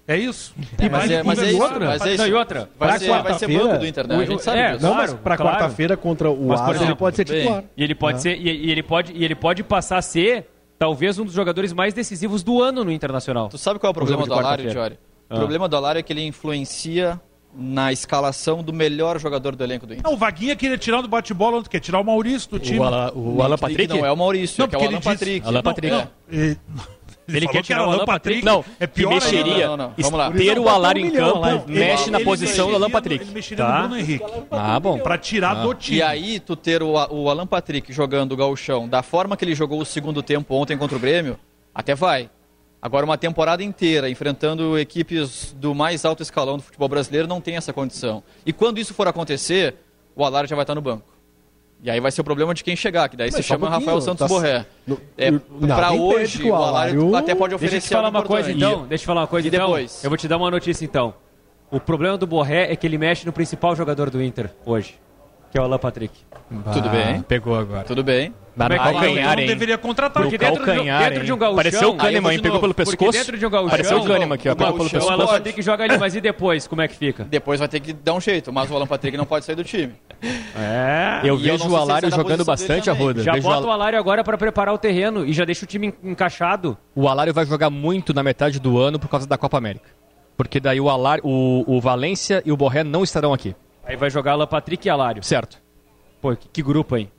[0.07, 0.55] É isso.
[0.79, 1.85] É, e mas, é, mas, é isso, outra.
[1.85, 2.23] mas é isso.
[2.23, 2.69] Não, e outra.
[2.79, 4.21] Vai, ser, vai ser banco do internet.
[4.21, 4.85] A gente sabe é, disso.
[4.85, 5.57] Não, mas para claro.
[5.57, 7.63] quarta-feira contra o mas, Arsenal, ele pode ser titular.
[7.75, 10.47] E ele pode, ser, e, e, ele pode, e ele pode passar a ser
[10.79, 13.49] talvez um dos jogadores mais decisivos do ano no Internacional.
[13.49, 14.97] Tu sabe qual é o problema o do Alário, Jory?
[15.29, 15.35] Ah.
[15.35, 17.19] O problema do Alário é que ele influencia
[17.53, 20.05] na escalação do melhor jogador do elenco do Inter.
[20.05, 22.79] Não, o Vaguinha queria tirar do bate-bola, quer tirar o Maurício do time.
[22.79, 23.87] O, Ala, o Alan Patrick?
[23.87, 25.47] Não, é o Maurício, não, é, é o Alan Patrick.
[25.47, 25.95] Alan Patrick.
[25.95, 26.55] Não, é.
[27.27, 28.43] Ele, ele quer tirar o Alan Patrick.
[28.43, 29.67] Não, é pior que mexeria.
[29.67, 29.93] Não, não, não.
[29.97, 30.31] Vamos lá.
[30.31, 33.25] Ter o Alar em campo mexe na posição do Alan Patrick.
[33.25, 33.73] Ele mexeria tá.
[33.73, 34.25] no Bruno Henrique.
[34.49, 34.99] Ah, bom.
[34.99, 35.63] Pra tirar ah.
[35.63, 35.97] do time.
[35.97, 39.55] E aí, tu ter o, o Alan Patrick jogando o gauchão da forma que ele
[39.55, 41.37] jogou o segundo tempo ontem contra o Grêmio,
[41.75, 42.29] até vai.
[42.81, 47.57] Agora, uma temporada inteira enfrentando equipes do mais alto escalão do futebol brasileiro não tem
[47.57, 48.23] essa condição.
[48.45, 49.75] E quando isso for acontecer,
[50.15, 51.16] o Alar já vai estar no banco.
[51.83, 54.01] E aí vai ser o problema de quem chegar, que daí Mas chama um Rafael
[54.01, 54.27] Santos tá...
[54.27, 54.65] Borré.
[54.85, 55.31] No, é,
[55.67, 58.85] para hoje, o Alário até pode oferecer Deixa eu te falar uma coisa então.
[58.85, 58.87] E...
[58.87, 59.67] Deixa eu falar uma coisa e então.
[59.67, 60.03] Depois?
[60.03, 61.13] Eu vou te dar uma notícia então.
[61.69, 64.99] O problema do Borré é que ele mexe no principal jogador do Inter hoje,
[65.51, 66.13] que é o Alan Patrick.
[66.49, 67.21] Bah, Tudo bem.
[67.21, 67.83] Pegou agora.
[67.83, 68.33] Tudo bem.
[68.57, 69.45] Dar é no calcanhar, hein?
[69.45, 70.23] deveria contratar.
[70.23, 72.41] Porque dentro, de, dentro de um gaúcho Pareceu o Kahneman, hein?
[72.41, 73.11] Pegou pelo pescoço.
[73.11, 73.69] dentro de um gauchão...
[73.69, 74.55] Pareceu o Kahneman aqui, ó.
[74.55, 75.07] Pegou pelo pescoço.
[75.07, 76.65] O Alan Patrick joga ali, mas e depois?
[76.65, 77.23] Como é que fica?
[77.23, 79.63] Depois vai ter que dar um jeito, mas o Alan Patrick não pode sair do
[79.63, 79.93] time.
[80.57, 81.21] É.
[81.23, 83.21] Eu vejo eu o Alário jogando bastante a roda.
[83.21, 85.93] Já vejo bota o Alário agora para preparar o terreno e já deixa o time
[86.03, 86.75] encaixado.
[86.95, 89.85] O Alário vai jogar muito na metade do ano por causa da Copa América.
[90.35, 93.55] Porque daí o, Alário, o, o Valência e o Borré não estarão aqui.
[93.85, 95.23] Aí vai jogar Alan Patrick e Alário.
[95.23, 95.61] Certo.
[96.19, 97.11] Pô, que, que grupo, hein?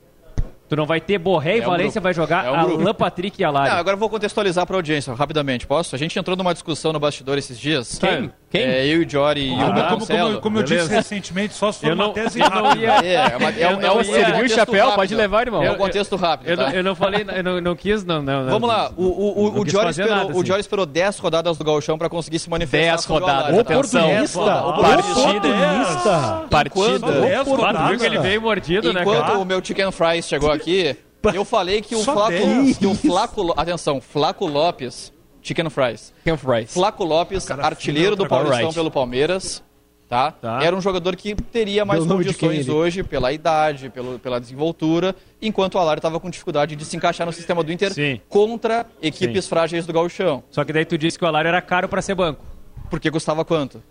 [0.69, 3.45] Tu não vai ter Borré e é Valência, vai jogar é um Alan Patrick e
[3.45, 3.71] Alari.
[3.71, 5.95] Não, agora eu vou contextualizar para a audiência rapidamente, posso?
[5.95, 7.99] A gente entrou numa discussão no bastidor esses dias.
[7.99, 8.31] Quem?
[8.51, 8.63] Quem?
[8.63, 10.29] É, eu e o Jory ah, e o como, Marcelo.
[10.29, 12.93] Como, como eu disse recentemente, só se for eu não, uma tese eu não ia,
[12.93, 14.85] é, é, é, eu não é, o chapéu?
[14.85, 14.97] Rápido.
[14.97, 15.63] Pode levar, irmão.
[15.63, 16.49] É um contexto rápido.
[16.49, 16.71] Eu, tá?
[16.71, 18.47] eu, não falei, eu não, não quis, não, não.
[18.47, 20.41] Vamos lá, o, o, o, Jory esperou, nada, assim.
[20.41, 22.97] o Jory esperou 10 rodadas do Galchão pra conseguir se manifestar.
[22.97, 24.09] 10 rodadas, atenção.
[24.09, 24.41] Oportunista.
[24.41, 26.47] É, oportunista.
[26.51, 27.09] Partida.
[27.09, 27.45] Né?
[27.45, 27.89] Partida.
[27.89, 29.19] Viu que ele veio mordido, né, cara?
[29.19, 30.97] Enquanto o meu Chicken Fries chegou aqui,
[31.35, 33.53] eu falei que o Flaco...
[33.59, 35.13] Atenção, Flaco Lopes
[35.43, 36.13] Chicken Fries.
[36.19, 36.73] Chicken Fries.
[36.73, 38.75] Flaco Lopes, artilheiro do Paulistão right.
[38.75, 39.63] pelo Palmeiras.
[40.09, 40.33] Tá?
[40.33, 40.63] tá?
[40.63, 45.75] Era um jogador que teria mais Deu condições hoje pela idade, pelo, pela desenvoltura, enquanto
[45.75, 48.19] o Alário estava com dificuldade de se encaixar no sistema do Inter Sim.
[48.27, 49.51] contra equipes Sim.
[49.51, 50.43] frágeis do Gauchão.
[50.51, 52.43] Só que daí tu disse que o Alário era caro para ser banco.
[52.89, 53.83] Porque custava quanto?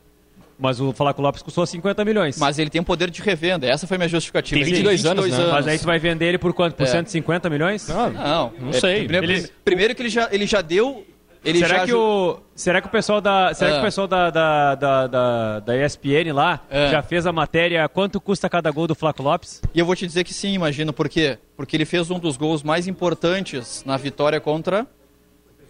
[0.59, 2.39] Mas o Flaco Lopes custou 50 milhões.
[2.39, 4.59] Mas ele tem um poder de revenda, essa foi minha justificativa.
[4.59, 5.43] Tem 22, 22 anos, né?
[5.43, 6.73] anos, Mas aí tu vai vender ele por quanto?
[6.73, 6.89] Por é.
[6.89, 7.87] 150 milhões?
[7.87, 9.01] Não, não, não sei.
[9.01, 9.51] É, primeiro, ele...
[9.63, 11.05] primeiro, que ele já, ele já deu
[11.47, 13.83] ele será, que o, será que o pessoal da, será que o ah.
[13.83, 16.87] pessoal da, da, da, da, da ESPN lá ah.
[16.87, 19.61] já fez a matéria quanto custa cada gol do Flaco Lopes?
[19.73, 20.91] E eu vou te dizer que sim, imagino.
[20.91, 21.37] Por quê?
[21.55, 24.85] Porque ele fez um dos gols mais importantes na vitória contra...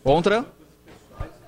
[0.03, 0.45] Contra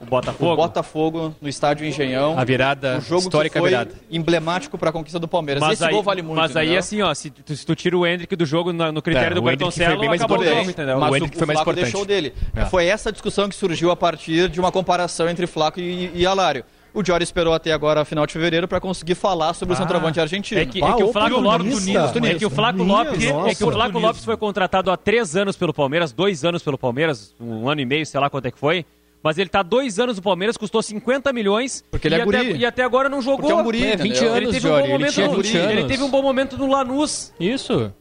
[0.01, 0.53] o Botafogo?
[0.53, 2.37] O Botafogo no estádio Engenhão.
[2.37, 3.91] A virada um jogo histórica foi virada.
[4.09, 5.61] emblemático para a conquista do Palmeiras.
[5.61, 6.37] Mas Esse aí, gol vale muito.
[6.37, 9.01] Mas aí, assim, ó, se tu, se tu, tira o Hendrick do jogo no, no
[9.01, 10.51] critério é, do Bertoncello, acabou importante.
[10.51, 10.99] o jogo, entendeu?
[10.99, 11.83] Mas o, Hendrick o, foi mais importante.
[11.83, 12.33] deixou dele.
[12.55, 12.65] É.
[12.65, 16.63] Foi essa discussão que surgiu a partir de uma comparação entre Flaco e, e Alário.
[16.93, 20.19] O Diori esperou até agora, final de fevereiro, para conseguir falar sobre ah, o centroavante
[20.19, 20.59] argentino.
[20.59, 23.63] É que, é que o Flávio é Lopes, é que o Flávio Lopes, é que
[23.63, 27.69] o Flávio Lopes foi contratado há três anos pelo Palmeiras, dois anos pelo Palmeiras, um
[27.69, 28.85] ano e meio, sei lá quanto é que foi.
[29.21, 31.83] Mas ele tá dois anos no Palmeiras, custou 50 milhões.
[31.91, 32.57] Porque ele é até, guri.
[32.57, 33.39] E até agora não jogou.
[33.39, 35.83] Porque é um guri, é 20 anos, ele teve um bom momento ele, no, ele
[35.85, 37.33] teve um bom momento no Lanús.
[37.39, 37.93] Isso.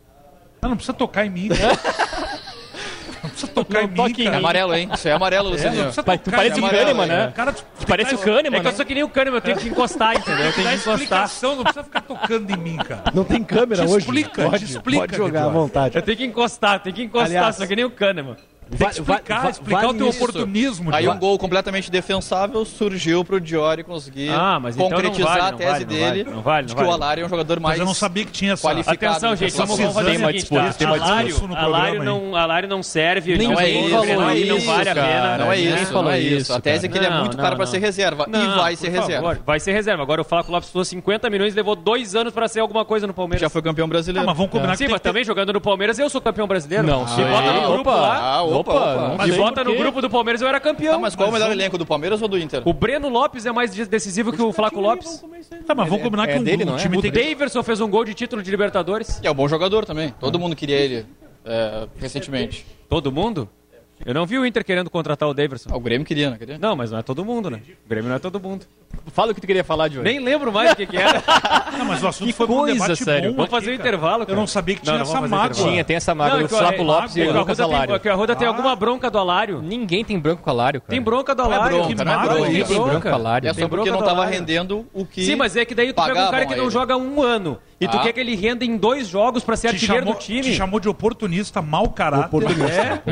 [0.62, 1.48] Não precisa tocar em mim.
[3.22, 4.36] Não precisa tocar não em mim, cara.
[4.36, 4.88] É amarelo, hein?
[4.94, 6.18] Isso é amarelo, é, você é, não precisa tocar.
[6.18, 6.36] Tu né?
[6.36, 7.32] parece o Kahneman, né?
[7.34, 8.76] Cara, tu, parece o Kahneman, É que eu né?
[8.76, 10.46] sou que nem o Kahneman, eu tenho que encostar, entendeu?
[10.46, 11.30] Eu tenho que encostar.
[11.42, 13.04] não precisa ficar tocando em mim, cara.
[13.12, 14.06] Não tem câmera te hoje.
[14.06, 15.96] Explica, pode, te explica, pode jogar à vontade.
[15.96, 18.36] Eu tenho que encostar, tenho que encostar, só que nem o Kahneman.
[18.70, 20.18] Tem que explicar, va explicar o teu isso.
[20.18, 20.94] oportunismo.
[20.94, 25.42] Aí um gol completamente defensável surgiu para o Diori conseguir ah, então concretizar então vale,
[25.42, 27.80] a tese vale, dele não não de que o Alário é um jogador mais Mas
[27.80, 28.68] eu não sabia que tinha essa...
[28.68, 29.16] qualificado.
[29.16, 33.36] Atenção, gente, vamos, vamos fazer tem uma disputa, tem uma Alário, Alário, não, não serve,
[33.38, 35.38] não, é isso, não, é isso, não vale a pena.
[35.38, 36.52] Não é isso, não é isso.
[36.52, 39.38] A tese é que ele é muito caro para ser reserva e vai ser reserva.
[39.44, 40.02] Vai ser reserva.
[40.02, 43.06] Agora eu o Flaco Lopes custou 50 milhões levou dois anos para ser alguma coisa
[43.06, 43.40] no Palmeiras.
[43.40, 44.24] Já foi campeão brasileiro.
[44.24, 46.86] Ah, mas vamos combinar Sim, mas também jogando no Palmeiras eu sou campeão brasileiro.
[46.86, 48.18] Não, se bota no grupo lá...
[48.18, 49.28] Ah, Opa, opa, opa.
[49.28, 50.94] E bota no grupo do Palmeiras, eu era campeão.
[50.94, 52.62] Tá, mas qual mas o melhor elenco do Palmeiras ou do Inter?
[52.64, 55.24] O Breno Lopes é mais decisivo que o Flaco Lopes.
[55.66, 56.86] Tá, mas vamos é- combinar que é um, dele, não é?
[56.86, 59.20] O Daverson fez um gol de título de Libertadores.
[59.22, 60.14] E é um bom jogador também.
[60.18, 61.06] Todo mundo queria ele
[61.96, 62.66] recentemente.
[62.88, 63.48] Todo mundo?
[64.08, 65.68] Eu não vi o Inter querendo contratar o Davidson.
[65.70, 66.56] Ah, o Grêmio queria, não queria?
[66.56, 67.60] Não, mas não é todo mundo, né?
[67.84, 68.64] O Grêmio não é todo mundo.
[69.08, 70.04] Fala o que tu queria falar, de hoje.
[70.08, 71.22] Nem lembro mais o que, que era.
[71.78, 73.30] Não, mas o assunto que foi coisa, um debate sério.
[73.30, 74.32] Bom vamos fazer o um intervalo, cara.
[74.32, 75.54] Eu não sabia que tinha não, não essa mágoa.
[75.54, 78.00] Tinha, tem essa mágoa do é Flávio é Lopes e do Lucas Alário.
[78.00, 78.50] Que o Arruda tem ah.
[78.50, 79.62] alguma bronca do Alário.
[79.62, 80.90] Ninguém tem bronca com o Alário, cara.
[80.90, 81.86] Tem bronca do Alário.
[81.86, 83.48] Tem bronca do Alário.
[83.48, 86.26] É só porque não tava rendendo o que Sim, mas é que daí tu pega
[86.26, 87.58] um cara que não joga um ano.
[87.80, 88.00] E tu ah.
[88.00, 90.42] quer que ele renda em dois jogos pra ser artilheiro do time.
[90.42, 92.26] Te chamou de oportunista, mau caráter.
[92.26, 93.02] Oportunista.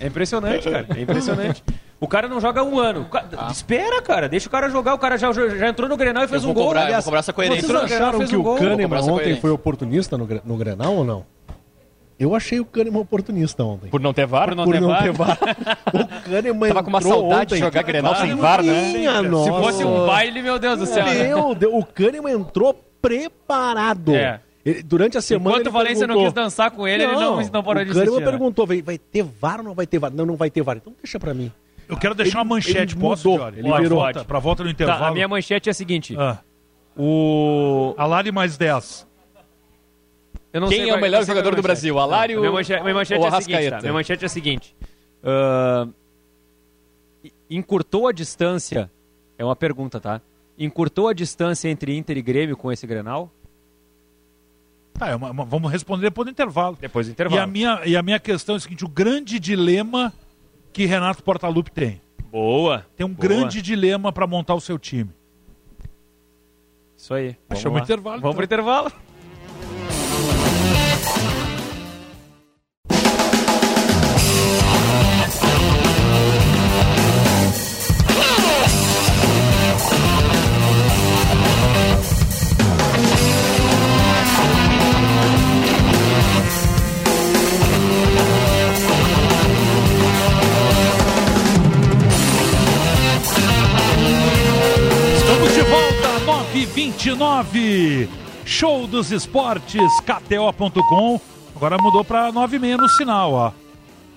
[0.00, 0.98] É impressionante impressionante, cara.
[0.98, 1.64] É impressionante.
[1.98, 3.06] O cara não joga um ano.
[3.36, 3.48] Ah.
[3.50, 4.28] Espera, cara.
[4.28, 4.94] Deixa o cara jogar.
[4.94, 6.74] O cara já, já entrou no Grenal e fez Eu um gol.
[6.74, 7.66] eu vou cobrar essa coerência.
[7.66, 8.56] Vocês acharam que um o gol.
[8.58, 11.24] Kahneman ontem foi oportunista no, no Grenal ou não?
[12.18, 13.88] Eu achei o Kahneman oportunista ontem.
[13.90, 14.48] Por não ter VAR?
[14.48, 15.38] Por não ter VAR.
[15.92, 18.92] o Kahneman Tava com uma saudade de jogar Grenal sem VAR, né?
[18.92, 19.44] Minha nossa.
[19.44, 21.04] Se fosse um baile, meu Deus do céu.
[21.04, 21.28] né?
[21.28, 24.14] Meu Deus, o Kahneman entrou preparado.
[24.14, 24.40] É.
[24.66, 25.50] Ele, durante a semana.
[25.50, 26.22] Enquanto o Valência perguntou...
[26.24, 28.08] não quis dançar com ele, não, ele não, não parou de assistir.
[28.08, 30.12] O Kahneman perguntou: vai, vai ter VAR ou não vai ter VAR?
[30.12, 30.78] Não, não vai ter VAR.
[30.78, 31.52] Então deixa pra mim.
[31.88, 34.02] Eu quero deixar ele, uma manchete, ele posso, mudou, Ele virou.
[34.26, 34.98] Pra volta no intervalo.
[34.98, 36.16] Tá, a minha manchete é a seguinte.
[36.18, 36.38] Ah.
[36.96, 37.94] O...
[37.96, 39.06] Alari mais 10.
[40.52, 41.96] Quem sei, é o melhor jogador é do Brasil?
[41.96, 43.80] Alari minha manchete, é minha manchete ou é Seguinte, tá?
[43.80, 44.76] Minha manchete é a seguinte.
[45.22, 45.92] Uh,
[47.48, 48.90] encurtou a distância,
[49.38, 50.20] é uma pergunta, tá?
[50.58, 53.30] Encurtou a distância entre Inter e Grêmio com esse Grenal?
[54.98, 56.76] Tá, é uma, uma, vamos responder depois do intervalo.
[56.80, 57.40] Depois do intervalo.
[57.40, 60.12] E a, minha, e a minha questão é o seguinte: o grande dilema
[60.72, 62.00] que Renato Portaluppi tem.
[62.30, 62.86] Boa.
[62.96, 63.28] Tem um boa.
[63.28, 65.10] grande dilema para montar o seu time.
[66.96, 67.36] Isso aí.
[67.48, 68.20] Vamos Chama o intervalo.
[68.20, 68.34] Vamos então.
[68.34, 68.92] pro intervalo.
[96.64, 98.08] 29.
[98.44, 101.20] Show dos esportes, KTO.com.
[101.54, 103.52] Agora mudou para 96 no sinal, ó.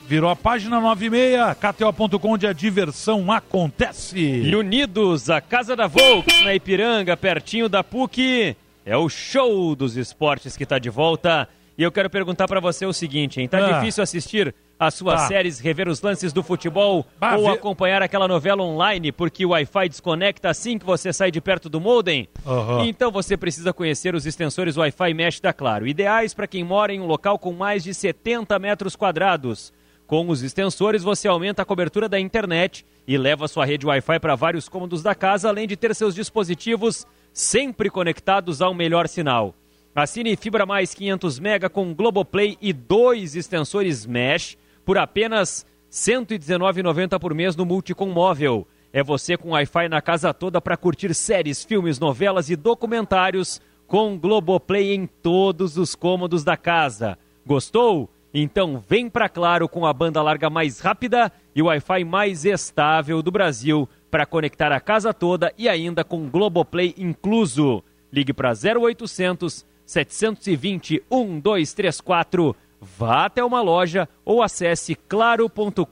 [0.07, 4.19] Virou a página 96, KTO.com, onde a diversão acontece.
[4.19, 8.55] E unidos, a Casa da Volks, na Ipiranga, pertinho da PUC.
[8.85, 11.47] É o show dos esportes que está de volta.
[11.79, 13.47] E eu quero perguntar para você o seguinte, hein?
[13.47, 13.79] Tá ah.
[13.79, 15.27] difícil assistir as suas tá.
[15.29, 19.87] séries, rever os lances do futebol bah, ou acompanhar aquela novela online porque o Wi-Fi
[19.87, 22.27] desconecta assim que você sai de perto do modem?
[22.45, 22.83] Uhum.
[22.83, 26.99] Então você precisa conhecer os extensores Wi-Fi Mesh da Claro, ideais para quem mora em
[26.99, 29.71] um local com mais de 70 metros quadrados.
[30.05, 34.35] Com os extensores você aumenta a cobertura da internet e leva sua rede Wi-Fi para
[34.35, 39.55] vários cômodos da casa, além de ter seus dispositivos sempre conectados ao melhor sinal.
[39.99, 47.19] Assine Fibra Mais 500 mega com Globoplay e dois extensores Mesh por apenas R$ 119,90
[47.19, 48.65] por mês no Multicom Móvel.
[48.93, 54.17] É você com Wi-Fi na casa toda para curtir séries, filmes, novelas e documentários com
[54.17, 57.17] Globoplay em todos os cômodos da casa.
[57.45, 58.09] Gostou?
[58.33, 63.21] Então vem para Claro com a banda larga mais rápida e o Wi-Fi mais estável
[63.21, 67.83] do Brasil para conectar a casa toda e ainda com Globoplay incluso.
[68.11, 72.55] Ligue para 0800 720 1234.
[72.79, 75.83] Vá até uma loja ou acesse claro.com.br.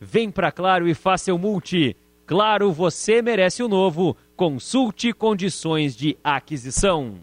[0.00, 1.96] Vem para Claro e faça o multi.
[2.26, 4.16] Claro, você merece o novo.
[4.36, 7.14] Consulte condições de aquisição.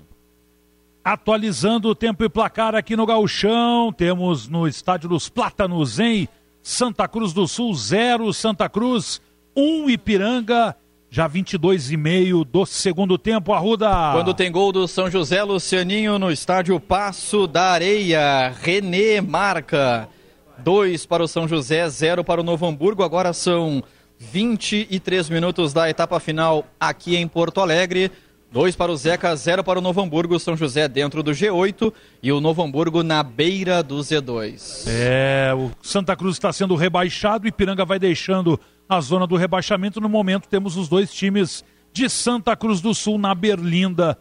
[1.03, 6.27] Atualizando o tempo e placar aqui no Gauchão, temos no Estádio dos Plátanos em
[6.63, 9.21] Santa Cruz do Sul, 0 Santa Cruz,
[9.55, 10.75] 1 um Ipiranga
[11.15, 14.11] já 22 e meio do segundo tempo, Arruda.
[14.11, 20.09] Quando tem gol do São José Lucianinho no estádio Passo da Areia, René marca.
[20.57, 23.01] Dois para o São José, zero para o Novo Hamburgo.
[23.01, 23.81] Agora são
[24.19, 28.11] 23 minutos da etapa final aqui em Porto Alegre.
[28.51, 30.37] Dois para o Zeca, zero para o Novo Hamburgo.
[30.37, 34.83] São José dentro do G8 e o Novo Hamburgo na beira do Z2.
[34.87, 37.47] É, o Santa Cruz está sendo rebaixado.
[37.47, 40.01] e Ipiranga vai deixando a zona do rebaixamento.
[40.01, 44.17] No momento, temos os dois times de Santa Cruz do Sul na Berlinda.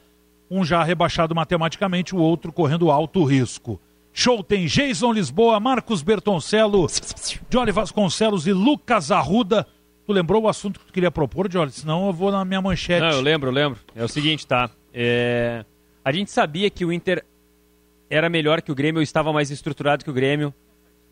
[0.51, 3.81] Um já rebaixado matematicamente, o outro correndo alto risco.
[4.13, 6.87] Show tem Jason Lisboa, Marcos Bertoncello,
[7.51, 9.67] Johnny Vasconcelos e Lucas Arruda.
[10.07, 11.73] Tu lembrou o assunto que tu queria propor, Johnny?
[11.73, 13.01] Senão eu vou na minha manchete.
[13.01, 13.81] Não, eu lembro, eu lembro.
[13.95, 14.71] É o seguinte, tá?
[14.93, 15.65] É...
[16.05, 17.25] A gente sabia que o Inter
[18.09, 20.55] era melhor que o Grêmio, estava mais estruturado que o Grêmio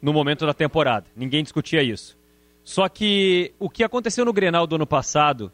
[0.01, 1.07] no momento da temporada.
[1.17, 2.17] Ninguém discutia isso.
[2.65, 5.53] Só que o que aconteceu no Grenal do ano passado,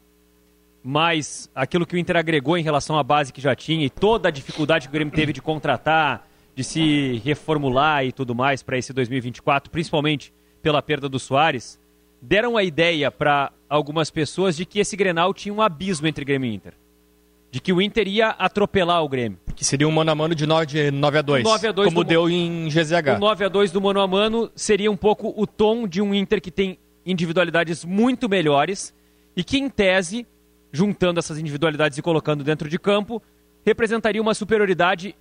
[0.83, 4.29] mais aquilo que o Inter agregou em relação à base que já tinha e toda
[4.29, 8.77] a dificuldade que o Grêmio teve de contratar, de se reformular e tudo mais para
[8.77, 11.79] esse 2024, principalmente pela perda do Soares,
[12.21, 16.49] deram a ideia para algumas pessoas de que esse Grenal tinha um abismo entre Grêmio
[16.49, 16.73] e Inter.
[17.51, 19.39] De que o Inter ia atropelar o Grêmio.
[19.55, 21.43] Que seria um mano a mano de 9, 9 a 2.
[21.43, 23.15] 9 a 2 como deu em GZH.
[23.15, 26.13] O 9 a 2 do mano a mano seria um pouco o tom de um
[26.13, 26.77] Inter que tem
[27.11, 28.93] individualidades muito melhores
[29.35, 30.25] e que, em tese,
[30.71, 33.21] juntando essas individualidades e colocando dentro de campo,
[33.65, 35.15] representaria uma superioridade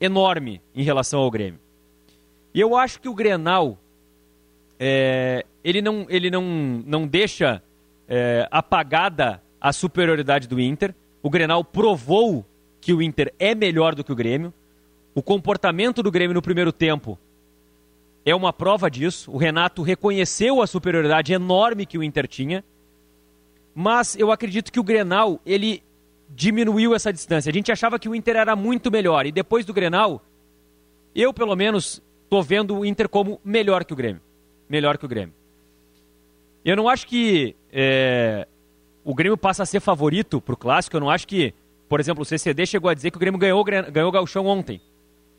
[0.00, 1.60] enorme em relação ao Grêmio.
[2.54, 3.78] E eu acho que o Grenal
[4.78, 6.42] é, ele não, ele não,
[6.86, 7.62] não deixa
[8.08, 10.94] é, apagada a superioridade do Inter.
[11.22, 12.46] O Grenal provou
[12.80, 14.52] que o Inter é melhor do que o Grêmio.
[15.14, 17.18] O comportamento do Grêmio no primeiro tempo
[18.26, 19.30] é uma prova disso.
[19.30, 22.64] O Renato reconheceu a superioridade enorme que o Inter tinha,
[23.72, 25.80] mas eu acredito que o Grenal ele
[26.28, 27.48] diminuiu essa distância.
[27.48, 30.20] A gente achava que o Inter era muito melhor e depois do Grenal,
[31.14, 34.20] eu pelo menos estou vendo o Inter como melhor que o Grêmio,
[34.68, 35.34] melhor que o Grêmio.
[36.64, 38.48] Eu não acho que é,
[39.04, 40.96] o Grêmio passa a ser favorito para o clássico.
[40.96, 41.54] Eu não acho que,
[41.88, 44.80] por exemplo, o CCD chegou a dizer que o Grêmio ganhou, ganhou o Gauchão ontem.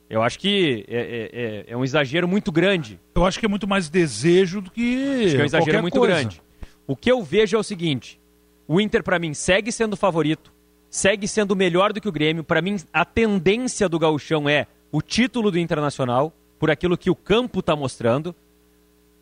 [0.10, 3.00] Eu acho que é, é, é, é, um exagero muito grande.
[3.14, 5.26] Eu acho que é muito mais desejo do que.
[5.26, 6.14] Acho que é um exagero muito coisa.
[6.14, 6.42] grande.
[6.86, 8.20] O que eu vejo é o seguinte:
[8.68, 10.52] o Inter, para mim, segue sendo favorito,
[10.90, 12.44] segue sendo melhor do que o Grêmio.
[12.44, 17.16] Para mim, a tendência do Gauchão é o título do Internacional, por aquilo que o
[17.16, 18.34] campo está mostrando.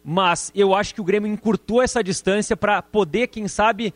[0.03, 3.91] Mas eu acho que o Grêmio encurtou essa distância para poder, quem sabe,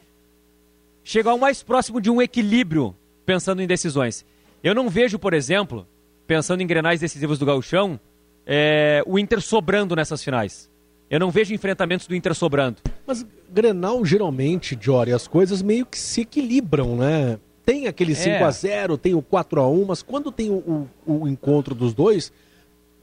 [1.04, 2.96] chegar o mais próximo de um equilíbrio
[3.28, 4.26] pensando em decisões.
[4.64, 5.88] Eu não vejo, por exemplo,
[6.30, 8.00] pensando em grenais decisivos do Gauchão,
[8.46, 10.70] é, o Inter sobrando nessas finais.
[11.10, 12.78] Eu não vejo enfrentamentos do Inter sobrando.
[13.08, 17.40] Mas Grenal, geralmente, Jory, as coisas meio que se equilibram, né?
[17.66, 18.44] Tem aquele 5 é.
[18.44, 21.96] a 0 tem o 4 a 1 mas quando tem o, o, o encontro dos
[21.96, 22.32] dois,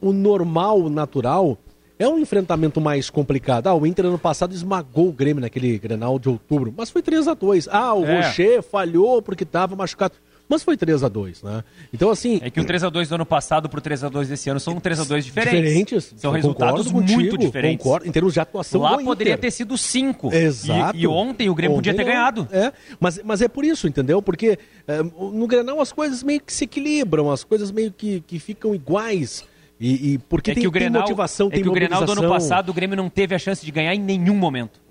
[0.01, 1.59] o normal, o natural,
[1.99, 3.67] é um enfrentamento mais complicado.
[3.67, 7.27] Ah, o Inter ano passado esmagou o Grêmio naquele Grenal de outubro, mas foi 3
[7.27, 8.19] a 2 Ah, o é.
[8.19, 10.15] Rocher falhou porque estava machucado.
[10.49, 11.65] Mas foi 3 a 2 né?
[11.93, 12.39] Então, assim.
[12.43, 14.61] É que o 3 a 2 do ano passado pro 3 a 2 desse ano
[14.61, 15.61] são 3 a 2 diferentes.
[15.61, 16.15] Diferentes.
[16.17, 17.83] São resultados contigo, muito diferentes.
[17.83, 19.43] Concordo, em termos de atuação Lá poderia Inter.
[19.43, 20.33] ter sido 5.
[20.33, 20.97] Exato.
[20.97, 22.49] E, e, ontem o Grêmio ontem podia ter ganhado.
[22.53, 24.23] É, mas, mas é por isso, entendeu?
[24.23, 28.39] Porque é, no Grenal as coisas meio que se equilibram, as coisas meio que, que
[28.39, 29.45] ficam iguais.
[29.79, 32.05] E, e porque é tem, que o Grenal, tem motivação, é tem que o Grenal
[32.05, 34.86] do ano passado o Grêmio não teve a chance de ganhar em nenhum momento.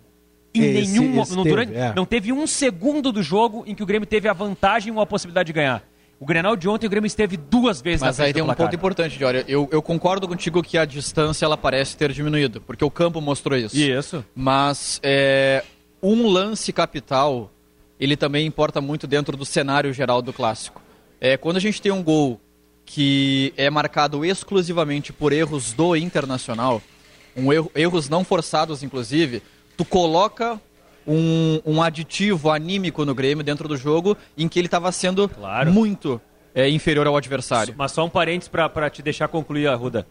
[0.59, 1.93] Em esse, nenhum esse teve, durante, é.
[1.95, 5.05] Não teve um segundo do jogo em que o Grêmio teve a vantagem ou a
[5.05, 5.83] possibilidade de ganhar.
[6.19, 9.19] O Grenal de ontem, o Grêmio esteve duas vezes Mas aí tem um ponto importante,
[9.19, 9.43] Jória.
[9.47, 13.57] Eu, eu concordo contigo que a distância ela parece ter diminuído, porque o campo mostrou
[13.57, 13.77] isso.
[13.77, 14.23] Isso.
[14.33, 15.63] Mas é,
[16.01, 17.51] um lance capital,
[17.99, 20.81] ele também importa muito dentro do cenário geral do clássico.
[21.19, 22.39] É, quando a gente tem um gol
[22.85, 26.81] que é marcado exclusivamente por erros do Internacional,
[27.35, 29.41] um erro, erros não forçados, inclusive,
[29.75, 30.59] tu coloca
[31.07, 35.71] um, um aditivo anímico no Grêmio dentro do jogo em que ele estava sendo claro.
[35.71, 36.19] muito
[36.53, 37.75] é, inferior ao adversário.
[37.77, 40.07] Mas só um parênteses para te deixar concluir, Arruda.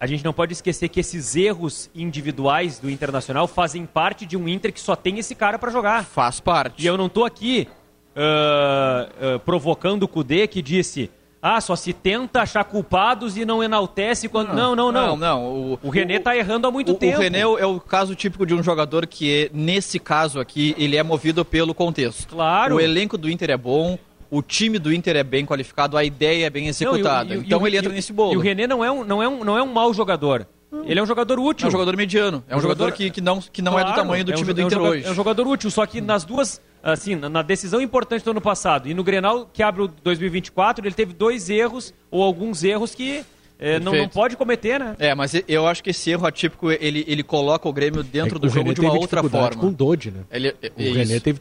[0.00, 4.48] A gente não pode esquecer que esses erros individuais do Internacional fazem parte de um
[4.48, 6.04] Inter que só tem esse cara para jogar.
[6.04, 6.84] Faz parte.
[6.84, 7.66] E eu não estou aqui
[8.14, 13.62] uh, uh, provocando o Cudê que disse ah, só se tenta achar culpados e não
[13.62, 14.52] enaltece quando.
[14.52, 15.06] Não, não, não.
[15.08, 15.44] Não, não.
[15.44, 17.18] O, o René está errando há muito o, tempo.
[17.18, 20.96] O René é o caso típico de um jogador que, é, nesse caso aqui, ele
[20.96, 22.28] é movido pelo contexto.
[22.28, 22.76] Claro.
[22.76, 23.96] O elenco do Inter é bom,
[24.30, 27.34] o time do Inter é bem qualificado, a ideia é bem executada.
[27.34, 28.34] Não, e, e, então e, ele entra nesse bolo.
[28.34, 30.46] E o René não é um, não é um, não é um mau jogador.
[30.84, 31.66] Ele é um jogador útil.
[31.66, 32.44] É um jogador mediano.
[32.48, 34.32] É um, um jogador, jogador, que, que não, que não claro, é do tamanho do
[34.32, 35.06] é time um, do Inter é um hoje.
[35.06, 38.88] É um jogador útil, só que nas duas assim, na decisão importante do ano passado
[38.88, 43.24] e no Grenal que abre o 2024, ele teve dois erros ou alguns erros que
[43.58, 44.94] é, não, não, pode cometer, né?
[45.00, 48.40] É, mas eu acho que esse erro atípico, ele, ele coloca o Grêmio dentro é
[48.40, 49.60] do jogo René de uma outra forma.
[49.60, 50.20] com o Dodge, né?
[50.30, 51.40] Ele, é, o René teve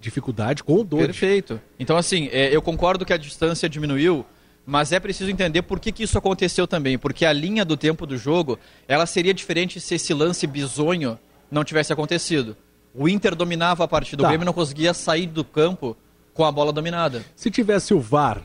[0.00, 1.06] dificuldade com o Dodge.
[1.06, 1.60] Perfeito.
[1.78, 4.26] Então, assim, é, eu concordo que a distância diminuiu,
[4.66, 6.98] mas é preciso entender por que, que isso aconteceu também.
[6.98, 11.16] Porque a linha do tempo do jogo, ela seria diferente se esse lance bizonho
[11.48, 12.56] não tivesse acontecido.
[12.92, 14.28] O Inter dominava a partida, tá.
[14.28, 15.96] o Grêmio não conseguia sair do campo
[16.34, 17.24] com a bola dominada.
[17.36, 18.42] Se tivesse o VAR,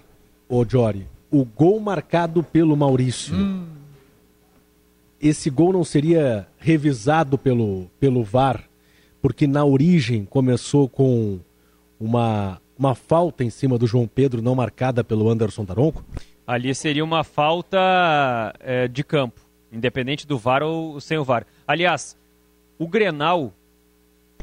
[0.48, 3.66] ô Jory, o gol marcado pelo Maurício, hum.
[5.20, 8.64] esse gol não seria revisado pelo, pelo VAR,
[9.22, 11.40] porque na origem começou com
[12.00, 16.04] uma, uma falta em cima do João Pedro, não marcada pelo Anderson Daronco?
[16.48, 17.78] Ali seria uma falta
[18.60, 19.40] é, de campo,
[19.72, 21.46] independente do VAR ou sem o VAR.
[21.68, 22.18] Aliás,
[22.80, 23.54] o Grenal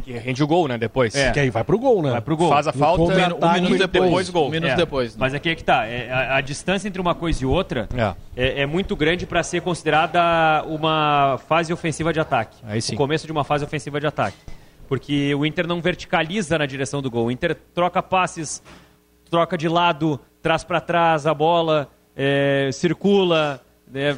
[0.05, 0.79] que rende o gol, né?
[0.79, 1.13] Depois.
[1.13, 1.33] É.
[1.33, 2.13] Que aí vai pro gol, né?
[2.13, 2.49] Vai pro gol.
[2.49, 4.47] Faz a falta, um minuto depois, depois gol.
[4.47, 4.77] Um minuto é.
[4.77, 5.15] depois.
[5.15, 5.17] Né?
[5.19, 5.87] Mas aqui é que tá.
[5.87, 7.89] É, a, a, distância entre uma coisa e outra
[8.37, 12.57] é, é, é muito grande para ser considerada uma fase ofensiva de ataque.
[12.63, 12.95] Aí sim.
[12.95, 14.37] O começo de uma fase ofensiva de ataque.
[14.89, 17.27] Porque o Inter não verticaliza na direção do gol.
[17.27, 18.63] O Inter troca passes,
[19.31, 24.17] troca de lado, traz para trás a bola, é, circula, né,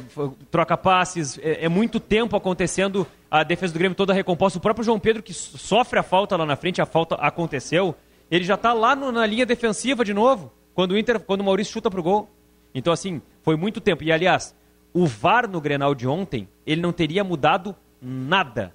[0.49, 1.37] troca passes.
[1.39, 4.57] É, é muito tempo acontecendo a defesa do Grêmio toda recomposta.
[4.57, 7.93] O próprio João Pedro, que sofre a falta lá na frente, a falta aconteceu,
[8.29, 11.43] ele já está lá no, na linha defensiva de novo, quando o, Inter, quando o
[11.43, 12.29] Maurício chuta pro gol.
[12.73, 14.03] Então, assim, foi muito tempo.
[14.03, 14.55] E, aliás,
[14.93, 18.73] o VAR no Grenal de ontem, ele não teria mudado nada.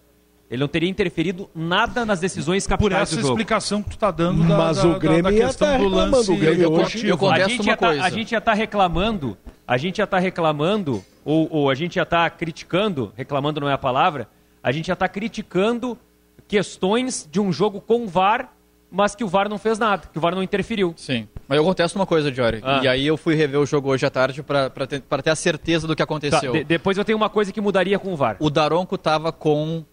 [0.48, 3.22] Ele não teria interferido nada nas decisões capitais do jogo.
[3.22, 5.68] Por essa explicação que tu está dando da, Mas da, o Grêmio da, da questão
[5.68, 8.04] tá do lance o Grêmio hoje, eu contesto uma tá, coisa.
[8.04, 9.36] A gente já está reclamando,
[9.66, 13.72] a gente já está reclamando, ou, ou a gente já está criticando, reclamando não é
[13.72, 14.28] a palavra,
[14.62, 15.98] a gente já está criticando
[16.46, 18.52] questões de um jogo com VAR,
[18.88, 20.94] mas que o VAR não fez nada, que o VAR não interferiu.
[20.96, 21.26] Sim.
[21.48, 22.60] Mas eu contesto uma coisa, Jory.
[22.62, 22.80] Ah.
[22.84, 25.88] E aí eu fui rever o jogo hoje à tarde para ter, ter a certeza
[25.88, 26.52] do que aconteceu.
[26.52, 28.36] Tá, de, depois eu tenho uma coisa que mudaria com o VAR.
[28.38, 29.84] O Daronco estava com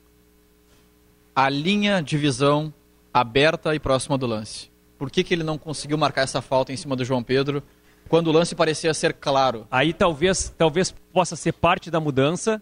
[1.35, 2.73] a linha de visão
[3.13, 4.71] aberta e próxima do lance.
[4.97, 7.63] Por que, que ele não conseguiu marcar essa falta em cima do João Pedro
[8.07, 9.67] quando o lance parecia ser claro?
[9.69, 12.61] Aí talvez, talvez possa ser parte da mudança,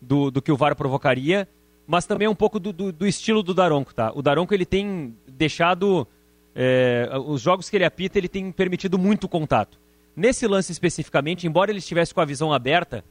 [0.00, 1.48] do, do que o VAR provocaria,
[1.86, 4.12] mas também um pouco do, do, do estilo do Daronco, tá?
[4.14, 6.06] O Daronco ele tem deixado
[6.54, 9.78] é, os jogos que ele apita, ele tem permitido muito contato.
[10.14, 13.04] Nesse lance especificamente, embora ele estivesse com a visão aberta,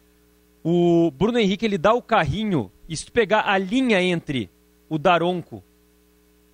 [0.64, 4.49] o Bruno Henrique ele dá o carrinho, tu pegar a linha entre
[4.90, 5.64] o Daronco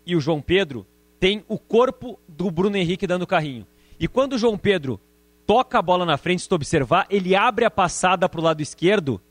[0.06, 0.86] e o João Pedro,
[1.20, 3.66] tem o corpo do Bruno Henrique dando carrinho.
[3.99, 4.99] E quando o João Pedro
[5.48, 8.62] toca a bola na frente, se tu observar, ele abre a passada para o lado
[8.62, 9.22] esquerdo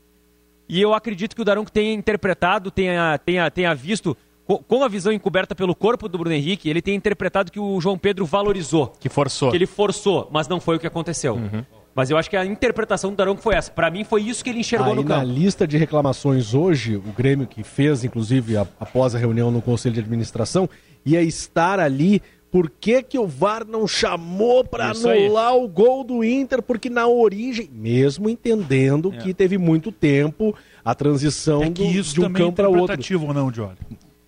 [0.67, 5.13] e eu acredito que o Daronco tenha interpretado, tenha, tenha, tenha visto, com a visão
[5.13, 8.87] encoberta pelo corpo do Bruno Henrique, ele tenha interpretado que o João Pedro valorizou.
[8.99, 9.51] Que forçou.
[9.51, 11.35] Que ele forçou, mas não foi o que aconteceu.
[11.35, 11.63] Uhum.
[11.95, 13.71] Mas eu acho que a interpretação do Daronco foi essa.
[13.71, 15.27] Para mim foi isso que ele enxergou Aí no na campo.
[15.31, 19.93] lista de reclamações hoje, o Grêmio que fez, inclusive, a- após a reunião no Conselho
[19.95, 20.69] de Administração,
[21.05, 22.21] ia estar ali.
[22.51, 25.25] Por que, que o VAR não chamou para Isso aí.
[25.25, 26.61] anular o gol do Inter?
[26.61, 32.13] Porque na origem, mesmo entendendo que teve muito tempo a transição É que do- isso
[32.13, 32.83] de um é campo para outro.
[32.83, 33.75] interpretativo ou não, Johnny?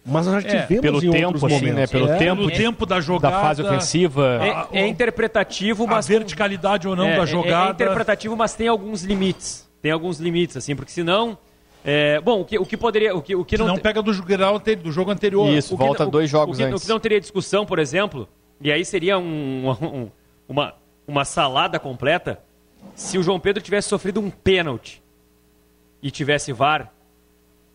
[0.09, 1.85] Mas nós já É, tivemos pelo em tempo, outros assim, né?
[1.85, 2.17] Pelo É.
[2.17, 3.35] tempo Pelo tempo da jogada.
[3.35, 4.39] da fase ofensiva.
[4.71, 7.69] É, é interpretativo, A mas verticalidade ou não é, da é- jogada.
[7.69, 9.67] É, interpretativo, mas tem alguns limites.
[9.81, 11.37] Tem alguns limites, assim, porque senão.
[11.85, 13.15] é, bom, o que, o que poderia.
[13.15, 15.47] O que, o que não, não, pega do, do jogo anterior.
[15.49, 16.81] Isso, o que volta não- dois o- jogos o que, antes.
[16.81, 18.27] O que não teria discussão, por exemplo,
[18.61, 20.09] e aí seria um- um-
[20.49, 20.73] uma,
[21.07, 22.39] uma salada completa,
[22.95, 25.01] se o João Pedro tivesse sofrido um pênalti
[26.01, 26.91] e tivesse VAR,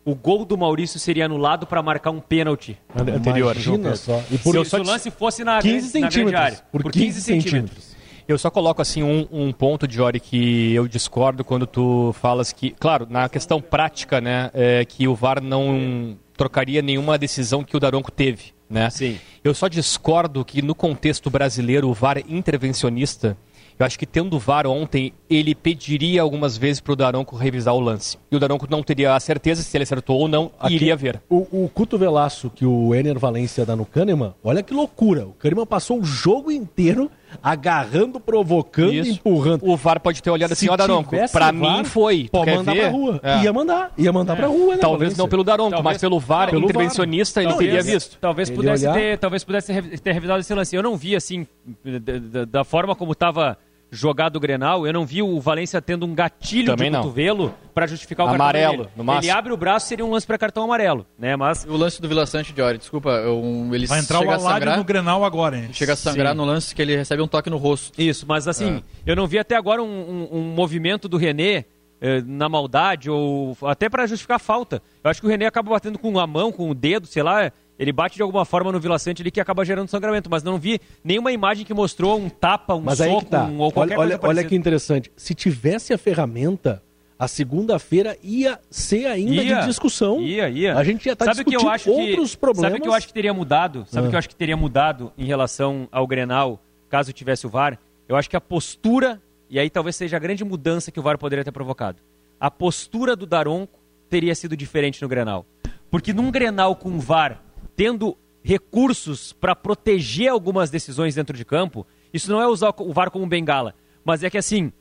[0.05, 3.53] o gol do Maurício seria anulado para marcar um pênalti anterior.
[3.55, 4.21] Imagina só.
[4.31, 6.41] E Se, por o- se o lance fosse na, 15 grande, na grande centímetros.
[6.41, 6.57] área.
[6.71, 7.93] Por 15 centímetros.
[8.27, 12.71] Eu só coloco assim um, um ponto, Jory, que eu discordo quando tu falas que,
[12.71, 17.79] claro, na questão prática, né, é que o VAR não trocaria nenhuma decisão que o
[17.81, 18.89] Daronco teve, né?
[18.89, 19.19] Sim.
[19.43, 23.35] Eu só discordo que no contexto brasileiro o VAR intervencionista,
[23.79, 27.73] eu acho que tendo o VAR ontem, ele pediria algumas vezes para o Daronco revisar
[27.73, 28.17] o lance.
[28.31, 31.21] E o Daronco não teria a certeza se ele acertou ou não, Aqui, iria ver.
[31.29, 35.25] O, o cotovelaço que o Ener Valência dá no Kahneman, olha que loucura.
[35.27, 37.09] O Kahneman passou o jogo inteiro
[37.41, 39.11] agarrando, provocando, Isso.
[39.11, 39.67] empurrando.
[39.67, 42.29] O VAR pode ter olhado assim, ó, Daronco, pra VAR, mim foi.
[42.31, 42.81] Pode quer mandar ver?
[42.81, 43.19] pra rua.
[43.23, 43.41] É.
[43.43, 43.93] Ia mandar.
[43.97, 44.79] Ia mandar pra rua, né?
[44.79, 48.17] Talvez não pelo Daronco, Talvez- mas pelo VAR pelo intervencionista ele Talvez- teria visto.
[48.19, 50.75] Talvez Ele pudesse, olhar- ter, talvez pudesse ter- revisado esse lance.
[50.75, 51.47] Eu não vi, assim,
[51.83, 53.57] da, da- da forma como estava
[53.95, 57.03] jogado o Grenal, eu não vi o Valência tendo um gatilho Também de não.
[57.03, 59.23] cotovelo para justificar o Amarelo, cartão máximo.
[59.23, 61.35] Ele abre o braço, seria um lance para cartão amarelo, né?
[61.35, 64.77] Mas O lance do Vila Sante, Diori, desculpa, eu- ele Vai entrar o a sangrar,
[64.77, 65.69] no Grenal agora, hein?
[65.71, 66.37] chega a sangrar Sim.
[66.37, 67.99] no lance que ele recebe um toque no rosto.
[68.01, 69.11] Isso, mas assim, É.
[69.11, 71.65] eu não vi até agora um, um- um movimento do René
[72.05, 74.81] eh, na maldade ou até para justificar a falta.
[75.01, 77.49] Eu acho que o René acaba batendo com a mão, com o dedo, sei lá.
[77.77, 80.57] Ele bate de alguma forma no Vila Sante ali que acaba gerando sangramento, mas não
[80.57, 83.45] vi nenhuma imagem que mostrou um tapa, um Mas aí soco, que tá.
[83.45, 84.49] um, ou qualquer olha, olha, coisa olha parecida.
[84.49, 85.11] que interessante.
[85.15, 86.83] Se tivesse a ferramenta,
[87.17, 90.21] a segunda-feira ia ser ainda Ia, de discussão.
[90.21, 90.77] Ia, ia.
[90.77, 92.69] A gente ia estar sabe o que discutindo eu acho outros que, problemas.
[92.69, 93.85] Sabe o que eu acho que teria mudado?
[93.87, 94.09] Sabe o Ah.
[94.11, 96.59] que eu acho que teria mudado em relação ao Grenal,
[96.89, 97.79] caso tivesse o VAR?
[98.07, 99.19] Eu acho que a postura,
[99.49, 101.97] e aí talvez seja a grande mudança que o VAR poderia ter provocado.
[102.39, 103.79] A postura do Daronco
[104.09, 105.45] teria sido diferente no Grenal.
[105.89, 107.41] Porque num Grenal com o VAR,
[107.75, 113.09] tendo recursos para proteger algumas decisões dentro de campo, isso não é usar o VAR
[113.09, 113.73] como bengala,
[114.05, 114.71] mas é que assim,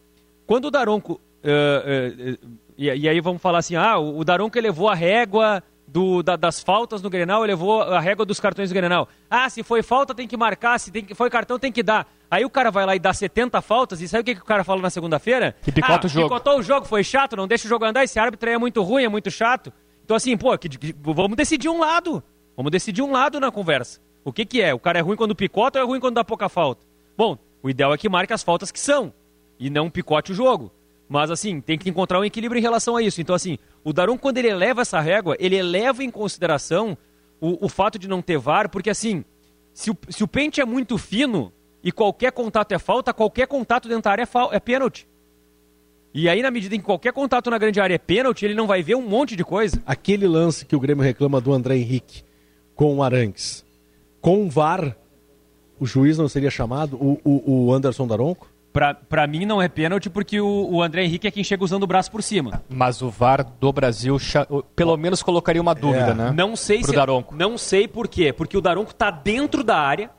[0.46, 1.20] quando o Daronco.
[1.42, 4.94] eh, eh, eh, e, e aí vamos falar assim: ah, o, o Daronco elevou a
[4.94, 9.08] régua do- da- das faltas no Grenal, elevou a régua dos cartões do Grenal.
[9.30, 12.06] Ah, se foi falta tem que marcar, se tem que, foi cartão tem que dar.
[12.30, 14.44] Aí o cara vai lá e dá 70 faltas, e sabe o que, que o
[14.44, 15.54] cara fala na segunda-feira?
[15.62, 16.28] Que picota ah, o jogo.
[16.28, 18.82] Picotou o jogo, foi chato, não deixa o jogo andar, esse árbitro aí é muito
[18.82, 19.72] ruim, é muito chato.
[20.04, 22.22] Então assim, pô, que- que- vamos decidir um lado.
[22.56, 24.00] Vamos decidir um lado na conversa.
[24.24, 24.72] O que que é?
[24.72, 26.86] O cara é ruim quando picota ou é ruim quando dá pouca falta?
[27.16, 29.12] Bom, o ideal é que marque as faltas que são
[29.58, 30.72] e não picote o jogo.
[31.08, 33.20] Mas assim, tem que encontrar um equilíbrio em relação a isso.
[33.20, 36.96] Então assim, o Darum quando ele eleva essa régua, ele eleva em consideração
[37.40, 39.24] o, o fato de não ter VAR, porque assim,
[39.74, 41.52] se o, se o pente é muito fino
[41.82, 45.08] e qualquer contato é falta, qualquer contato dentro da área é, é pênalti.
[46.14, 48.66] E aí, na medida em que qualquer contato na grande área é pênalti, ele não
[48.66, 49.82] vai ver um monte de coisa.
[49.86, 52.22] Aquele lance que o Grêmio reclama do André Henrique
[52.74, 53.64] com o Arangues.
[54.20, 54.96] Com o VAR,
[55.80, 56.96] o juiz não seria chamado?
[56.96, 58.50] O, o, o Anderson Daronco?
[58.72, 61.82] Pra, pra mim não é pênalti porque o, o André Henrique é quem chega usando
[61.82, 62.62] o braço por cima.
[62.70, 64.16] Mas o VAR do Brasil
[64.74, 66.14] pelo menos colocaria uma dúvida, É.
[66.14, 66.32] né?
[66.34, 67.34] Não sei Pro se Daronco.
[67.34, 70.10] não sei por quê, porque o Daronco tá dentro da área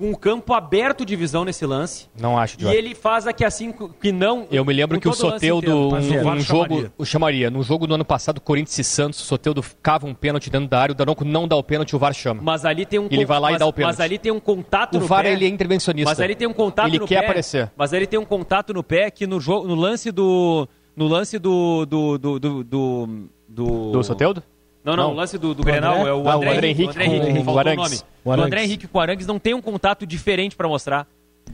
[0.00, 2.08] com o campo aberto de visão nesse lance.
[2.18, 3.70] Não acho, E ele faz aqui assim
[4.00, 6.92] que não Eu me lembro que o Soteudo, um, VAR um jogo, chamaria.
[6.96, 7.50] o chamaria.
[7.50, 10.80] No jogo do ano passado, Corinthians e Santos, o Soteudo cava um pênalti dentro da
[10.80, 12.40] área, o Daronco não dá o pênalti, o VAR chama.
[12.42, 13.92] Mas ali tem um Ele vai lá e mas, dá o pênalti.
[13.98, 15.32] Mas ali tem um contato O no VAR pé.
[15.32, 16.10] ele é intervencionista.
[16.10, 17.24] Mas ali tem um contato Ele no quer pé.
[17.26, 17.70] aparecer.
[17.76, 20.66] Mas ele tem um contato no pé que no jogo, no lance do
[20.96, 24.42] no lance do do do do, do, do- Do Soteudo?
[24.84, 25.12] Não, não, Não.
[25.12, 26.08] o lance do, do Grenal André?
[26.10, 28.00] é o Ah, André, o André Henrique, Henrique o André Henrique, o nome.
[28.24, 28.64] O O André.
[28.64, 31.06] Henrique com o Arangues não tem um contato diferente para mostrar.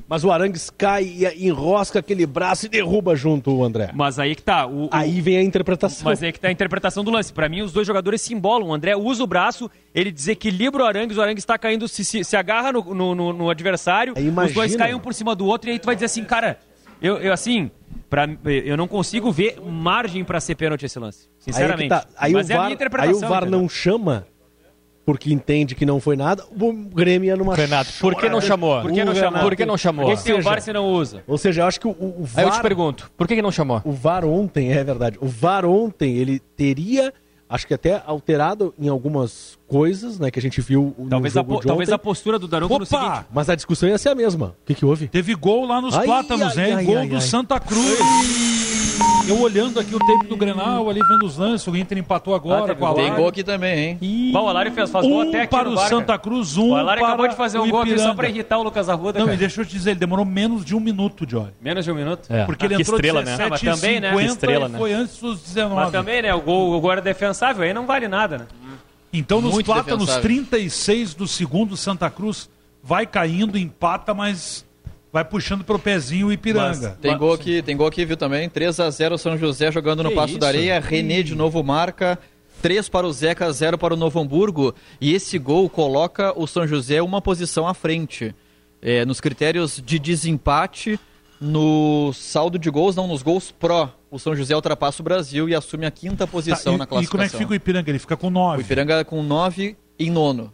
[0.09, 3.91] Mas o Arangues cai e enrosca aquele braço e derruba junto o André.
[3.95, 4.67] Mas aí que tá.
[4.67, 6.05] O, o- Aí vem a interpretação.
[6.05, 7.33] Mas aí que tá a interpretação do lance.
[7.33, 8.69] Pra mim, os dois jogadores se embolam.
[8.69, 12.23] O André usa o braço, ele desequilibra o Arangues, o Arangues está caindo, se, se,
[12.23, 15.47] se agarra no, no, no- no adversário, Aí os dois caem um por cima do
[15.47, 16.59] outro, e aí tu vai dizer assim, cara,
[17.01, 17.71] eu, eu assim,
[18.09, 21.29] pra, eu não consigo ver margem pra ser pênalti esse lance.
[21.29, 21.89] Aí, é Sinceramente.
[21.89, 22.07] tá.
[22.17, 23.17] aí, Mas o é a VAR, minha aí interpretação.
[23.17, 23.61] o VAR entendeu?
[23.61, 24.27] não chama.
[25.05, 28.81] porque entende que não foi nada, o Grêmio ia numa Renato, por que não chamou?
[28.83, 29.41] Por que não chamou?
[29.41, 30.07] Por que não chamou?
[30.07, 31.23] Por que tem o VAR se não usa?
[31.29, 32.59] Ou seja, eu acho que o, o Aí eu VAR...
[32.59, 33.81] te pergunto, por que, que não chamou?
[33.85, 37.15] O VAR ontem, é verdade, o VAR ontem, ele teria,
[37.49, 41.45] acho que até alterado em algumas coisas, né, que a gente viu no Talvez, a,
[41.45, 42.87] talvez a postura do Daronco no Opa!
[42.87, 43.27] seguinte.
[43.33, 44.55] mas a discussão ia ser a mesma.
[44.63, 45.09] O que que houve?
[45.09, 46.75] Teve gol lá nos Ai, Plátanos, ai, hein?
[46.77, 47.21] ai, gol do.
[47.21, 48.56] Santa Cruz.
[49.29, 52.73] Eu olhando aqui o tempo do Grenal, ali vendo os lances, o Inter empatou agora
[52.73, 52.97] Ah, com a gol.
[52.97, 54.31] Tem gol aqui também, hein?
[54.33, 55.89] Bom, o Alário fez, faz gol Um até aqui para o Barca.
[55.91, 58.63] Santa Cruz, um O para acabou de fazer um gol aqui só pra irritar o
[58.63, 59.35] Lucas Arruda, Não, cara.
[59.35, 61.49] e deixa eu te dizer, ele demorou menos de um minuto, Joy.
[61.61, 62.27] Menos de um minuto.
[62.29, 62.45] É.
[62.45, 63.37] Porque ele Que entrou estrela, né?
[63.37, 64.09] 17 Ah, mas também, né?
[64.09, 64.79] e 50 Que estrela, e né?
[64.79, 65.75] foi antes dos 19.
[65.75, 66.33] Mas também, né?
[66.35, 68.47] O gol, o gol era defensável, aí não vale nada, né?
[69.13, 70.23] Então, nos Muito Plátanos, defensável.
[70.23, 72.49] 36 do segundo, Santa Cruz
[72.83, 74.65] vai caindo, empata, mas
[75.17, 76.99] vai puxando pro pezinho o Ipiranga.
[77.01, 78.51] Tem gol aqui, tem gol aqui, viu também?
[78.51, 80.39] 3 a 0 São José jogando no Que Passo isso?
[80.39, 80.79] da Areia.
[80.79, 82.19] René de novo marca.
[82.61, 84.75] 3 para o Zeca, 0 para o Novo Hamburgo.
[85.01, 88.35] E esse gol coloca o São José uma posição à frente.
[88.83, 91.01] É, nos critérios de desempate,
[91.41, 93.91] no saldo de gols, não, nos gols pró.
[94.11, 96.87] O São José ultrapassa o Brasil e assume a quinta posição Tá, e, na e
[96.89, 97.39] como é que classificação.
[97.41, 97.91] fica o Ipiranga?
[97.91, 98.63] Ele fica com O 9.
[98.63, 100.53] Ipiranga com 9 em nono,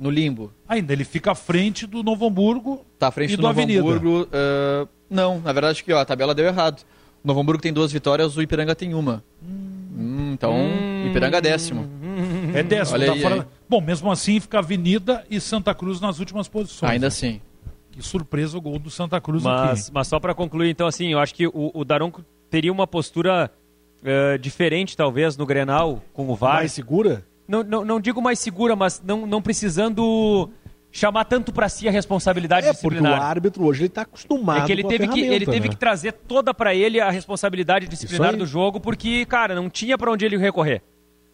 [0.00, 0.50] no limbo.
[0.66, 3.60] Ainda, ele fica à frente do Novo Hamburgo Tá à frente e do do Novo
[3.60, 3.80] Avenida.
[3.80, 4.28] Hamburgo.
[4.32, 6.82] ah, não, na verdade que ó, a tabela deu errado.
[7.22, 9.22] O Novo Hamburgo tem duas vitórias, o Ipiranga tem uma.
[9.42, 10.54] Hum, então,
[11.06, 11.86] Ipiranga é décimo.
[12.54, 12.96] É décimo.
[12.96, 13.44] Olha tá aí, fora- hein?
[13.68, 16.90] Bom, mesmo assim fica Avenida e Santa Cruz nas últimas posições.
[16.92, 17.40] Ainda assim.
[17.92, 19.90] Que surpresa o gol do Santa Cruz Mas, aqui.
[19.92, 23.50] mas só pra concluir, então, assim, eu acho que o, o Daronco teria uma postura
[24.02, 26.54] eh, diferente, talvez, no Grenal, com o VAR.
[26.54, 27.24] Mais segura?
[27.50, 30.48] Não, não, não digo mais segura, mas não, não precisando
[30.92, 33.20] chamar tanto pra si a responsabilidade É, porque o disciplinar.
[33.22, 35.68] árbitro hoje ele tá acostumado É que ele com a teve que, ele teve né?
[35.68, 40.10] que trazer toda pra ele a responsabilidade disciplinar do jogo, porque, cara, não tinha pra
[40.12, 40.82] onde ele recorrer.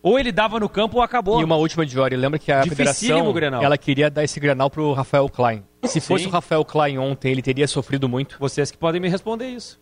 [0.02, 1.40] Ou ele dava no campo ou acabou.
[1.40, 4.70] E uma última de Ori, lembra que a Dificílimo federação ela queria dar esse Grenal
[4.70, 5.64] pro Rafael Klein.
[5.84, 6.30] Se fosse Sim.
[6.30, 8.36] o Rafael Klein ontem, ele teria sofrido muito.
[8.38, 9.80] Vocês que podem me responder isso.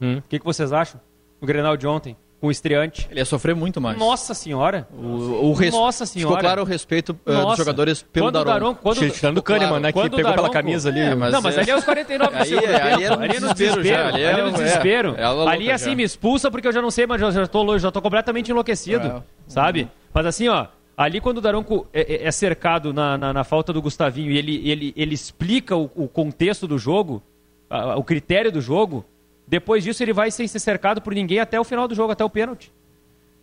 [0.00, 0.18] Hum.
[0.18, 1.00] O que, que vocês acham?
[1.40, 3.06] O Grenal de ontem, com o estreante.
[3.08, 3.96] Ele ia sofrer muito mais.
[3.96, 4.88] Nossa senhora!
[4.92, 6.28] O, o res- Nossa senhora!
[6.30, 7.46] Ficou claro o respeito Nossa.
[7.50, 8.60] dos jogadores pelo Quando o Daronco.
[8.60, 9.82] Daronco- quando- Tirando o Kahneman, claro.
[9.82, 9.92] né?
[9.92, 10.98] Que pegou pela Daronco- camisa ali.
[10.98, 12.82] É, mas não, mas é- ali é os 49 do Aí- segundo aí tempo.
[13.04, 15.14] era no ali é no desespero já, Ali ali é é- no desespero.
[15.16, 15.96] é, ali assim já.
[15.96, 19.06] me expulsa porque eu já não sei, mas eu já tô, já tô completamente enlouquecido.
[19.06, 19.22] É.
[19.46, 19.88] Sabe?
[20.12, 20.66] Mas assim, ó.
[20.96, 24.36] Ali quando o Daronco é, é- é cercado na, na, na falta do Gustavinho e
[24.36, 27.22] ele, ele, ele explica o, o contexto do jogo,
[27.70, 29.04] a- o critério do jogo,
[29.52, 32.24] depois disso ele vai sem ser cercado por ninguém até o final do jogo, até
[32.24, 32.72] o pênalti.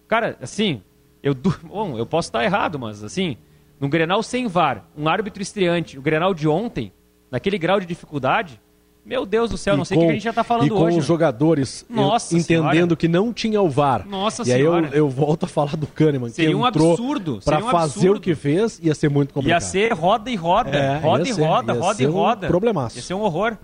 [0.07, 0.81] Cara, assim,
[1.21, 3.37] eu, bom, eu posso estar errado, mas assim,
[3.79, 6.91] num Grenal sem VAR, um árbitro estreante, o Grenal de ontem,
[7.29, 8.59] naquele grau de dificuldade,
[9.05, 10.81] meu Deus do céu, não sei o que a gente já tá falando e com
[10.81, 10.97] hoje.
[10.97, 12.95] os jogadores eu- Nossa entendendo Senhora.
[12.95, 14.07] que não tinha o VAR.
[14.07, 14.89] Nossa e aí eu, Senhora.
[14.97, 17.99] eu volto a falar do Kahneman, Seria que um entrou absurdo, pra seria um fazer
[17.99, 18.17] absurdo.
[18.17, 19.61] o que fez, ia ser muito complicado.
[19.61, 22.11] Ia ser roda e roda, É, roda e ser, roda, ia roda ser e um
[22.11, 22.47] roda.
[22.47, 22.97] problemaço.
[22.97, 23.55] Ia ser um horror.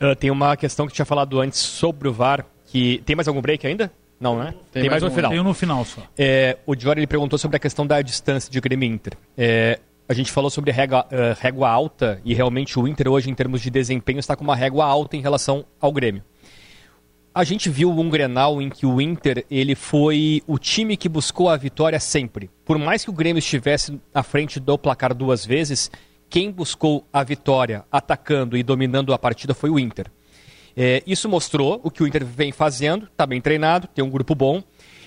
[0.00, 3.40] Ah, tem uma questão que tinha falado antes sobre o VAR, que tem mais algum
[3.40, 3.92] break ainda?
[4.20, 4.54] Não, né?
[4.72, 5.30] Tem, mais, mais no um, final.
[5.30, 6.02] Tem um no final só.
[6.16, 9.14] É, o Diori ele perguntou sobre a questão da distância de Grêmio Inter.
[9.36, 13.34] É, a gente falou sobre régua, eh, régua alta e realmente o Inter hoje, em
[13.34, 16.24] termos de desempenho, está com uma régua alta em relação ao Grêmio.
[17.34, 21.50] A gente viu um Grenal em que o Inter ele foi o time que buscou
[21.50, 22.48] a vitória sempre.
[22.64, 25.90] Por mais que o Grêmio estivesse à frente do placar duas vezes,
[26.28, 30.10] quem buscou a vitória atacando e dominando a partida foi o Inter.
[30.76, 34.34] É, isso mostrou o que o Inter vem fazendo, está bem treinado, tem um grupo
[34.34, 34.62] bom.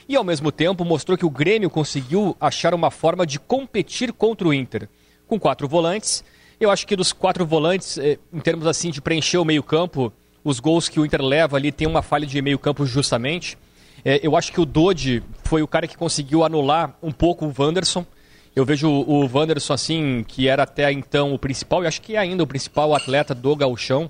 [0.10, 4.48] E ao mesmo tempo mostrou que o Grêmio conseguiu achar uma forma de competir contra
[4.48, 4.90] o Inter.
[5.26, 6.24] Com quatro volantes.
[6.60, 10.12] Eu acho que dos quatro volantes, eh, em termos assim de preencher o meio-campo,
[10.44, 13.58] os gols que o Inter leva ali tem uma falha de meio-campo justamente.
[14.04, 17.54] Eh, eu acho que o Dodi foi o cara que conseguiu anular um pouco o
[17.58, 18.06] Wanderson.
[18.56, 22.20] Eu vejo o Wanderson assim, que era até então o principal, e acho que é
[22.20, 24.10] ainda o principal atleta do gauchão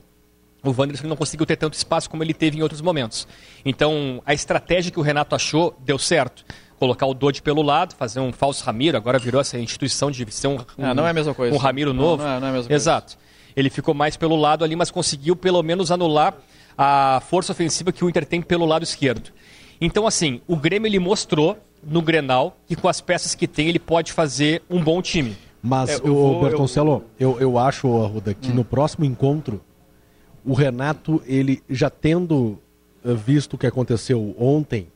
[0.63, 3.27] o Wanderson não conseguiu ter tanto espaço como ele teve em outros momentos.
[3.65, 6.45] Então, a estratégia que o Renato achou deu certo.
[6.77, 10.47] Colocar o Dodi pelo lado, fazer um falso Ramiro, agora virou essa instituição de ser
[10.49, 11.55] um, Ah, não é a mesma coisa.
[11.55, 12.22] um Ramiro Não, novo.
[12.23, 12.73] não é- não é a mesma coisa.
[12.73, 13.18] Exato.
[13.55, 16.35] Ele ficou mais pelo lado ali, mas conseguiu pelo menos anular
[16.77, 19.31] a força ofensiva que o Inter tem pelo lado esquerdo.
[19.80, 23.80] Então, assim, o Grêmio ele mostrou no Grenal que com as peças que tem ele
[23.80, 25.36] pode fazer um bom time.
[25.64, 27.40] Mas, É, eu vou- Bertoncello, eu...
[27.40, 29.62] Eu, acho, Arruda, que no próximo encontro,
[30.44, 32.58] o Renato, ele já tendo
[33.06, 34.88] eh, visto o que aconteceu ontem,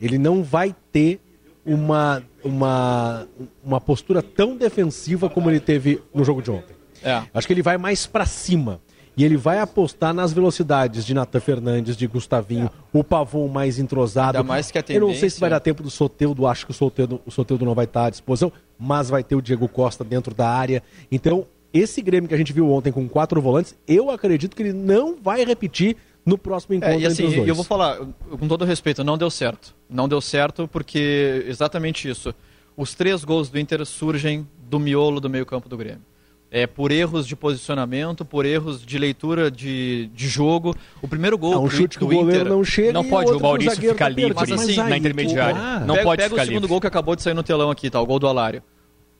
[0.00, 1.20] ele não vai ter
[1.66, 3.26] uma, uma,
[3.64, 6.76] uma postura tão defensiva como ele teve no jogo de ontem.
[7.02, 7.22] É.
[7.34, 8.80] Acho que ele vai mais pra cima.
[9.18, 14.38] E ele vai apostar nas velocidades de Natan Fernandes, de Gustavinho, o Pavon mais entrosado.
[14.38, 16.64] Ainda mais que a Eu não sei se tendência- vai dar tempo do Soteudo, acho
[16.64, 19.66] que o Soteudo, o Soteudo não vai estar à disposição, mas vai ter o Diego
[19.68, 20.80] Costa dentro da área.
[21.10, 24.72] Então, esse Grêmio que a gente viu ontem com quatro volantes, eu acredito que ele
[24.72, 27.48] não vai repetir no próximo encontro É, e assim, entre os dois.
[27.48, 27.96] eu vou falar,
[28.38, 29.74] com todo respeito, não deu certo.
[29.90, 32.32] Não deu certo porque exatamente isso.
[32.76, 36.02] Os três gols do Inter surgem do miolo do meio-campo do Grêmio.
[36.50, 40.74] É por erros de posicionamento, por erros de leitura de, de jogo.
[41.02, 43.04] O primeiro gol É um do- chute que do o goleiro Inter- não chega Não
[43.04, 45.56] e pode outro o Maurício zagueiro ficar tá livre Mas assim, na aí, intermediária.
[45.60, 46.68] ah, não pega, pode pega ficar o segundo livre.
[46.68, 48.00] gol que acabou de sair no telão aqui, tá?
[48.00, 48.62] O gol do Alário.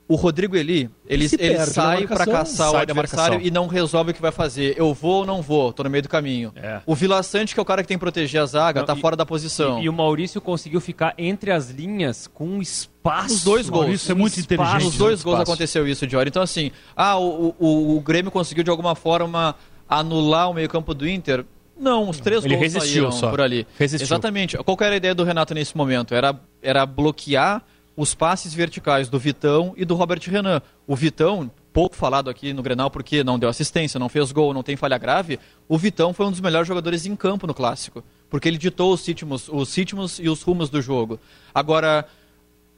[0.08, 3.50] O Rodrigo Eli, ele, ele perde na sai para caçar o Sai da adversário e
[3.50, 4.74] não resolve o que vai fazer.
[4.78, 5.70] Eu vou ou não vou?
[5.70, 6.50] Tô no meio do caminho.
[6.56, 6.80] É.
[6.86, 8.94] O Vila Sante, que é o cara que tem que proteger a zaga, Não, tá
[8.96, 9.78] e- fora da posição.
[9.80, 13.34] E, e o Maurício conseguiu ficar entre as linhas com um espaço.
[13.34, 13.82] Os dois gols.
[13.84, 14.54] Maurício é muito Espaço.
[14.54, 14.84] inteligente.
[14.84, 15.52] Nos dois no gols espaço.
[15.52, 16.28] aconteceu isso, Diori.
[16.30, 19.54] Então, assim, ah, o, o, o Grêmio conseguiu de alguma forma
[19.86, 21.44] anular o meio-campo do Inter?
[21.78, 23.28] Não, os três Ele gols resistiu saíram só.
[23.30, 23.66] por ali.
[23.78, 24.06] Resistiu.
[24.06, 24.56] Exatamente.
[24.56, 26.14] Qual que era a ideia do Renato nesse momento?
[26.14, 27.62] Era, era bloquear
[27.98, 30.62] os passes verticais do Vitão e do Robert Renan.
[30.86, 34.62] O Vitão, pouco falado aqui no Grenal porque não deu assistência, não fez gol, não
[34.62, 35.36] tem falha grave,
[35.68, 38.04] o Vitão foi um dos melhores jogadores em campo no Clássico.
[38.30, 41.18] Porque ele ditou os ritmos, os ritmos e os rumos do jogo.
[41.52, 42.06] Agora,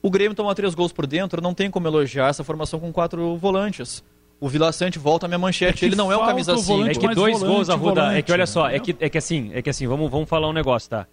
[0.01, 3.37] o Grêmio toma três gols por dentro, não tem como elogiar essa formação com quatro
[3.37, 4.03] volantes.
[4.41, 6.57] O Vila Sante volta a minha manchete, que ele não é um falta camisa o
[6.57, 6.67] 5.
[6.67, 8.01] volante É que dois volante, gols, Arruda.
[8.01, 10.31] volante, é que olha só, é que, é que assim, é que assim, vamos, vamos
[10.31, 11.07] falar um negócio, tá?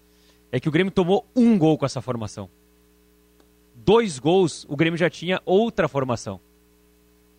[0.50, 2.50] É que o Grêmio tomou um gol com essa formação.
[3.88, 6.42] Dois gols, o Grêmio já tinha outra formação.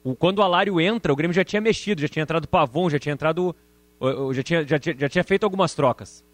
[0.02, 2.98] O, quando o Alário entra, o Grêmio já tinha mexido, já tinha entrado Pavon, já
[2.98, 3.54] tinha entrado.
[4.32, 6.24] Já tinha, já, tinha, já tinha feito algumas trocas.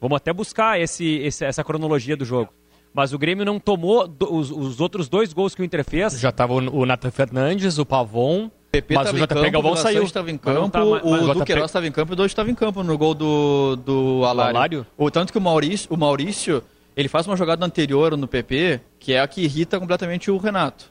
[0.00, 2.52] Vamos até buscar esse, esse- essa cronologia do jogo.
[2.94, 6.20] Mas o Grêmio não tomou do- os, os outros dois gols que o Inter fez.
[6.20, 9.72] Já tava o, o Nathan Fernandes, o Pavon, PP mas o estava JP campo, Galvão
[9.72, 10.02] o saiu.
[10.04, 12.14] Estava em Mas não campo, tá mais- mas o o Duqueiroz estava em campo e
[12.14, 14.56] o Doide estava em campo no gol do, do Alário.
[14.56, 14.86] Alário?
[14.96, 16.62] O tanto que o Maurício, o Maurício,
[16.98, 20.90] ele faz uma jogada anterior no PP, que é a que irrita completamente o Renato.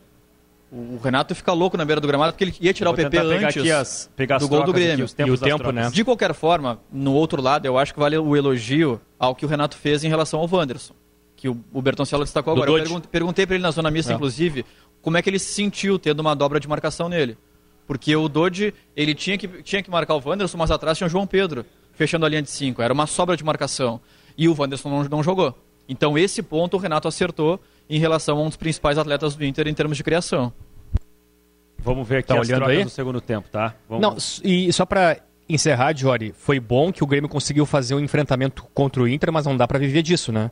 [0.72, 3.58] O Renato fica louco na beira do gramado porque ele ia tirar o PP antes
[3.58, 5.08] aqui as- pegar as do gol do aqui, Grêmio.
[5.08, 5.90] tempos E o tempo, né?
[5.90, 9.48] De qualquer forma, no outro lado, eu acho que vale o elogio ao que o
[9.50, 10.94] Renato fez em relação ao Wanderson,
[11.38, 12.84] que o, o Bertoncello destacou Do agora.
[12.84, 14.16] Eu perguntei para ele na zona mista, É.
[14.16, 14.66] inclusive,
[15.02, 17.38] como é que ele se sentiu tendo uma dobra de marcação nele.
[17.86, 21.10] Porque o Dodge, ele tinha que, tinha que marcar o Wanderson, mas atrás tinha o
[21.10, 22.82] João Pedro, fechando a linha de 5.
[22.82, 24.02] Era uma sobra de marcação.
[24.38, 25.58] E o Wanderson não, não jogou.
[25.88, 27.60] Então esse ponto o Renato acertou
[27.90, 30.52] em relação a um dos principais atletas do Inter em termos de criação.
[31.80, 32.84] Vamos ver aqui Tá as olhando trocas aí?
[32.84, 33.74] do segundo tempo, tá?
[33.88, 34.42] Vamos...
[34.44, 38.66] Não, e só pra encerrar, Jory, foi bom que o Grêmio conseguiu fazer um enfrentamento
[38.74, 40.52] contra o Inter, mas não dá pra viver disso, né?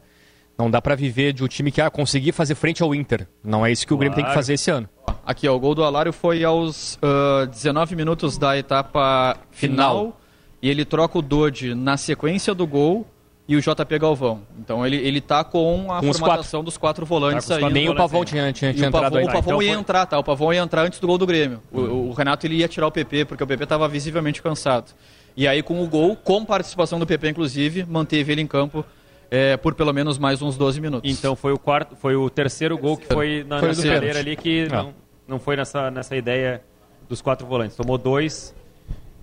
[0.57, 3.27] Não dá pra viver de um time que ah, conseguir fazer frente ao Inter.
[3.43, 4.87] Não é isso que o Grêmio tem que fazer esse ano.
[5.25, 10.21] Aqui, ó, o gol do Alário foi aos ah, 19 minutos da etapa final, Final.
[10.61, 13.05] e ele troca o Dodge na sequência do gol
[13.47, 14.41] e o JP Galvão.
[14.59, 17.59] Então ele, ele tá com a Com formatação dos quatro volantes Tá aí.
[17.61, 19.23] quatro Nem o volantes Pavão tinha, tinha, E tinha o Pavon, entrado aí.
[19.23, 20.17] o Pavon então ia foi- entrar, tá?
[20.19, 21.61] O Pavon ia entrar antes do gol do Grêmio.
[21.71, 24.91] O, o Renato ele ia tirar o PP, porque o PP estava visivelmente cansado.
[25.37, 28.83] E aí, com o gol, com participação do PP, inclusive, manteve ele em campo
[29.29, 31.11] eh, por pelo menos mais uns 12 minutos.
[31.11, 34.67] Então foi o quarto, foi o terceiro gol que foi na, Foi na ali que
[34.71, 34.75] Ah.
[34.83, 34.93] não,
[35.27, 36.61] não foi nessa, nessa ideia
[37.09, 37.75] dos quatro volantes.
[37.75, 38.55] Tomou dois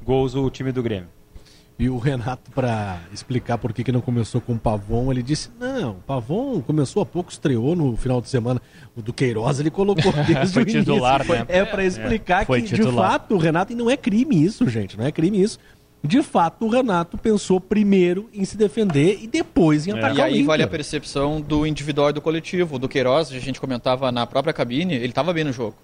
[0.04, 1.08] gols o time do Grêmio.
[1.78, 5.50] E o Renato, para explicar por que, que não começou com o Pavon, ele disse:
[5.58, 8.60] não, o Pavon começou há pouco, estreou no final de semana.
[8.94, 10.80] O do Queiroz ele colocou desde Foi o início.
[10.80, 11.44] titular, né?
[11.48, 13.12] É para explicar Foi que, de titular.
[13.12, 15.58] fato, o Renato, e não é crime isso, gente, não é crime isso.
[16.04, 20.24] De fato, o Renato pensou primeiro em se defender e depois em atacar E o
[20.24, 22.76] aí vale a percepção do individual e do coletivo.
[22.78, 25.76] Do Queiroz, a gente comentava na própria cabine, ele estava bem no jogo.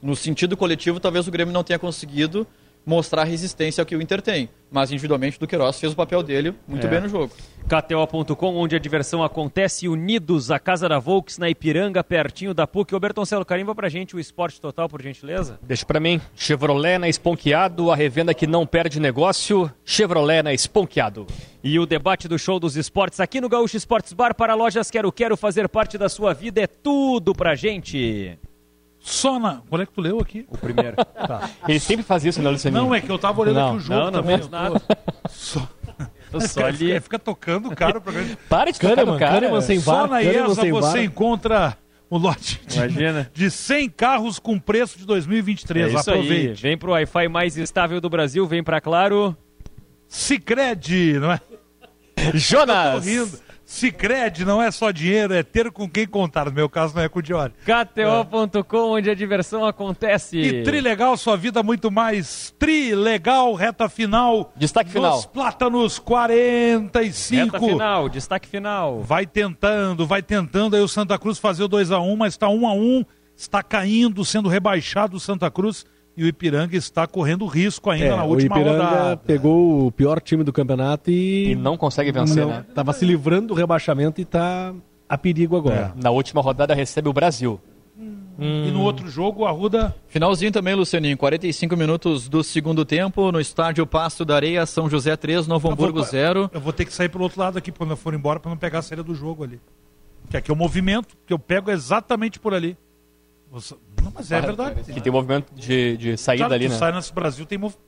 [0.00, 2.46] No sentido coletivo, talvez o Grêmio não tenha conseguido
[2.86, 4.48] mostrar resistência ao que o Inter tem.
[4.70, 6.90] Mas individualmente, do Queiroz fez o papel dele muito É.
[6.90, 7.32] bem no jogo.
[7.68, 12.94] KTO.com, onde a diversão acontece, unidos, a casa da Volks na Ipiranga, pertinho da PUC.
[12.94, 15.58] Ô Bertoncelo, carimba pra gente o esporte total, por gentileza.
[15.62, 16.20] Deixa pra mim.
[16.36, 19.70] Chevrolet na Esponqueado, a revenda que não perde negócio.
[19.84, 21.26] Chevrolet na Esponqueado.
[21.62, 25.10] E o debate do show dos esportes aqui no Gaúcho Esportes Bar para lojas Quero
[25.10, 28.38] Quero fazer parte da sua vida é tudo pra gente.
[29.08, 29.62] Só na.
[29.68, 30.44] Qual é que tu leu aqui?
[30.50, 30.96] O primeiro.
[31.68, 32.82] Ele sempre faz isso, né, Lucianinho?
[32.82, 33.68] Não, é que eu tava olhando Não.
[33.68, 34.36] aqui o jogo Não, não também.
[34.38, 34.82] fez nada.
[35.30, 35.68] Só,
[36.32, 37.00] Tô só Fica- ali.
[37.00, 37.98] Fica tocando o cara.
[37.98, 38.28] o programa.
[38.50, 39.34] Para de tocar Kahneman, no cara.
[39.40, 40.98] Kahneman sem Só VAR, na IESA você VAR.
[41.04, 41.78] encontra
[42.10, 43.30] o lote de, Imagina.
[43.34, 45.94] de 100 carros com preço de 2023.
[45.94, 46.16] É isso aí.
[46.18, 46.62] Aproveite.
[46.62, 49.36] Vem pro Wi-Fi mais estável do Brasil, vem pra Claro.
[50.08, 51.38] Cicred, não é?
[51.38, 53.06] Tô Jonas!
[53.06, 53.38] rindo.
[53.66, 56.44] Cicred não é só dinheiro, é ter com quem contar.
[56.46, 57.52] No meu caso, não é com o Diori.
[57.64, 60.38] KTO.com, onde a diversão acontece.
[60.38, 64.52] E Trilegal, sua vida muito mais Trilegal, reta final.
[64.56, 65.16] Destaque final.
[65.16, 67.44] Dos Plátanos 45.
[67.44, 69.02] Reta final, destaque final.
[69.02, 73.04] Vai tentando, vai tentando aí o Santa Cruz fazer o 2x1, mas está 1x1.
[73.36, 75.84] Está caindo, sendo rebaixado o Santa Cruz
[76.16, 79.16] e o Ipiranga está correndo risco ainda É, na última o Ipiranga rodada.
[79.18, 81.50] pegou o pior time do campeonato e.
[81.50, 82.64] E não consegue vencer, não, né?
[82.74, 84.72] Tava se livrando do rebaixamento e tá
[85.08, 85.92] a perigo agora.
[86.02, 87.60] Na última rodada recebe o Brasil.
[88.38, 91.16] E no outro jogo, o Arruda Finalzinho também, Lucianinho.
[91.16, 96.00] 45 minutos do segundo tempo no estádio Pasto da Areia, São José 3, Novo Hamburgo
[96.00, 96.50] Eu vou- 0.
[96.52, 98.56] Eu vou ter que sair pelo outro lado aqui quando eu for embora para não
[98.58, 99.58] pegar a saída do jogo ali.
[100.28, 102.76] Que aqui é o movimento que eu pego exatamente por ali.
[103.50, 104.92] Você- Não, mas é verdade.
[104.92, 106.76] Que tem movimento de, de saída Claro, ali, né?
[106.76, 107.84] sai nesse Brasil tem movimento.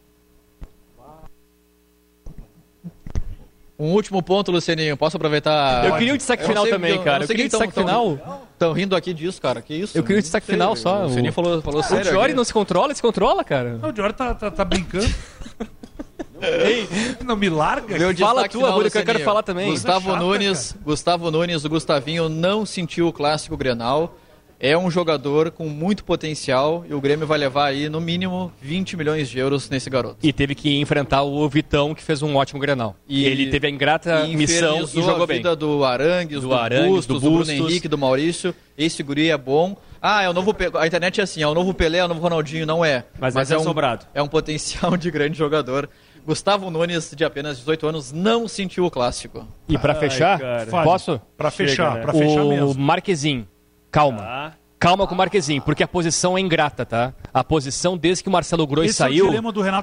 [3.81, 4.97] Um último ponto, Lucianinho.
[4.97, 5.85] Posso aproveitar?
[5.85, 7.19] Eu queria o destaque Eu final sei- também, eu- cara.
[7.19, 8.43] não Eu sei queria que o destaque final.
[8.53, 9.63] Estão rindo aqui disso, cara.
[9.63, 9.97] Que isso?
[9.97, 11.03] Eu queria o destaque sei, final só.
[11.03, 12.11] O Lucianinho falou, falou O sério.
[12.11, 12.35] Diori aqui.
[12.35, 13.75] não se controla, se controla, cara.
[13.79, 15.07] Não, o Diori tá, tá, tá brincando.
[16.43, 16.89] Ei,
[17.25, 17.97] não me larga.
[17.99, 18.17] Meu.
[18.17, 19.71] Fala tu, Arruda, que eu quero falar também.
[19.71, 24.17] Gustavo Coisa chata, Nunes, Gustavo Nunes, o Gustavinho não sentiu o clássico Grenal.
[24.61, 28.97] É um jogador com muito potencial e o Grêmio vai levar aí no mínimo 20
[28.97, 30.17] milhões de euros nesse garoto.
[30.21, 32.97] E teve que enfrentar o Vitão, que fez um ótimo Grenal.
[33.09, 35.37] E ele teve a ingrata E missão e jogou a bem.
[35.37, 37.57] vida do Arangues, Do do, Arangues, Bustos, do do Bruno Bustos.
[37.71, 38.53] Henrique, do Maurício.
[38.77, 39.77] Esse guri é bom.
[40.03, 40.53] Ah, é o novo...
[40.53, 42.67] Pe- A internet é assim, é o novo Pelé, é o novo Ronaldinho.
[42.67, 43.05] Não é.
[43.21, 44.07] Mas esse é, é um, sobrado.
[44.13, 45.89] é um potencial de grande jogador.
[46.27, 49.47] Gustavo Nunes, de apenas 18 anos, não sentiu o clássico.
[49.69, 50.67] E pra fechar, cara.
[50.67, 51.21] posso?
[51.37, 52.01] Pra Chega, fechar, né?
[52.03, 52.75] pra fechar o mesmo.
[52.83, 53.49] Marquezinho,
[53.91, 54.19] calma.
[54.19, 54.55] Tá.
[54.79, 57.13] Calma com o Marquezinho, porque a posição é ingrata, tá?
[57.35, 59.27] A posição desde que o Marcelo Groi Esse é o saiu,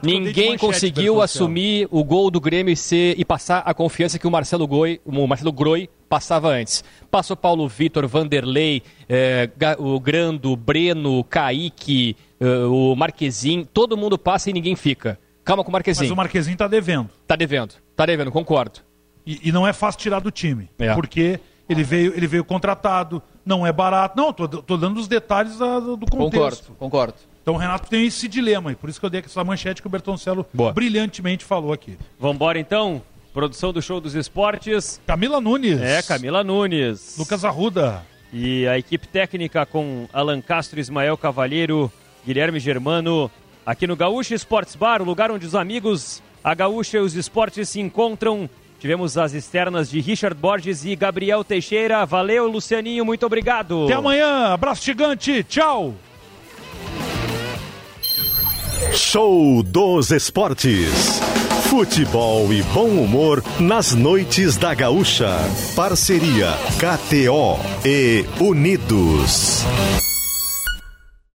[0.02, 4.26] ninguém manchete, conseguiu assumir o gol do Grêmio e, ser, e passar a confiança que
[4.26, 6.82] o Marcelo, Goi, o Marcelo Groi passava antes.
[7.11, 14.49] Passou Paulo Vitor, Vanderlei, eh, o Grando, Breno, Kaique, eh, o Marquezinho, todo mundo passa
[14.49, 15.19] e ninguém fica.
[15.44, 16.14] Calma com o Mas Marquezinho.
[16.14, 17.10] o Marquezinho tá devendo.
[17.27, 18.80] Tá devendo, tá devendo, concordo.
[19.27, 20.69] E, e não é fácil tirar do time.
[20.80, 20.94] É.
[20.94, 24.15] Porque ele veio, ele veio contratado, não é barato.
[24.17, 26.71] Não, tô, tô dando os detalhes da- do do Concordo, contexto.
[26.77, 27.13] concordo.
[27.41, 29.87] Então o Renato tem esse dilema, e por isso que eu dei essa manchete que
[29.87, 30.73] o Bertoncello Boa.
[30.73, 31.97] brilhantemente falou aqui.
[32.19, 33.01] Vambora então.
[33.33, 34.99] Produção do Show dos Esportes.
[35.05, 35.79] Camila Nunes.
[35.81, 37.15] É, Camila Nunes.
[37.19, 38.01] Lucas Arruda.
[38.31, 41.91] E a equipe técnica com Alan Castro, Ismael Cavalheiro,
[42.25, 43.29] Guilherme Germano.
[43.65, 47.67] Aqui no Gaúcha Esportes Bar, o lugar onde os amigos, a Gaúcha e os esportes
[47.69, 48.49] se encontram.
[48.86, 52.06] Tivemos as externas de Richard Borges e Gabriel Teixeira.
[52.06, 53.86] Valeu, Lucianinho, muito obrigado.
[53.86, 55.95] Até amanhã, abraço gigante, tchau.
[58.94, 61.20] Show dos Esportes.
[61.68, 65.32] Futebol e bom humor nas noites da Gaúcha.
[65.76, 69.66] Parceria KTO e Unidos.